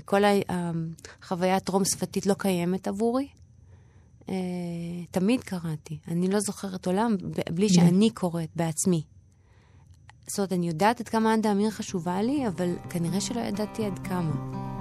כל 0.05 0.21
החוויה 0.49 1.55
הטרום-שפתית 1.55 2.25
לא 2.25 2.33
קיימת 2.37 2.87
עבורי. 2.87 3.27
אה, 4.29 4.35
תמיד 5.11 5.41
קראתי. 5.41 5.97
אני 6.07 6.27
לא 6.27 6.39
זוכרת 6.39 6.87
עולם 6.87 7.15
בלי 7.49 7.69
שאני 7.69 8.09
קוראת 8.09 8.49
בעצמי. 8.55 9.01
זאת 10.27 10.37
אומרת, 10.37 10.53
אני 10.53 10.67
יודעת 10.67 10.99
עד 10.99 11.09
כמה 11.09 11.33
אנדה 11.33 11.51
אמיר 11.51 11.69
חשובה 11.69 12.21
לי, 12.21 12.47
אבל 12.47 12.75
כנראה 12.89 13.21
שלא 13.21 13.39
ידעתי 13.39 13.85
עד 13.85 13.99
כמה. 13.99 14.74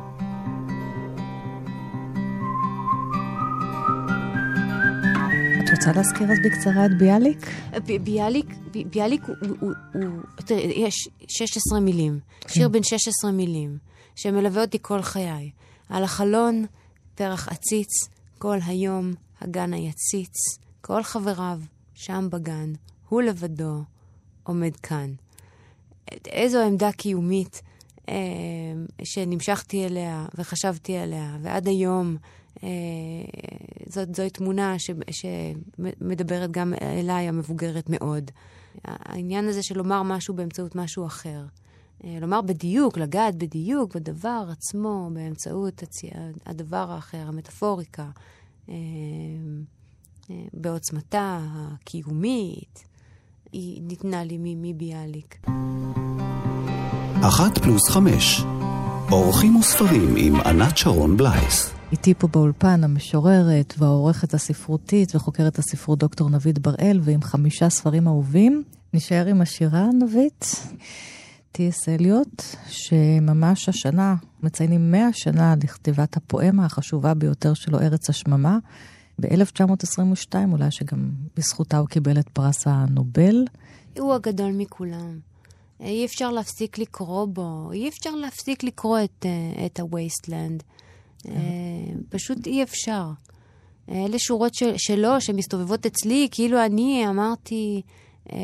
רוצה 5.75 5.93
להזכיר 5.93 6.33
אז 6.33 6.39
בקצרה 6.45 6.87
את 6.87 6.99
ביאליק? 6.99 7.47
ביאליק, 8.05 8.47
ביאליק 8.91 9.23
הוא, 9.59 9.73
תראה, 10.37 10.61
יש 10.61 11.09
16 11.29 11.81
מילים, 11.81 12.19
כן. 12.41 12.49
שיר 12.49 12.69
בן 12.69 12.83
16 12.83 13.31
מילים, 13.31 13.79
שמלווה 14.15 14.63
אותי 14.63 14.79
כל 14.83 15.03
חיי. 15.03 15.51
על 15.89 16.05
החלון, 16.05 16.67
פרח 17.15 17.49
עציץ, 17.49 18.09
כל 18.39 18.59
היום 18.67 19.15
הגן 19.41 19.73
היציץ, 19.73 20.35
כל 20.81 21.03
חבריו 21.03 21.61
שם 21.95 22.29
בגן, 22.31 22.73
הוא 23.09 23.23
לבדו 23.23 23.83
עומד 24.43 24.77
כאן. 24.77 25.13
איזו 26.27 26.63
עמדה 26.63 26.93
קיומית 26.93 27.63
שנמשכתי 29.03 29.85
אליה 29.87 30.27
וחשבתי 30.35 30.97
עליה, 30.97 31.37
ועד 31.43 31.69
היום 31.69 32.17
אה, 32.63 32.69
זאת, 33.87 34.15
זוהי 34.15 34.31
תמונה 34.31 34.79
ש, 34.79 34.91
שמדברת 35.11 36.51
גם 36.51 36.75
אליי, 36.83 37.29
המבוגרת 37.29 37.91
מאוד. 37.91 38.31
העניין 38.85 39.49
הזה 39.49 39.63
של 39.63 39.77
לומר 39.79 40.03
משהו 40.03 40.35
באמצעות 40.35 40.77
משהו 40.77 41.07
אחר. 41.07 41.45
אה, 42.05 42.19
לומר 42.21 42.41
בדיוק, 42.41 42.99
לגעת 42.99 43.35
בדיוק 43.35 43.97
בדבר 43.97 44.49
עצמו, 44.51 45.11
באמצעות 45.13 45.83
הצי... 45.83 46.11
הדבר 46.47 46.91
האחר, 46.91 47.27
המטאפוריקה, 47.27 48.11
אה, 48.69 48.75
בעוצמתה 50.53 51.41
הקיומית, 51.53 52.85
היא 53.53 53.83
ניתנה 53.83 54.25
לי 54.25 54.37
מביאליק. 54.41 55.47
אחת 57.29 57.59
פלוס 57.59 57.89
חמש, 57.89 58.43
אורחים 59.13 59.57
וספרים 59.57 60.15
עם 60.17 60.41
ענת 60.41 60.77
שרון 60.77 61.17
בלייס. 61.17 61.75
איתי 61.93 62.15
פה 62.15 62.29
באולפן 62.29 62.85
המשוררת 62.85 63.75
והעורכת 63.79 64.35
הספרותית 64.35 65.15
וחוקרת 65.15 65.59
הספרות 65.59 65.99
דוקטור 65.99 66.31
נבית 66.31 66.59
בראל, 66.59 67.01
ועם 67.03 67.23
חמישה 67.23 67.71
ספרים 67.71 68.07
אהובים. 68.07 68.63
נשאר 68.95 69.27
עם 69.27 69.41
השירה, 69.41 69.87
נבית. 70.03 70.67
טי.אס. 71.53 71.89
אליוט, 71.89 72.43
שממש 72.69 73.69
השנה 73.69 74.15
מציינים 74.43 74.91
100 74.91 75.09
שנה 75.13 75.55
לכתיבת 75.65 76.17
הפואמה 76.17 76.65
החשובה 76.67 77.15
ביותר 77.15 77.55
שלו, 77.55 77.81
ארץ 77.81 78.11
השממה. 78.11 78.59
ב-1922, 79.21 80.35
אולי 80.53 80.71
שגם 80.71 81.11
בזכותה 81.37 81.79
הוא 81.79 81.89
קיבל 81.89 82.19
את 82.19 82.29
פרס 82.29 82.67
הנובל. 82.67 83.45
הוא 83.99 84.15
הגדול 84.15 84.53
מכולם. 84.53 85.34
אי 85.81 86.05
אפשר 86.05 86.31
להפסיק 86.31 86.79
לקרוא 86.79 87.27
בו, 87.27 87.73
אי 87.73 87.89
אפשר 87.89 88.11
להפסיק 88.11 88.63
לקרוא 88.63 88.99
את, 89.05 89.27
אה, 89.27 89.67
את 89.67 89.81
ה-Wasteland. 89.81 90.63
אה, 91.29 91.95
פשוט 92.09 92.47
אי 92.47 92.63
אפשר. 92.63 93.11
אלה 93.89 94.19
שורות 94.19 94.55
של, 94.55 94.75
שלו 94.77 95.21
שמסתובבות 95.21 95.87
אצלי, 95.87 96.29
כאילו 96.31 96.65
אני 96.65 97.05
אמרתי 97.09 97.83
אה, 98.33 98.37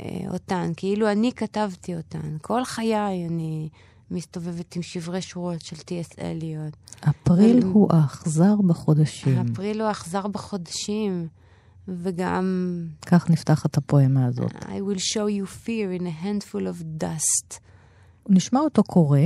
אה, 0.00 0.32
אותן, 0.32 0.72
כאילו 0.76 1.12
אני 1.12 1.32
כתבתי 1.32 1.96
אותן. 1.96 2.36
כל 2.42 2.64
חיי 2.64 3.26
אני 3.26 3.68
מסתובבת 4.10 4.76
עם 4.76 4.82
שברי 4.82 5.22
שורות 5.22 5.60
של 5.60 5.76
טי.אס. 5.76 6.08
אליוט. 6.18 6.76
אפריל. 7.08 7.62
הוא 7.62 7.88
האכזר 7.92 8.54
בחודשים. 8.66 9.38
אפריל 9.52 9.80
הוא 9.80 9.88
האכזר 9.88 10.26
בחודשים, 10.26 11.28
וגם... 11.88 12.78
כך 13.06 13.30
נפתחת 13.30 13.76
הפואמה 13.76 14.26
הזאת. 14.26 14.52
I 14.52 14.66
will 14.66 14.98
show 14.98 15.28
you 15.28 15.46
fear 15.66 16.00
in 16.00 16.02
a 16.02 16.24
handful 16.24 16.60
of 16.60 17.02
dust. 17.02 17.58
נשמע 18.28 18.60
אותו 18.60 18.82
קורא. 18.82 19.20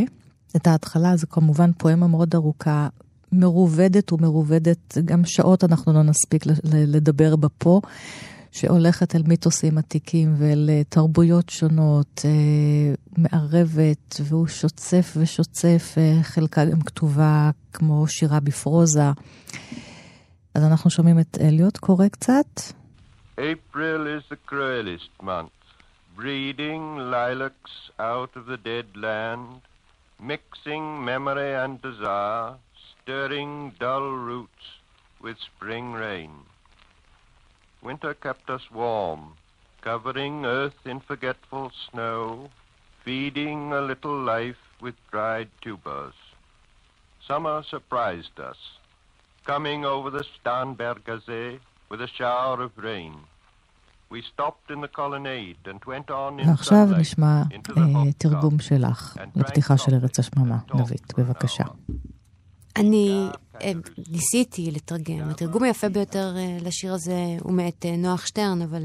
את 0.57 0.67
ההתחלה, 0.67 1.17
זו 1.17 1.27
כמובן 1.31 1.71
פואמה 1.79 2.07
מאוד 2.07 2.35
ארוכה, 2.35 2.89
מרובדת 3.33 4.13
ומרובדת, 4.13 4.99
גם 5.05 5.25
שעות 5.25 5.65
אנחנו 5.65 5.93
לא 5.93 6.03
נספיק 6.03 6.45
לדבר 6.65 7.37
בה 7.37 7.49
פה, 7.49 7.81
שהולכת 8.53 9.15
אל 9.15 9.23
מיתוסים 9.27 9.79
עתיקים 9.79 10.35
ואל 10.39 10.71
אה, 10.73 10.83
תרבויות 10.89 11.49
שונות, 11.49 12.23
אה, 12.25 12.95
מערבת, 13.17 14.21
והוא 14.25 14.47
שוצף 14.47 15.15
ושוצף, 15.17 15.95
אה, 15.99 16.23
חלקה 16.23 16.65
גם 16.65 16.81
כתובה 16.81 17.51
כמו 17.73 18.07
שירה 18.07 18.41
בפרוזה. 18.41 19.11
אז 20.56 20.64
אנחנו 20.64 20.90
שומעים 20.90 21.20
את 21.20 21.38
אליוט 21.42 21.78
קורא 21.78 22.08
קצת. 22.08 22.60
April 23.38 24.02
is 24.16 24.24
the 24.32 24.52
cruelest 24.52 25.24
month, 25.24 25.58
breeding 26.18 26.86
lilacs 27.14 27.74
out 28.00 28.32
of 28.38 28.46
the 28.52 28.58
dead 28.58 28.88
land. 28.96 29.62
mixing 30.24 31.04
memory 31.04 31.54
and 31.54 31.82
desire, 31.82 32.56
stirring 33.02 33.74
dull 33.80 34.10
roots 34.12 34.66
with 35.22 35.38
spring 35.40 35.92
rain. 35.92 36.32
Winter 37.82 38.14
kept 38.14 38.50
us 38.50 38.72
warm, 38.72 39.34
covering 39.82 40.46
earth 40.46 40.80
in 40.86 41.02
forgetful 41.02 41.72
snow, 41.90 42.50
feeding 43.04 43.74
a 43.74 43.82
little 43.82 44.18
life 44.18 44.64
with 44.80 44.96
dried 45.12 45.50
tubers. 45.62 46.14
Summer 47.28 47.64
surprised 47.70 48.40
us, 48.40 48.58
coming 49.49 49.85
over 49.95 50.11
the 50.11 50.25
Starnbergersee 50.37 51.59
with 51.91 52.01
a 52.09 52.11
shower 52.19 52.63
of 52.67 52.73
rain. 52.89 53.15
ועכשיו 56.47 56.89
נשמע 56.99 57.43
אה, 57.77 58.13
תרגום 58.19 58.59
שלך 58.61 59.17
לפתיחה 59.37 59.79
של 59.79 59.95
ארץ 59.95 60.19
השממה. 60.19 60.59
דוד, 60.69 60.89
בבקשה. 61.19 61.65
אני 62.77 63.29
אה, 63.63 63.73
ניסיתי 64.11 64.71
לתרגם. 64.71 65.31
התרגום 65.31 65.63
היפה 65.63 65.89
ביותר 65.89 66.35
אה, 66.37 66.59
לשיר 66.61 66.95
הזה 66.95 67.37
הוא 67.41 67.53
מאת 67.53 67.87
נוח 67.99 68.27
שטרן, 68.27 68.63
אבל 68.63 68.83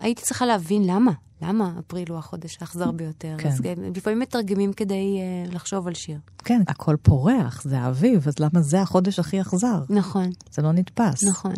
הייתי 0.00 0.22
צריכה 0.22 0.46
להבין 0.46 0.82
למה. 0.86 1.12
למה 1.42 1.72
אפריל 1.78 2.10
הוא 2.10 2.18
החודש 2.18 2.56
האכזר 2.60 2.90
ביותר? 2.90 3.34
כן. 3.38 3.48
אז 3.48 3.60
לפעמים 3.94 4.18
מתרגמים 4.18 4.72
כדי 4.72 5.18
לחשוב 5.52 5.86
על 5.86 5.94
שיר. 5.94 6.18
כן, 6.38 6.62
הכל 6.68 6.96
פורח, 7.02 7.62
זה 7.62 7.78
האביב, 7.78 8.28
אז 8.28 8.34
למה 8.38 8.62
זה 8.62 8.82
החודש 8.82 9.18
הכי 9.18 9.40
אכזר? 9.40 9.82
נכון. 9.90 10.30
זה 10.50 10.62
לא 10.62 10.72
נתפס. 10.72 11.24
נכון. 11.24 11.54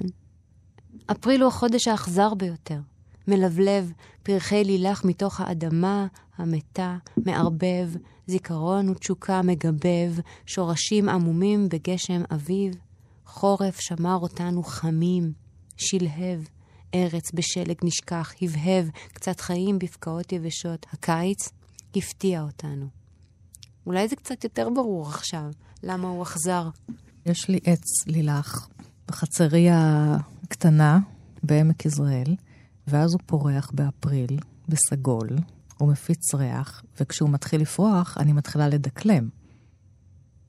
אפריל 1.11 1.41
הוא 1.43 1.49
החודש 1.49 1.89
האכזר 1.89 2.35
ביותר. 2.35 2.79
מלבלב 3.29 3.93
פרחי 4.23 4.65
לילך 4.65 5.05
מתוך 5.05 5.41
האדמה 5.41 6.07
המתה, 6.39 6.97
מערבב, 7.27 7.91
זיכרון 8.27 8.89
ותשוקה 8.89 9.43
מגבב, 9.43 10.13
שורשים 10.47 11.09
עמומים 11.09 11.69
בגשם 11.69 12.23
אביב. 12.35 12.75
חורף 13.27 13.81
שמר 13.81 14.17
אותנו 14.17 14.63
חמים, 14.63 15.33
שלהב, 15.77 16.41
ארץ 16.95 17.33
בשלג 17.35 17.77
נשכח, 17.83 18.35
הבהב, 18.43 18.87
קצת 19.13 19.41
חיים 19.41 19.79
בפקעות 19.79 20.33
יבשות. 20.33 20.87
הקיץ 20.93 21.49
הפתיע 21.97 22.43
אותנו. 22.43 22.87
אולי 23.87 24.09
זה 24.09 24.17
קצת 24.17 24.45
יותר 24.45 24.69
ברור 24.75 25.09
עכשיו, 25.09 25.51
למה 25.83 26.09
הוא 26.09 26.23
אכזר. 26.23 26.69
יש 27.27 27.49
לי 27.49 27.59
עץ 27.65 28.07
לילך 28.07 28.69
בחצרי 29.09 29.69
הקטנה 29.71 30.99
בעמק 31.43 31.85
יזרעאל, 31.85 32.37
ואז 32.87 33.13
הוא 33.13 33.21
פורח 33.27 33.71
באפריל, 33.75 34.39
בסגול, 34.69 35.29
הוא 35.79 35.89
מפיץ 35.89 36.35
ריח, 36.35 36.83
וכשהוא 37.01 37.31
מתחיל 37.31 37.61
לפרוח, 37.61 38.19
אני 38.19 38.33
מתחילה 38.33 38.69
לדקלם. 38.69 39.29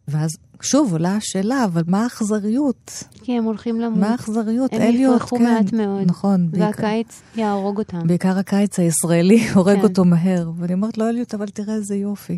ואז 0.08 0.32
שוב 0.62 0.92
עולה 0.92 1.16
השאלה, 1.16 1.66
אבל 1.66 1.84
מה 1.88 2.04
האכזריות? 2.04 3.04
כי 3.14 3.38
הם 3.38 3.44
הולכים 3.44 3.82
למות. 3.82 4.00
מה 4.00 4.10
האכזריות? 4.12 4.74
הם 4.74 4.82
אליוט, 4.82 5.16
יפרחו 5.16 5.38
כן. 5.38 5.44
מעט 5.44 5.74
מאוד. 5.74 6.04
נכון. 6.06 6.50
והקיץ 6.52 7.22
יהרוג 7.36 7.80
אותם. 7.80 8.08
בעיקר 8.08 8.38
הקיץ 8.38 8.80
הישראלי 8.80 9.50
הורג 9.54 9.76
כן. 9.76 9.84
אותו 9.84 10.06
מהר. 10.06 10.52
ואני 10.58 10.74
אומרת 10.74 10.98
לו, 10.98 11.10
אליוט, 11.10 11.34
אבל 11.34 11.48
תראה 11.48 11.76
איזה 11.76 11.96
יופי. 11.96 12.38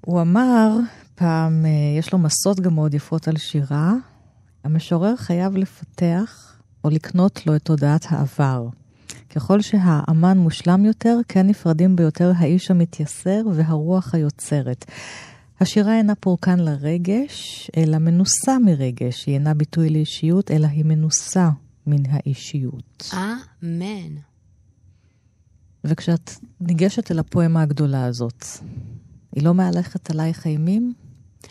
הוא 0.00 0.20
אמר, 0.20 0.76
פעם, 1.14 1.66
אה, 1.66 1.98
יש 1.98 2.12
לו 2.12 2.18
מסות 2.18 2.60
גם 2.60 2.74
מאוד 2.74 2.94
יפות 2.94 3.28
על 3.28 3.36
שירה, 3.36 3.94
המשורר 4.64 5.16
חייב 5.16 5.56
לפתח 5.56 6.56
או 6.84 6.90
לקנות 6.90 7.46
לו 7.46 7.56
את 7.56 7.62
תודעת 7.62 8.06
העבר. 8.08 8.68
ככל 9.34 9.60
שהאמן 9.60 10.38
מושלם 10.38 10.84
יותר, 10.84 11.18
כן 11.28 11.46
נפרדים 11.46 11.96
ביותר 11.96 12.32
האיש 12.36 12.70
המתייסר 12.70 13.40
והרוח 13.54 14.14
היוצרת. 14.14 14.84
השירה 15.62 15.96
אינה 15.96 16.14
פורקן 16.14 16.58
לרגש, 16.58 17.70
אלא 17.76 17.98
מנוסה 17.98 18.58
מרגש. 18.58 19.26
היא 19.26 19.34
אינה 19.34 19.54
ביטוי 19.54 19.90
לאישיות, 19.90 20.50
אלא 20.50 20.66
היא 20.66 20.84
מנוסה 20.84 21.50
מן 21.86 22.02
האישיות. 22.10 23.10
אמן. 23.62 24.16
וכשאת 25.84 26.30
ניגשת 26.60 27.10
אל 27.10 27.18
הפואמה 27.18 27.62
הגדולה 27.62 28.04
הזאת, 28.04 28.44
היא 29.32 29.44
לא 29.44 29.54
מהלכת 29.54 30.10
עלייך 30.10 30.46
אימים? 30.46 30.92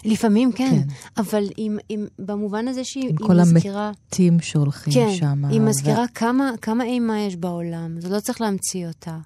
לפעמים 0.05 0.51
כן, 0.51 0.69
כן. 0.69 0.87
אבל 1.17 1.43
עם, 1.57 1.77
עם, 1.89 2.07
במובן 2.19 2.67
הזה 2.67 2.83
שהיא 2.83 3.03
עם 3.03 3.15
היא 3.19 3.27
כל 3.27 3.33
מזכירה... 3.33 3.87
המתים 3.87 4.39
שהולכים 4.39 4.93
כן, 4.93 5.15
שם. 5.15 5.45
היא 5.45 5.61
מזכירה 5.61 6.07
כמה, 6.07 6.51
כמה 6.61 6.83
אימה 6.83 7.19
יש 7.19 7.35
בעולם, 7.35 8.01
זה 8.01 8.09
לא 8.09 8.19
צריך 8.19 8.41
להמציא 8.41 8.87
אותה. 8.87 9.17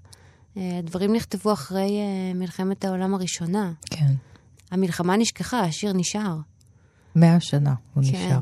אה, 0.58 0.78
הדברים 0.80 1.16
נכתבו 1.16 1.54
אחרי 1.54 1.90
אה, 2.00 2.34
מלחמת 2.36 2.86
העולם 2.86 3.14
הראשונה. 3.14 3.72
כן. 3.90 4.14
המלחמה 4.76 5.18
נשכחה, 5.18 5.60
השיר 5.60 5.94
נשאר. 5.94 6.38
מאה 7.16 7.40
שנה 7.40 7.74
הוא 7.94 8.04
כן. 8.04 8.10
נשאר. 8.10 8.40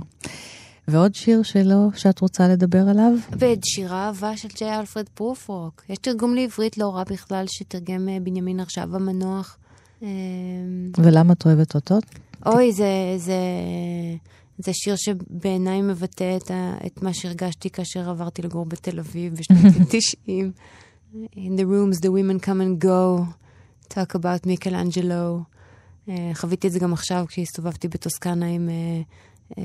ועוד 0.87 1.15
שיר 1.15 1.43
שלו 1.43 1.89
שאת 1.95 2.19
רוצה 2.19 2.47
לדבר 2.47 2.89
עליו? 2.89 3.11
ואת 3.39 3.59
שיר 3.63 3.93
האהבה 3.93 4.37
של 4.37 4.47
ג'יי 4.57 4.79
אלפרד 4.79 5.09
פרופרוק. 5.13 5.83
יש 5.89 5.97
תרגום 5.97 6.35
לעברית 6.35 6.77
לא 6.77 6.95
רע 6.95 7.03
בכלל, 7.03 7.45
שתרגם 7.47 8.09
אה, 8.09 8.17
בנימין 8.23 8.59
הרשב 8.59 8.95
המנוח. 8.95 9.57
אה, 10.03 10.07
ולמה 10.97 11.33
את 11.33 11.45
אוהבת 11.45 11.75
אותו? 11.75 11.95
אוי, 12.45 12.71
זה, 12.71 13.15
זה, 13.17 13.35
זה 14.57 14.73
שיר 14.73 14.95
שבעיניי 14.95 15.81
מבטא 15.81 16.37
את, 16.37 16.51
ה, 16.51 16.73
את 16.85 17.01
מה 17.01 17.13
שהרגשתי 17.13 17.69
כאשר 17.69 18.09
עברתי 18.09 18.41
לגור 18.41 18.65
בתל 18.65 18.99
אביב 18.99 19.33
בשנות 19.35 19.59
ה-90. 19.79 20.29
In 21.35 21.55
the 21.59 21.65
rooms 21.65 21.99
the 21.99 22.09
women 22.09 22.39
come 22.39 22.61
and 22.61 22.85
go, 22.85 23.25
talk 23.93 24.15
about 24.15 24.45
מיקלאנג'לו. 24.47 25.52
Uh, 26.07 26.11
חוויתי 26.33 26.67
את 26.67 26.71
זה 26.71 26.79
גם 26.79 26.93
עכשיו 26.93 27.25
כשהסתובבתי 27.27 27.87
בטוסקנה 27.87 28.45
עם 28.45 28.69
um, 29.51 29.55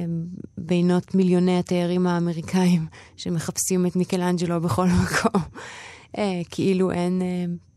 בינות 0.59 1.15
מיליוני 1.15 1.59
התיירים 1.59 2.07
האמריקאים 2.07 2.87
שמחפשים 3.17 3.87
את 3.87 3.97
מיקלאנג'לו 3.97 4.61
בכל 4.61 4.87
מקום. 5.03 5.43
uh, 6.17 6.19
כאילו 6.51 6.91
אין 6.91 7.23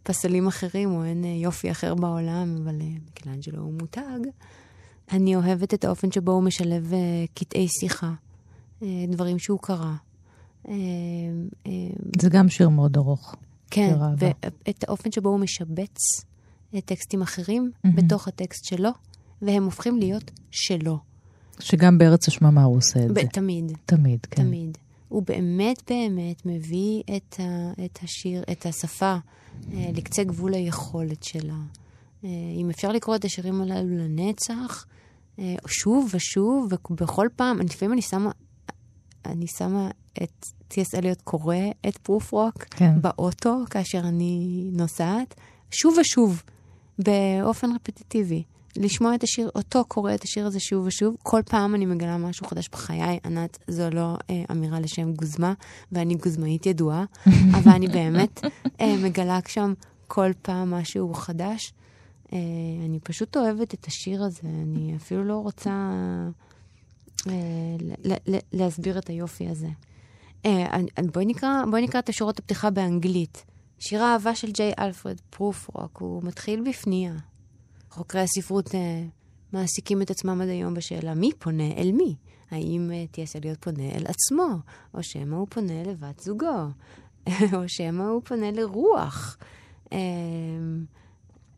פסלים 0.03 0.47
אחרים 0.47 0.91
או 0.91 1.03
אין 1.03 1.23
יופי 1.23 1.71
אחר 1.71 1.95
בעולם, 1.95 2.55
אבל 2.63 2.75
מיקלאנג'לו 3.05 3.63
הוא 3.63 3.73
מותג. 3.73 4.19
אני 5.11 5.35
אוהבת 5.35 5.73
את 5.73 5.85
האופן 5.85 6.11
שבו 6.11 6.31
הוא 6.31 6.43
משלב 6.43 6.93
קטעי 7.33 7.67
שיחה, 7.79 8.13
דברים 8.83 9.39
שהוא 9.39 9.59
קרא. 9.59 9.91
זה 12.21 12.29
גם 12.29 12.49
שיר 12.49 12.69
מאוד 12.69 12.97
ארוך. 12.97 13.35
כן. 13.71 13.95
ואת 14.17 14.83
האופן 14.87 15.11
שבו 15.11 15.29
הוא 15.29 15.39
משבץ 15.39 15.97
אה, 16.19 16.30
טקסטים 16.79 17.21
אחרים 17.21 17.71
מהמם. 17.83 17.95
בתוך 17.95 18.27
הטקסט 18.27 18.65
שלו, 18.65 18.89
והם 19.41 19.63
הופכים 19.63 19.97
להיות 19.97 20.31
שלו. 20.51 20.97
שגם 21.59 21.97
בארץ 21.97 22.27
השממה 22.27 22.63
הוא 22.63 22.77
עושה 22.77 23.05
את 23.05 23.11
ב- 23.11 23.21
זה. 23.21 23.27
תמיד, 23.33 23.71
תמיד, 23.85 24.25
כן. 24.31 24.43
תמיד. 24.43 24.77
הוא 25.07 25.23
באמת 25.23 25.91
באמת 25.91 26.45
מביא 26.45 27.03
את, 27.17 27.39
ה, 27.39 27.71
את 27.85 27.99
השיר, 28.03 28.43
את 28.51 28.65
השפה, 28.65 29.15
אה, 29.73 29.89
לקצה 29.93 30.23
גבול 30.23 30.53
היכולת 30.53 31.23
שלה. 31.23 31.57
אה, 32.23 32.29
אם 32.57 32.69
אפשר 32.69 32.91
לקרוא 32.91 33.15
את 33.15 33.25
השירים 33.25 33.61
הללו 33.61 33.97
לנצח, 33.97 34.85
אה, 35.39 35.55
שוב 35.67 36.09
ושוב, 36.13 36.73
ובכל 36.91 37.27
פעם, 37.35 37.59
לפעמים 37.59 37.93
אני 37.93 38.01
שמה, 38.01 38.31
אני 39.25 39.47
שמה 39.47 39.89
את 40.23 40.45
טי.אס. 40.67 40.95
אליוט 40.95 41.21
קורא 41.21 41.55
את 41.87 41.97
פרוף 41.97 42.31
רוק 42.31 42.63
כן. 42.63 43.01
באוטו 43.01 43.57
כאשר 43.69 43.99
אני 43.99 44.63
נוסעת, 44.73 45.35
שוב 45.71 45.95
ושוב, 46.01 46.43
באופן 47.03 47.71
רפטיטיבי. 47.75 48.43
לשמוע 48.77 49.15
את 49.15 49.23
השיר, 49.23 49.49
אותו 49.55 49.85
קורא 49.87 50.13
את 50.13 50.23
השיר 50.23 50.45
הזה 50.45 50.59
שוב 50.59 50.85
ושוב. 50.85 51.15
כל 51.23 51.41
פעם 51.45 51.75
אני 51.75 51.85
מגלה 51.85 52.17
משהו 52.17 52.47
חדש 52.47 52.69
בחיי. 52.71 53.19
ענת, 53.25 53.57
זו 53.67 53.89
לא 53.89 54.17
אה, 54.29 54.43
אמירה 54.51 54.79
לשם 54.79 55.13
גוזמה, 55.13 55.53
ואני 55.91 56.15
גוזמאית 56.15 56.65
ידועה, 56.65 57.05
אבל 57.57 57.71
אני 57.71 57.87
באמת 57.87 58.41
אה, 58.81 58.95
מגלה 59.03 59.39
שם 59.47 59.73
כל 60.07 60.31
פעם 60.41 60.71
משהו 60.71 61.13
חדש. 61.13 61.73
אה, 62.33 62.37
אני 62.85 62.99
פשוט 62.99 63.37
אוהבת 63.37 63.73
את 63.73 63.85
השיר 63.85 64.23
הזה, 64.23 64.47
אני 64.63 64.95
אפילו 64.95 65.23
לא 65.23 65.37
רוצה 65.37 65.69
אה, 67.27 67.33
ל- 67.79 68.11
ל- 68.13 68.35
ל- 68.35 68.39
להסביר 68.53 68.97
את 68.97 69.07
היופי 69.07 69.47
הזה. 69.47 69.67
אה, 70.45 70.65
בואי 71.13 71.25
נקרא, 71.25 71.63
בואי 71.71 71.81
נקרא 71.81 71.99
את 71.99 72.09
השורות 72.09 72.39
הפתיחה 72.39 72.69
באנגלית. 72.69 73.45
שיר 73.83 74.03
האהבה 74.03 74.35
של 74.35 74.51
ג'יי 74.51 74.73
אלפרד 74.79 75.19
פרופרוק, 75.29 75.97
הוא 75.97 76.23
מתחיל 76.23 76.69
בפנייה. 76.69 77.13
חוקרי 77.89 78.21
הספרות 78.21 78.75
אה, 78.75 79.03
מעסיקים 79.53 80.01
את 80.01 80.11
עצמם 80.11 80.41
עד 80.41 80.49
היום 80.49 80.73
בשאלה 80.73 81.13
מי 81.13 81.31
פונה 81.39 81.71
אל 81.77 81.91
מי? 81.91 82.15
האם 82.51 82.91
אה, 82.93 83.05
טי.אס. 83.11 83.35
אליוט 83.35 83.57
פונה 83.61 83.83
אל 83.83 84.05
עצמו, 84.07 84.55
או 84.93 85.03
שמא 85.03 85.35
הוא 85.35 85.47
פונה 85.49 85.83
לבת 85.83 86.19
זוגו, 86.19 86.67
או 87.53 87.69
שמא 87.69 88.03
הוא 88.03 88.21
פונה 88.25 88.51
לרוח. 88.51 89.37
אה, 89.93 89.99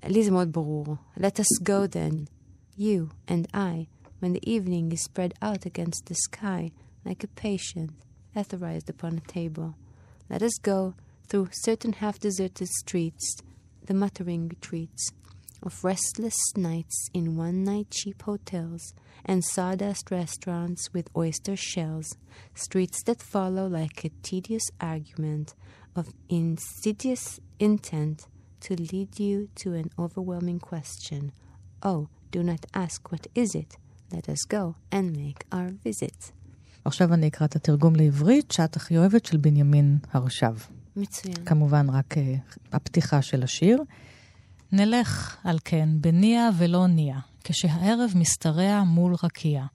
לי 0.06 0.24
זה 0.24 0.32
מאוד 0.32 0.52
ברור. 0.52 0.86
Let 1.18 1.40
us 1.40 1.64
go 1.64 1.88
then, 1.96 2.16
you 2.80 3.32
and 3.32 3.48
I, 3.54 3.88
when 4.22 4.34
the 4.34 4.50
evening 4.50 4.92
is 4.92 5.04
spread 5.04 5.34
out 5.42 5.66
against 5.66 6.06
the 6.06 6.16
sky, 6.16 6.72
like 7.06 7.24
a 7.24 7.42
patient, 7.42 7.92
etherized 8.36 8.90
upon 8.90 9.12
a 9.18 9.32
table. 9.32 9.70
Let 10.30 10.42
us 10.42 10.58
go 10.64 10.94
through 11.33 11.49
certain 11.53 11.93
half-deserted 11.95 12.69
streets, 12.69 13.37
the 13.85 13.95
muttering 13.95 14.49
retreats 14.49 15.13
of 15.63 15.85
restless 15.85 16.39
nights 16.57 17.09
in 17.13 17.37
one-night 17.37 17.91
cheap 17.91 18.23
hotels 18.23 18.95
and 19.25 19.45
sawdust 19.45 20.11
restaurants 20.11 20.93
with 20.93 21.11
oyster 21.17 21.57
shells, 21.57 22.17
streets 22.55 23.03
that 23.05 23.21
follow 23.21 23.67
like 23.67 24.05
a 24.05 24.11
tedious 24.23 24.65
argument 24.81 25.55
of 25.97 26.15
insidious 26.29 27.41
intent 27.59 28.27
to 28.61 28.75
lead 28.93 29.19
you 29.19 29.49
to 29.57 29.75
an 29.75 29.91
overwhelming 29.99 30.61
question. 30.61 31.33
Oh, 31.83 32.09
do 32.31 32.43
not 32.43 32.67
ask 32.75 33.11
what 33.11 33.27
is 33.35 33.55
it. 33.55 33.77
Let 34.13 34.29
us 34.29 34.43
go 34.49 34.77
and 34.91 35.17
make 35.17 35.45
our 35.53 35.71
visit. 35.85 36.33
עכשיו 36.85 37.15
אני 37.15 37.29
אקרא 37.29 37.47
את 37.47 37.57
התרגום 37.57 37.97
לעברית, 37.97 38.51
שאת 38.53 38.77
הכי 38.77 38.99
אוהבת, 38.99 39.27
של 39.27 39.37
בנימין 39.37 39.99
הרשב. 40.13 40.55
מצוין. 40.96 41.46
כמובן 41.46 41.90
רק 41.90 42.14
uh, 42.14 42.58
הפתיחה 42.72 43.22
של 43.22 43.44
השיר. 43.44 43.84
נלך, 44.72 45.38
על 45.44 45.60
כן, 45.66 45.90
בניע 46.02 46.50
ולא 46.58 46.88
ניע, 46.88 47.18
כשהערב 47.44 48.12
משתרע 48.16 48.84
מול 48.84 49.16
רקיע. 49.24 49.66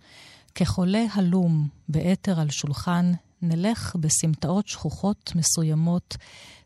כחולה 0.54 1.04
הלום 1.12 1.68
באתר 1.88 2.40
על 2.40 2.50
שולחן, 2.50 3.12
נלך 3.42 3.96
בסמטאות 4.00 4.68
שכוחות 4.68 5.32
מסוימות, 5.34 6.16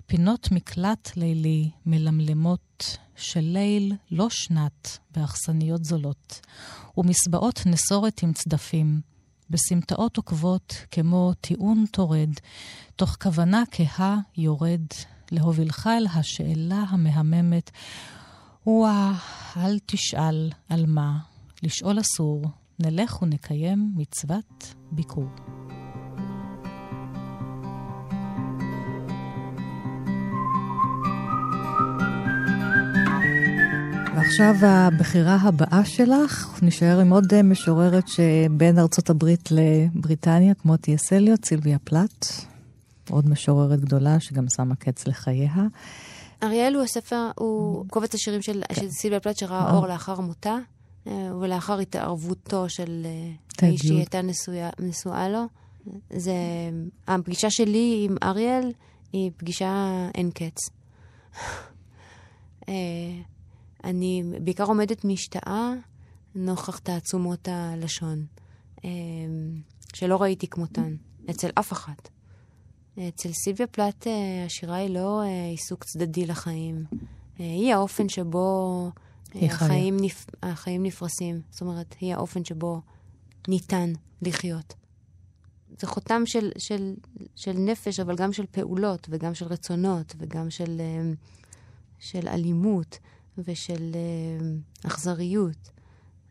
פינות 0.06 0.48
מקלט 0.52 1.16
לילי 1.16 1.70
מלמלמות, 1.86 2.98
של 3.16 3.40
ליל 3.40 3.92
לא 4.10 4.30
שנת 4.30 4.98
באכסניות 5.10 5.84
זולות, 5.84 6.40
ומסבעות 6.96 7.62
נסורת 7.66 8.22
עם 8.22 8.32
צדפים, 8.32 9.00
בסמטאות 9.50 10.16
עוקבות 10.16 10.74
כמו 10.90 11.32
טיעון 11.40 11.84
טורד, 11.90 12.30
תוך 12.96 13.16
כוונה 13.22 13.62
כהה 13.70 14.18
יורד 14.36 14.86
להובילך 15.32 15.86
אל 15.86 16.06
השאלה 16.14 16.84
המהממת, 16.88 17.70
וואה, 18.66 19.12
אל 19.56 19.78
תשאל 19.86 20.50
על 20.68 20.86
מה, 20.86 21.18
לשאול 21.62 22.00
אסור, 22.00 22.44
נלך 22.78 23.22
ונקיים 23.22 23.92
מצוות 23.96 24.74
ביקור. 24.92 25.28
ועכשיו 34.22 34.54
הבחירה 34.62 35.36
הבאה 35.36 35.84
שלך, 35.84 36.58
נשאר 36.62 37.00
עם 37.00 37.12
עוד 37.12 37.34
אה, 37.34 37.42
משוררת 37.42 38.08
שבין 38.08 38.78
ארצות 38.78 39.10
הברית 39.10 39.48
לבריטניה, 39.50 40.54
כמו 40.54 40.76
טי.אס. 40.76 41.12
אליוט, 41.12 41.44
סילביה 41.44 41.78
פלט, 41.84 42.26
עוד 43.10 43.28
משוררת 43.28 43.80
גדולה 43.80 44.20
שגם 44.20 44.44
שמה 44.56 44.74
קץ 44.74 45.06
לחייה. 45.06 45.54
אריאל 46.42 46.74
הוא 46.74 46.82
הספר, 46.82 47.30
הוא 47.38 47.84
קובץ 47.90 48.14
השירים 48.14 48.42
של, 48.42 48.62
כן. 48.68 48.74
של 48.74 48.90
סילביה 48.90 49.20
פלט 49.20 49.38
שראה 49.38 49.74
אור 49.74 49.86
לאחר 49.86 50.20
מותה, 50.20 50.56
אה, 51.06 51.36
ולאחר 51.40 51.78
התערבותו 51.78 52.68
של 52.68 53.02
אה, 53.04 53.66
האיש 53.68 53.80
שהיא 53.80 53.96
הייתה 53.96 54.20
נשואה 54.78 55.28
לו. 55.28 55.44
זה, 56.10 56.34
הפגישה 57.08 57.50
שלי 57.50 58.06
עם 58.08 58.16
אריאל 58.22 58.72
היא 59.12 59.30
פגישה 59.36 59.86
אין 60.14 60.30
קץ. 60.30 60.70
אני 63.84 64.22
בעיקר 64.44 64.64
עומדת 64.64 65.04
משתאה 65.04 65.72
נוכח 66.34 66.78
תעצומות 66.78 67.48
הלשון, 67.48 68.26
אמ, 68.84 68.90
שלא 69.94 70.22
ראיתי 70.22 70.46
כמותן, 70.46 70.96
אצל 71.30 71.48
אף 71.54 71.72
אחת. 71.72 72.08
אצל 72.98 73.32
סילביה 73.32 73.66
פלט 73.66 74.06
אה, 74.06 74.44
השירה 74.46 74.76
היא 74.76 74.90
לא 74.90 75.22
אה, 75.22 75.46
עיסוק 75.46 75.84
צדדי 75.84 76.26
לחיים, 76.26 76.84
אה, 77.40 77.44
היא 77.44 77.74
האופן 77.74 78.08
שבו 78.08 78.90
החיים, 79.34 79.96
נפ... 80.00 80.26
החיים 80.42 80.82
נפרסים. 80.82 81.40
זאת 81.50 81.60
אומרת, 81.60 81.94
היא 82.00 82.14
האופן 82.14 82.44
שבו 82.44 82.80
ניתן 83.48 83.92
לחיות. 84.22 84.74
זה 85.78 85.86
חותם 85.86 86.22
של, 86.26 86.50
של, 86.58 86.94
של 87.34 87.52
נפש, 87.52 88.00
אבל 88.00 88.16
גם 88.16 88.32
של 88.32 88.46
פעולות, 88.50 89.06
וגם 89.10 89.34
של 89.34 89.46
רצונות, 89.46 90.14
וגם 90.18 90.50
של, 90.50 90.80
של 91.98 92.28
אלימות. 92.28 92.98
ושל 93.38 93.92
uh, 93.92 94.86
אכזריות. 94.86 95.70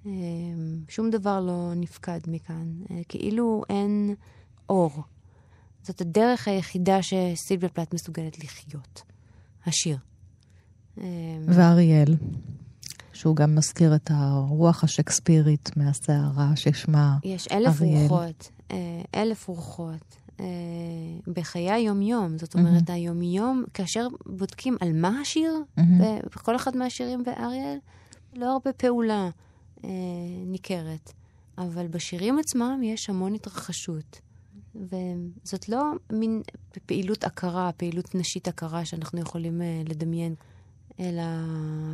Uh, 0.03 0.07
שום 0.89 1.09
דבר 1.09 1.39
לא 1.39 1.71
נפקד 1.75 2.19
מכאן. 2.27 2.73
Uh, 2.83 2.91
כאילו 3.09 3.63
אין 3.69 4.15
אור. 4.69 5.03
זאת 5.83 6.01
הדרך 6.01 6.47
היחידה 6.47 6.99
שסילביה 7.01 7.69
פלט 7.69 7.93
מסוגלת 7.93 8.43
לחיות. 8.43 9.03
השיר. 9.65 9.97
ואריאל, 11.47 12.15
שהוא 13.13 13.35
גם 13.35 13.55
מזכיר 13.55 13.95
את 13.95 14.11
הרוח 14.13 14.83
השקספירית 14.83 15.77
מהסערה 15.77 16.55
ששמה 16.55 17.17
אריאל. 17.23 17.35
יש 17.35 17.47
אלף 17.47 17.81
אריאל. 17.81 18.01
רוחות, 18.01 18.51
אלף 19.15 19.47
רוחות. 19.47 20.15
אה, 20.41 20.45
בחיי 21.27 21.71
היום-יום. 21.71 22.37
זאת 22.37 22.53
אומרת, 22.53 22.89
mm-hmm. 22.89 22.93
היום-יום, 22.93 23.63
כאשר 23.73 24.07
בודקים 24.25 24.77
על 24.79 24.91
מה 24.93 25.19
השיר, 25.21 25.53
mm-hmm. 25.77 25.81
בכל 26.35 26.55
אחד 26.55 26.77
מהשירים 26.77 27.23
באריאל, 27.23 27.77
לא 28.35 28.51
הרבה 28.51 28.73
פעולה 28.73 29.29
אה, 29.83 29.89
ניכרת. 30.45 31.13
אבל 31.57 31.87
בשירים 31.87 32.39
עצמם 32.39 32.81
יש 32.83 33.09
המון 33.09 33.33
התרחשות. 33.33 34.21
וזאת 34.75 35.69
לא 35.69 35.81
מין 36.13 36.41
פעילות 36.85 37.23
הכרה, 37.23 37.71
פעילות 37.77 38.15
נשית 38.15 38.47
הכרה 38.47 38.85
שאנחנו 38.85 39.19
יכולים 39.19 39.61
אה, 39.61 39.81
לדמיין, 39.85 40.35
אלא 40.99 41.23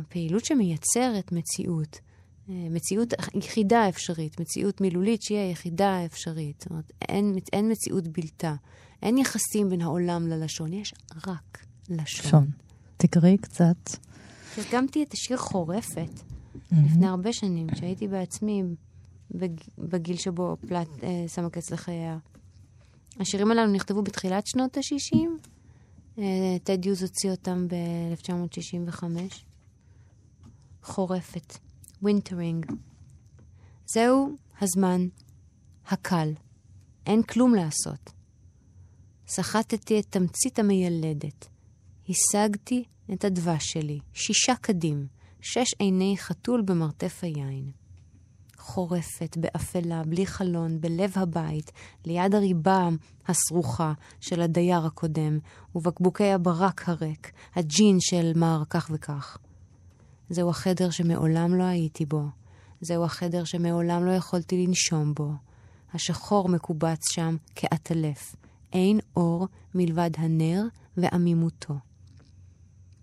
פעילות 0.08 0.44
שמייצרת 0.44 1.32
מציאות. 1.32 2.00
מציאות 2.48 3.14
יחידה 3.34 3.88
אפשרית, 3.88 4.40
מציאות 4.40 4.80
מילולית 4.80 5.22
שהיא 5.22 5.38
היחידה 5.38 5.90
האפשרית. 5.90 6.60
זאת 6.60 6.70
אומרת, 6.70 6.92
אין, 7.08 7.38
אין 7.52 7.70
מציאות 7.70 8.08
בלתה. 8.08 8.54
אין 9.02 9.18
יחסים 9.18 9.68
בין 9.68 9.80
העולם 9.80 10.26
ללשון, 10.26 10.72
יש 10.72 10.94
רק 11.26 11.64
לשון. 11.88 12.30
שון. 12.30 12.50
תקראי 12.96 13.38
קצת. 13.38 13.90
תרגמתי 14.54 15.02
את 15.02 15.12
השיר 15.12 15.36
חורפת 15.36 16.08
mm-hmm. 16.14 16.76
לפני 16.86 17.06
הרבה 17.06 17.32
שנים, 17.32 17.70
כשהייתי 17.70 18.08
בעצמי 18.08 18.62
בג, 19.30 19.52
בגיל 19.78 20.16
שבו 20.16 20.56
פלאת' 20.68 20.88
אה, 21.02 21.24
שמה 21.28 21.50
קץ 21.50 21.70
לחייה. 21.70 22.18
השירים 23.20 23.50
הללו 23.50 23.72
נכתבו 23.72 24.02
בתחילת 24.02 24.46
שנות 24.46 24.76
ה-60. 24.76 25.18
אה, 26.18 26.56
טד 26.64 26.84
יוז 26.86 27.02
הוציא 27.02 27.30
אותם 27.30 27.66
ב-1965. 27.68 29.04
חורפת. 30.82 31.67
Wintering. 32.02 32.66
זהו 33.86 34.36
הזמן 34.60 35.08
הקל. 35.88 36.32
אין 37.06 37.22
כלום 37.22 37.54
לעשות. 37.54 38.12
סחטתי 39.26 40.00
את 40.00 40.06
תמצית 40.10 40.58
המיילדת. 40.58 41.48
השגתי 42.08 42.84
את 43.12 43.24
הדבש 43.24 43.64
שלי, 43.64 43.98
שישה 44.12 44.54
קדים, 44.60 45.06
שש 45.40 45.74
עיני 45.78 46.14
חתול 46.18 46.62
במרתף 46.62 47.18
היין. 47.22 47.70
חורפת, 48.58 49.36
באפלה, 49.36 50.02
בלי 50.04 50.26
חלון, 50.26 50.80
בלב 50.80 51.12
הבית, 51.16 51.72
ליד 52.04 52.34
הריבה 52.34 52.88
הסרוכה 53.26 53.92
של 54.20 54.40
הדייר 54.40 54.86
הקודם, 54.86 55.38
ובקבוקי 55.74 56.32
הברק 56.32 56.88
הריק, 56.88 57.32
הג'ין 57.54 57.96
של 58.00 58.32
מר 58.36 58.62
כך 58.70 58.90
וכך. 58.94 59.38
זהו 60.30 60.50
החדר 60.50 60.90
שמעולם 60.90 61.54
לא 61.54 61.64
הייתי 61.64 62.06
בו. 62.06 62.22
זהו 62.80 63.04
החדר 63.04 63.44
שמעולם 63.44 64.04
לא 64.04 64.10
יכולתי 64.10 64.66
לנשום 64.66 65.14
בו. 65.14 65.32
השחור 65.94 66.48
מקובץ 66.48 67.12
שם 67.12 67.36
כעטלף. 67.54 68.36
אין 68.72 69.00
אור 69.16 69.48
מלבד 69.74 70.10
הנר 70.18 70.62
ועמימותו. 70.96 71.74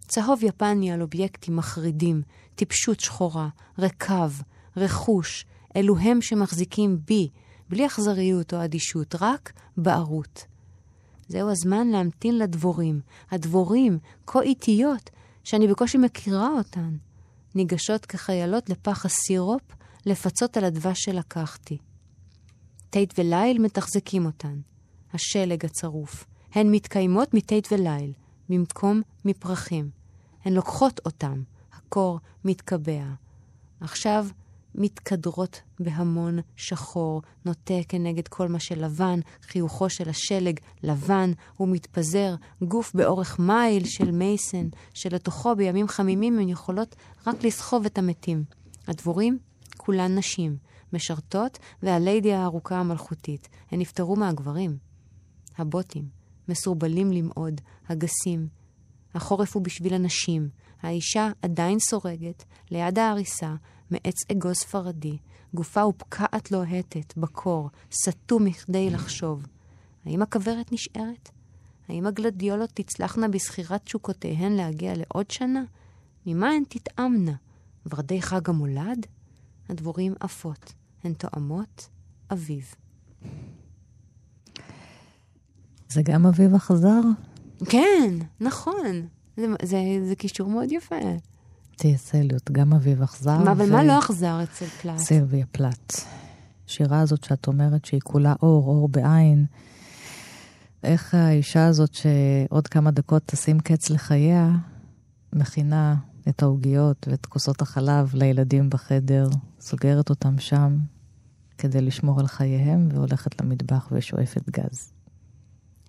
צהוב 0.08 0.44
יפני 0.44 0.92
על 0.92 1.02
אובייקטים 1.02 1.56
מחרידים, 1.56 2.22
טיפשות 2.56 3.00
שחורה, 3.00 3.50
רקב, 3.80 4.32
רכוש, 4.78 5.46
אלו 5.76 5.98
הם 5.98 6.22
שמחזיקים 6.22 7.00
בי, 7.06 7.30
בלי 7.70 7.86
אכזריות 7.86 8.54
או 8.54 8.64
אדישות, 8.64 9.16
רק 9.22 9.54
בערות. 9.78 10.46
זהו 11.28 11.52
הזמן 11.52 11.88
להמתין 11.88 12.38
לדבורים, 12.38 13.02
הדבורים, 13.32 14.00
כה 14.28 14.42
איטיות, 14.42 15.10
שאני 15.44 15.68
בקושי 15.68 15.98
מכירה 15.98 16.50
אותן. 16.58 16.96
ניגשות 17.56 18.06
כחיילות 18.06 18.70
לפח 18.70 19.06
הסירופ 19.06 19.62
לפצות 20.06 20.58
על 20.58 20.64
הדבש 20.64 21.00
שלקחתי. 21.02 21.78
טייט 22.90 23.14
וליל 23.20 23.62
מתחזקים 23.62 24.26
אותן. 24.26 24.60
השלג 25.14 25.66
הצרוף. 25.66 26.26
הן 26.52 26.72
מתקיימות 26.72 27.34
מטייט 27.34 27.68
וליל, 27.72 28.14
במקום 28.50 29.02
מפרחים. 29.26 29.90
הן 30.46 30.54
לוקחות 30.54 31.00
אותם, 31.06 31.44
הקור 31.74 32.20
מתקבע. 32.46 33.06
עכשיו 33.80 34.28
מתקדרות 34.78 35.62
בהמון 35.80 36.40
שחור, 36.56 37.22
נוטה 37.46 37.74
כנגד 37.88 38.28
כל 38.28 38.48
מה 38.48 38.60
שלבן, 38.60 39.20
חיוכו 39.42 39.90
של 39.90 40.10
השלג 40.10 40.60
לבן, 40.84 41.32
הוא 41.58 41.68
מתפזר, 41.68 42.36
גוף 42.62 42.94
באורך 42.94 43.40
מייל 43.40 43.86
של 43.86 44.12
מייסן, 44.12 44.68
שלתוכו 44.94 45.56
בימים 45.56 45.88
חמימים 45.88 46.40
הן 46.40 46.50
יכולות 46.50 46.96
רק 47.28 47.44
לסחוב 47.44 47.86
את 47.86 47.98
המתים. 47.98 48.44
הדבורים, 48.88 49.38
כולן 49.78 50.18
נשים, 50.18 50.58
משרתות, 50.94 51.60
והליידי 51.84 52.34
הארוכה 52.34 52.80
המלכותית. 52.80 53.50
הן 53.72 53.80
נפטרו 53.80 54.16
מהגברים. 54.16 54.78
הבוטים, 55.58 56.06
מסורבלים 56.50 57.12
למעוד, 57.12 57.62
הגסים. 57.90 58.48
החורף 59.14 59.56
הוא 59.56 59.64
בשביל 59.64 59.94
הנשים. 59.94 60.50
האישה 60.82 61.30
עדיין 61.42 61.80
סורגת, 61.80 62.44
ליד 62.72 63.00
ההריסה, 63.00 63.56
מעץ 63.92 64.32
אגוז 64.32 64.56
ספרדי, 64.56 65.18
גופה 65.54 65.86
ופקעת 65.86 66.52
לוהטת, 66.52 67.18
בקור, 67.18 67.70
סתום 67.92 68.46
מכדי 68.46 68.90
לחשוב. 68.90 69.46
האם 70.06 70.22
הכוורת 70.22 70.72
נשארת? 70.72 71.30
האם 71.88 72.08
הגלדיולות 72.08 72.70
תצלחנה 72.74 73.28
בזכירת 73.28 73.84
תשוקותיהן 73.84 74.52
להגיע 74.52 74.94
לעוד 74.96 75.32
שנה? 75.32 75.64
ממה 76.26 76.50
הן 76.50 76.64
תטעמנה? 76.70 77.34
ורדי 77.92 78.22
חג 78.22 78.50
המולד? 78.50 79.06
הדבורים 79.70 80.14
עפות, 80.20 80.74
הן 81.04 81.14
תואמות 81.14 81.90
אביב. 82.34 82.74
זה 85.90 86.02
גם 86.04 86.26
אביב 86.26 86.56
אכזר? 86.56 87.02
כן, 87.70 88.14
נכון. 88.40 89.08
זה, 89.38 89.46
זה, 89.64 89.78
זה 90.08 90.16
קישור 90.16 90.50
מאוד 90.50 90.72
יפה. 90.72 90.96
טי.אס. 91.76 92.16
אליוט, 92.16 92.52
גם 92.52 92.74
אביב 92.74 93.02
אכזר. 93.02 93.38
מה, 93.38 93.52
אבל 93.52 93.66
ו... 93.66 93.72
מה 93.72 93.84
לא 93.84 94.00
אכזר 94.00 94.44
אצל 94.44 94.66
פלט? 94.66 94.98
סילביה 94.98 95.46
פלט. 95.52 95.94
השירה 96.68 97.00
הזאת 97.00 97.24
שאת 97.24 97.48
אומרת 97.48 97.86
שהיא 97.86 98.02
כולה 98.04 98.34
אור, 98.42 98.68
אור 98.68 98.90
בעין. 98.90 99.46
איך 100.84 101.14
האישה 101.14 101.66
הזאת 101.68 101.94
שעוד 101.94 102.68
כמה 102.68 102.92
דקות 102.92 103.24
תשים 103.26 103.60
קץ 103.60 103.90
לחייה, 103.90 104.52
מכינה 105.34 105.96
את 106.30 106.44
העוגיות 106.44 107.08
ואת 107.10 107.26
כוסות 107.26 107.62
החלב 107.62 108.12
לילדים 108.14 108.70
בחדר, 108.70 109.30
סוגרת 109.60 110.10
אותם 110.10 110.40
שם 110.40 110.78
כדי 111.58 111.82
לשמור 111.82 112.20
על 112.20 112.28
חייהם, 112.28 112.90
והולכת 112.92 113.42
למטבח 113.42 113.88
ושואפת 113.92 114.50
גז. 114.50 114.94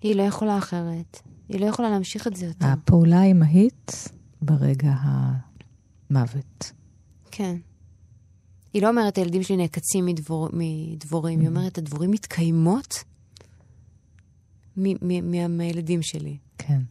היא 0.01 0.15
לא 0.15 0.21
יכולה 0.23 0.57
אחרת. 0.57 1.21
היא 1.49 1.59
לא 1.59 1.65
יכולה 1.65 1.89
להמשיך 1.89 2.27
את 2.27 2.35
זה 2.35 2.45
יותר. 2.45 2.65
הפעולה 2.65 3.19
האימהית 3.19 4.09
ברגע 4.41 4.93
המוות. 6.09 6.71
כן. 7.31 7.55
היא 8.73 8.81
לא 8.81 8.89
אומרת, 8.89 9.17
הילדים 9.17 9.43
שלי 9.43 9.57
נעקצים 9.57 10.05
מדבור, 10.05 10.49
מדבורים, 10.53 11.39
היא 11.39 11.47
אומרת, 11.47 11.77
הדבורים 11.77 12.11
מתקיימות 12.11 13.03
מהילדים 15.49 16.01
שלי. 16.01 16.37
כן. 16.57 16.81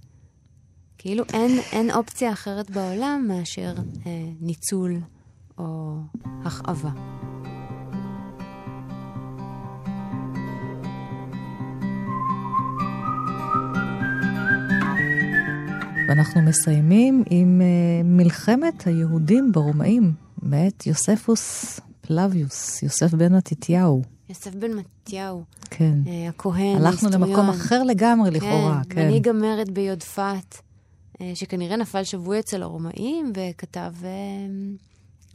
כאילו 0.99 1.25
אין, 1.33 1.59
אין 1.73 1.91
אופציה 1.91 2.33
אחרת 2.33 2.71
בעולם 2.71 3.25
מאשר 3.29 3.75
אה, 4.07 4.11
ניצול 4.41 5.01
או 5.59 5.97
הכאבה. 6.45 6.91
ואנחנו 16.09 16.43
מסיימים 16.43 17.25
עם 17.31 17.61
uh, 17.61 18.07
מלחמת 18.07 18.87
היהודים 18.87 19.53
ברומאים, 19.53 20.13
מאת 20.43 20.87
יוספוס 20.87 21.81
פלביוס, 22.01 22.83
יוסף 22.83 23.15
בן 23.15 23.35
מתתיהו. 23.37 24.03
יוסף 24.29 24.55
בן 24.55 24.73
מתתיהו. 24.73 25.45
כן. 25.71 25.99
Uh, 26.05 26.09
הכהן, 26.29 26.77
הלכנו 26.77 27.09
למקום 27.11 27.49
אחר 27.49 27.83
לגמרי 27.83 28.31
לכאורה, 28.31 28.81
כן. 28.89 28.95
כן. 28.95 29.07
מנהיג 29.07 29.29
המרד 29.29 29.71
ביודפת, 29.71 30.55
uh, 31.15 31.21
שכנראה 31.35 31.77
נפל 31.77 32.05
שבוי 32.05 32.39
אצל 32.39 32.63
הרומאים, 32.63 33.33
וכתב 33.35 33.93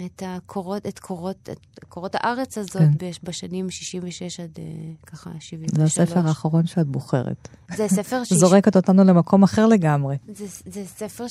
את, 0.05 0.23
הקורות, 0.25 0.87
את, 0.87 0.99
קורות, 0.99 1.49
את 1.51 1.59
קורות 1.89 2.15
הארץ 2.15 2.57
הזאת 2.57 2.81
כן. 2.99 3.09
בשנים 3.23 3.69
66 3.69 4.39
עד 4.39 4.49
uh, 4.55 4.59
ככה 5.05 5.29
73. 5.39 5.95
זה 5.95 6.03
הספר 6.03 6.27
האחרון 6.27 6.67
שאת 6.67 6.87
בוחרת. 6.87 7.47
זה 7.75 7.87
ספר 7.87 8.23
ש... 8.25 8.33
זורקת 8.33 8.75
אותנו 8.75 9.03
למקום 9.03 9.43
אחר 9.43 9.67
לגמרי. 9.67 10.17
זה, 10.33 10.45
זה 10.65 10.85
ספר 10.85 11.25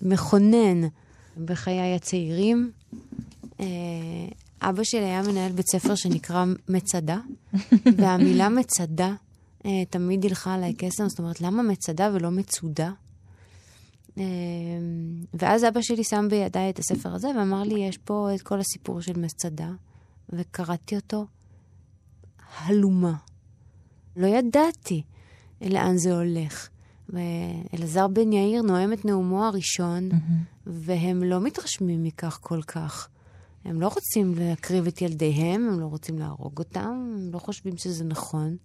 שמכונן 0.00 0.84
uh, 0.84 0.88
בחיי 1.44 1.94
הצעירים. 1.94 2.70
Uh, 3.58 3.62
אבא 4.62 4.82
שלי 4.84 5.04
היה 5.04 5.22
מנהל 5.22 5.52
בית 5.52 5.66
ספר 5.66 5.94
שנקרא 5.94 6.44
מצדה, 6.68 7.18
והמילה 7.98 8.48
מצדה 8.48 9.14
תמיד 9.90 10.24
הלכה 10.24 10.54
עליי 10.54 10.74
קסם, 10.74 11.08
זאת 11.08 11.18
אומרת, 11.18 11.40
למה 11.40 11.62
מצדה 11.62 12.10
ולא 12.14 12.30
מצודה? 12.30 12.90
Uh, 14.16 14.20
ואז 15.34 15.64
אבא 15.64 15.80
שלי 15.80 16.04
שם 16.04 16.26
בידיי 16.30 16.70
את 16.70 16.78
הספר 16.78 17.14
הזה 17.14 17.28
ואמר 17.38 17.62
לי, 17.62 17.80
יש 17.80 17.98
פה 17.98 18.28
את 18.34 18.42
כל 18.42 18.60
הסיפור 18.60 19.00
של 19.00 19.18
מצדה, 19.18 19.70
וקראתי 20.28 20.96
אותו 20.96 21.26
הלומה. 22.58 23.14
לא 24.16 24.26
ידעתי 24.26 25.02
לאן 25.60 25.96
זה 25.96 26.16
הולך. 26.16 26.68
ואלעזר 27.08 28.08
בן 28.08 28.32
יאיר 28.32 28.62
נואם 28.62 28.92
את 28.92 29.04
נאומו 29.04 29.44
הראשון, 29.44 30.08
mm-hmm. 30.10 30.66
והם 30.66 31.22
לא 31.22 31.40
מתרשמים 31.40 32.02
מכך 32.02 32.38
כל 32.42 32.62
כך. 32.62 33.08
הם 33.64 33.80
לא 33.80 33.88
רוצים 33.88 34.34
להקריב 34.36 34.86
את 34.86 35.02
ילדיהם, 35.02 35.68
הם 35.68 35.80
לא 35.80 35.86
רוצים 35.86 36.18
להרוג 36.18 36.58
אותם, 36.58 37.14
הם 37.14 37.30
לא 37.32 37.38
חושבים 37.38 37.76
שזה 37.76 38.04
נכון 38.04 38.56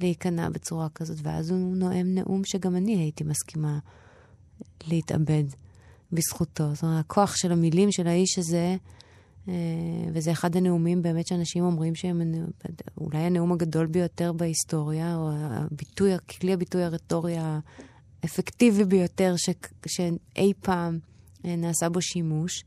להיכנע 0.00 0.48
בצורה 0.48 0.88
כזאת, 0.88 1.18
ואז 1.22 1.50
הוא 1.50 1.76
נואם 1.76 2.14
נאום 2.14 2.44
שגם 2.44 2.76
אני 2.76 2.96
הייתי 2.96 3.24
מסכימה 3.24 3.78
להתאבד 4.88 5.44
בזכותו. 6.12 6.74
זאת 6.74 6.82
אומרת, 6.82 7.04
הכוח 7.04 7.36
של 7.36 7.52
המילים 7.52 7.92
של 7.92 8.06
האיש 8.06 8.38
הזה, 8.38 8.76
אה, 9.48 9.54
וזה 10.12 10.32
אחד 10.32 10.56
הנאומים 10.56 11.02
באמת 11.02 11.26
שאנשים 11.26 11.64
אומרים 11.64 11.94
שהם 11.94 12.22
אולי 12.98 13.18
הנאום 13.18 13.52
הגדול 13.52 13.86
ביותר 13.86 14.32
בהיסטוריה, 14.32 15.16
או 15.16 15.30
הביטוי, 15.32 16.10
כלי 16.18 16.52
הביטוי 16.52 16.82
הרטורי 16.82 17.36
האפקטיבי 18.22 18.84
ביותר 18.84 19.34
ש, 19.36 19.50
שאי 19.86 20.52
פעם 20.60 20.98
אה, 21.44 21.56
נעשה 21.56 21.88
בו 21.88 22.02
שימוש. 22.02 22.64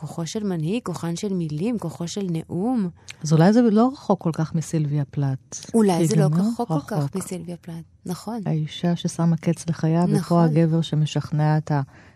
כוחו 0.00 0.26
של 0.26 0.44
מנהיג, 0.44 0.82
כוחן 0.82 1.16
של 1.16 1.32
מילים, 1.32 1.78
כוחו 1.78 2.08
של 2.08 2.26
נאום. 2.30 2.88
אז 3.22 3.32
אולי 3.32 3.52
זה 3.52 3.62
לא 3.62 3.90
רחוק 3.92 4.20
כל 4.20 4.30
כך 4.32 4.54
מסילביה 4.54 5.04
פלט. 5.04 5.66
אולי 5.74 6.06
זה 6.06 6.16
לא 6.16 6.26
רחוק 6.32 6.68
כל 6.68 6.80
כך 6.86 7.16
מסילביה 7.16 7.56
פלט, 7.56 7.84
נכון. 8.06 8.40
האישה 8.46 8.96
ששמה 8.96 9.36
קץ 9.36 9.68
לחייו, 9.68 10.04
נכון. 10.06 10.16
ופה 10.16 10.44
הגבר 10.44 10.80
שמשכנע 10.80 11.58
את 11.58 11.72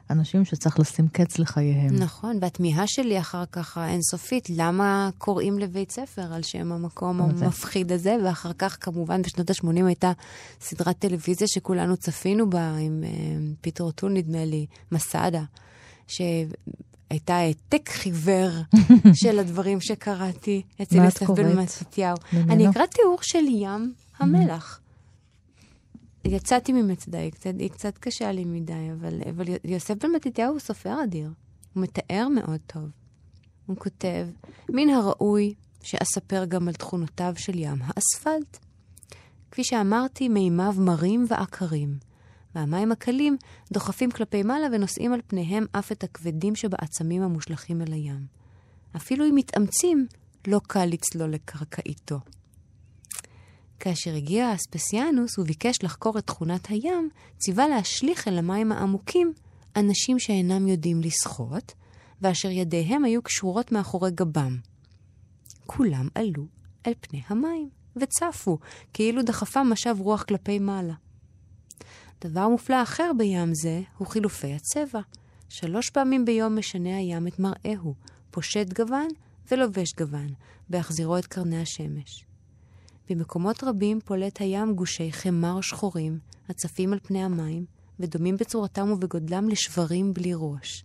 האנשים 0.08 0.44
שצריך 0.44 0.80
לשים 0.80 1.08
קץ 1.08 1.38
לחייהם. 1.38 1.96
נכון, 1.96 2.38
והתמיהה 2.40 2.86
שלי 2.86 3.18
אחר 3.20 3.44
כך 3.52 3.78
האינסופית, 3.78 4.50
למה 4.50 5.10
קוראים 5.18 5.58
לבית 5.58 5.90
ספר 5.90 6.32
על 6.34 6.42
שם 6.42 6.72
המקום 6.72 7.20
המפחיד 7.20 7.92
הזה, 7.92 8.16
ואחר 8.24 8.52
כך 8.58 8.76
כמובן 8.80 9.22
בשנות 9.22 9.50
ה-80 9.50 9.86
הייתה 9.86 10.12
סדרת 10.60 10.98
טלוויזיה 10.98 11.48
שכולנו 11.48 11.96
צפינו 11.96 12.50
בה, 12.50 12.76
עם 12.76 13.04
uh, 13.04 13.56
פיטר 13.60 13.84
אוטול 13.84 14.12
נדמה 14.12 14.44
לי, 14.44 14.66
מסאדה. 14.92 15.42
ש... 16.06 16.20
הייתה 17.12 17.36
העתק 17.36 17.88
חיוור 17.88 18.50
של 19.22 19.38
הדברים 19.38 19.80
שקראתי 19.80 20.62
אצל 20.82 20.96
יוסף 20.96 21.30
בן 21.30 21.58
מתתיהו. 21.58 22.16
אני 22.32 22.70
אקרא 22.70 22.86
תיאור 22.86 23.18
של 23.22 23.44
ים 23.48 23.94
המלח. 24.18 24.80
יצאתי 26.24 26.72
ממצדה, 26.72 27.18
היא 27.18 27.32
קצת, 27.32 27.50
היא 27.58 27.70
קצת 27.70 27.98
קשה 27.98 28.32
לי 28.32 28.44
מדי, 28.44 28.90
אבל, 28.92 29.20
אבל 29.30 29.44
יוסף 29.64 29.94
בן 30.04 30.10
מתתיהו 30.10 30.52
הוא 30.52 30.60
סופר 30.60 31.04
אדיר. 31.04 31.30
הוא 31.72 31.82
מתאר 31.82 32.28
מאוד 32.28 32.60
טוב. 32.66 32.82
הוא 33.66 33.76
כותב, 33.76 34.26
מן 34.68 34.88
הראוי 34.88 35.54
שאספר 35.82 36.44
גם 36.44 36.68
על 36.68 36.74
תכונותיו 36.74 37.34
של 37.36 37.58
ים 37.58 37.78
האספלט. 37.80 38.58
כפי 39.50 39.64
שאמרתי, 39.64 40.28
מימיו 40.28 40.74
מרים 40.78 41.26
ועקרים. 41.28 42.11
והמים 42.54 42.92
הקלים 42.92 43.36
דוחפים 43.72 44.10
כלפי 44.10 44.42
מעלה 44.42 44.66
ונושאים 44.72 45.12
על 45.12 45.20
פניהם 45.26 45.66
אף 45.72 45.92
את 45.92 46.04
הכבדים 46.04 46.56
שבעצמים 46.56 47.22
המושלכים 47.22 47.82
אל 47.82 47.92
הים. 47.92 48.26
אפילו 48.96 49.28
אם 49.28 49.34
מתאמצים, 49.34 50.06
לא 50.46 50.60
קל 50.68 50.84
לצלול 50.84 51.30
לקרקעיתו. 51.30 52.18
כאשר 53.80 54.14
הגיע 54.14 54.54
אספסיאנוס 54.54 55.38
וביקש 55.38 55.74
לחקור 55.82 56.18
את 56.18 56.26
תכונת 56.26 56.66
הים, 56.66 57.08
ציווה 57.38 57.68
להשליך 57.68 58.28
אל 58.28 58.38
המים 58.38 58.72
העמוקים 58.72 59.32
אנשים 59.76 60.18
שאינם 60.18 60.68
יודעים 60.68 61.00
לשחות, 61.00 61.72
ואשר 62.20 62.50
ידיהם 62.50 63.04
היו 63.04 63.22
קשורות 63.22 63.72
מאחורי 63.72 64.10
גבם. 64.10 64.56
כולם 65.66 66.08
עלו 66.14 66.46
אל 66.86 66.92
פני 67.00 67.22
המים, 67.26 67.68
וצפו, 67.96 68.58
כאילו 68.92 69.22
דחפה 69.22 69.64
משב 69.64 69.96
רוח 69.98 70.22
כלפי 70.22 70.58
מעלה. 70.58 70.94
דבר 72.24 72.48
מופלא 72.48 72.82
אחר 72.82 73.10
בים 73.18 73.54
זה 73.54 73.80
הוא 73.98 74.08
חילופי 74.08 74.54
הצבע. 74.54 75.00
שלוש 75.48 75.90
פעמים 75.90 76.24
ביום 76.24 76.58
משנה 76.58 76.96
הים 76.96 77.26
את 77.26 77.38
מראהו, 77.38 77.94
פושט 78.30 78.72
גוון 78.72 79.08
ולובש 79.50 79.94
גוון, 79.98 80.28
בהחזירו 80.68 81.18
את 81.18 81.26
קרני 81.26 81.62
השמש. 81.62 82.24
במקומות 83.10 83.64
רבים 83.64 84.00
פולט 84.00 84.40
הים 84.40 84.74
גושי 84.74 85.12
חמר 85.12 85.60
שחורים, 85.60 86.18
הצפים 86.48 86.92
על 86.92 86.98
פני 87.02 87.24
המים, 87.24 87.64
ודומים 88.00 88.36
בצורתם 88.36 88.90
ובגודלם 88.90 89.48
לשברים 89.48 90.14
בלי 90.14 90.32
ראש. 90.34 90.84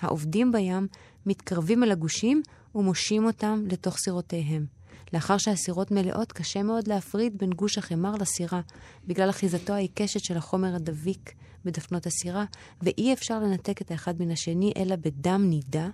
העובדים 0.00 0.52
בים 0.52 0.86
מתקרבים 1.26 1.82
אל 1.84 1.92
הגושים 1.92 2.42
ומושים 2.74 3.24
אותם 3.24 3.64
לתוך 3.70 3.96
סירותיהם. 3.98 4.66
לאחר 5.12 5.38
שהסירות 5.38 5.90
מלאות, 5.90 6.32
קשה 6.32 6.62
מאוד 6.62 6.88
להפריד 6.88 7.38
בין 7.38 7.50
גוש 7.50 7.78
החמר 7.78 8.12
לסירה, 8.12 8.60
בגלל 9.06 9.30
אחיזתו 9.30 9.72
העיקשת 9.72 10.24
של 10.24 10.36
החומר 10.36 10.74
הדביק 10.74 11.34
בדפנות 11.64 12.06
הסירה, 12.06 12.44
ואי 12.82 13.12
אפשר 13.12 13.38
לנתק 13.38 13.82
את 13.82 13.90
האחד 13.90 14.20
מן 14.20 14.30
השני 14.30 14.72
אלא 14.76 14.96
בדם 14.96 15.44
נידה 15.48 15.88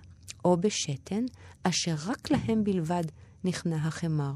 או 0.45 0.57
בשתן, 0.57 1.25
אשר 1.63 1.95
רק 2.05 2.31
להם 2.31 2.63
בלבד 2.63 3.03
נכנע 3.43 3.75
החמר. 3.75 4.31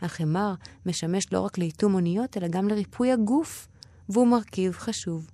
החמר 0.00 0.54
משמש 0.86 1.32
לא 1.32 1.40
רק 1.40 1.58
לאיתום 1.58 1.94
אוניות, 1.94 2.36
אלא 2.36 2.48
גם 2.48 2.68
לריפוי 2.68 3.12
הגוף, 3.12 3.68
והוא 4.08 4.26
מרכיב 4.26 4.72
חשוב 4.72 5.30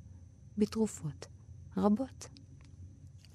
בתרופות 0.58 1.26
רבות. 1.76 2.28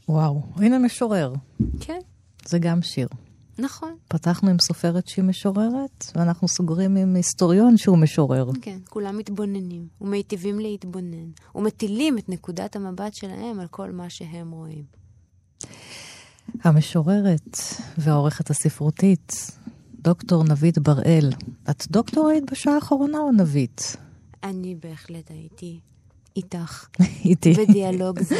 וואו, 0.10 0.44
הנה 0.56 0.80
משורר. 0.80 1.34
כן. 1.80 2.00
זה 2.46 2.60
גם 2.60 2.82
שיר. 2.82 3.08
נכון. 3.60 3.96
פתחנו 4.08 4.50
עם 4.50 4.58
סופרת 4.60 5.08
שהיא 5.08 5.26
משוררת, 5.26 6.06
ואנחנו 6.16 6.48
סוגרים 6.48 6.96
עם 6.96 7.16
היסטוריון 7.16 7.78
שהוא 7.78 7.98
משורר. 7.98 8.50
כן, 8.62 8.78
כולם 8.90 9.18
מתבוננים, 9.18 9.88
ומיטיבים 10.02 10.60
להתבונן, 10.60 11.30
ומטילים 11.56 12.18
את 12.18 12.30
נקודת 12.30 12.76
המבט 12.76 13.14
שלהם 13.14 13.60
על 13.60 13.68
כל 13.68 13.92
מה 13.92 14.10
שהם 14.10 14.52
רואים. 14.52 14.84
המשוררת 16.64 17.58
והעורכת 17.98 18.50
הספרותית, 18.50 19.52
דוקטור 20.02 20.44
נבית 20.44 20.78
בראל. 20.78 21.30
את 21.70 21.88
דוקטור 21.92 22.28
היית 22.28 22.52
בשעה 22.52 22.76
האחרונה 22.76 23.18
או 23.18 23.32
נבית? 23.32 23.96
אני 24.44 24.76
בהחלט 24.76 25.32
הייתי 25.32 25.80
איתך. 26.36 26.88
איתי. 27.26 27.54
בדיאלוג 27.54 28.20
זה. 28.20 28.36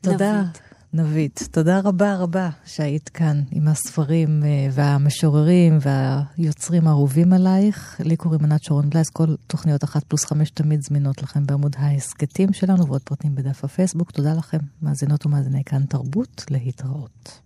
תודה. 0.00 0.42
נבית. 0.42 0.71
נבית, 0.94 1.48
תודה 1.50 1.80
רבה 1.84 2.16
רבה 2.16 2.50
שהיית 2.64 3.08
כאן 3.08 3.42
עם 3.50 3.68
הספרים 3.68 4.42
אה, 4.44 4.68
והמשוררים 4.72 5.78
והיוצרים 5.80 6.86
האהובים 6.86 7.32
עלייך. 7.32 8.00
לי 8.04 8.16
קוראים 8.16 8.44
ענת 8.44 8.62
שרון 8.62 8.90
בלייס, 8.90 9.10
כל 9.10 9.34
תוכניות 9.46 9.84
אחת 9.84 10.04
פלוס 10.04 10.24
חמש 10.24 10.50
תמיד 10.50 10.82
זמינות 10.82 11.22
לכם 11.22 11.46
בעמוד 11.46 11.76
ההסכתים 11.78 12.52
שלנו 12.52 12.86
ועוד 12.86 13.02
פרטים 13.02 13.34
בדף 13.34 13.64
הפייסבוק. 13.64 14.10
תודה 14.10 14.34
לכם, 14.34 14.58
מאזינות 14.82 15.26
ומאזיני 15.26 15.64
כאן 15.64 15.86
תרבות, 15.86 16.44
להתראות. 16.50 17.40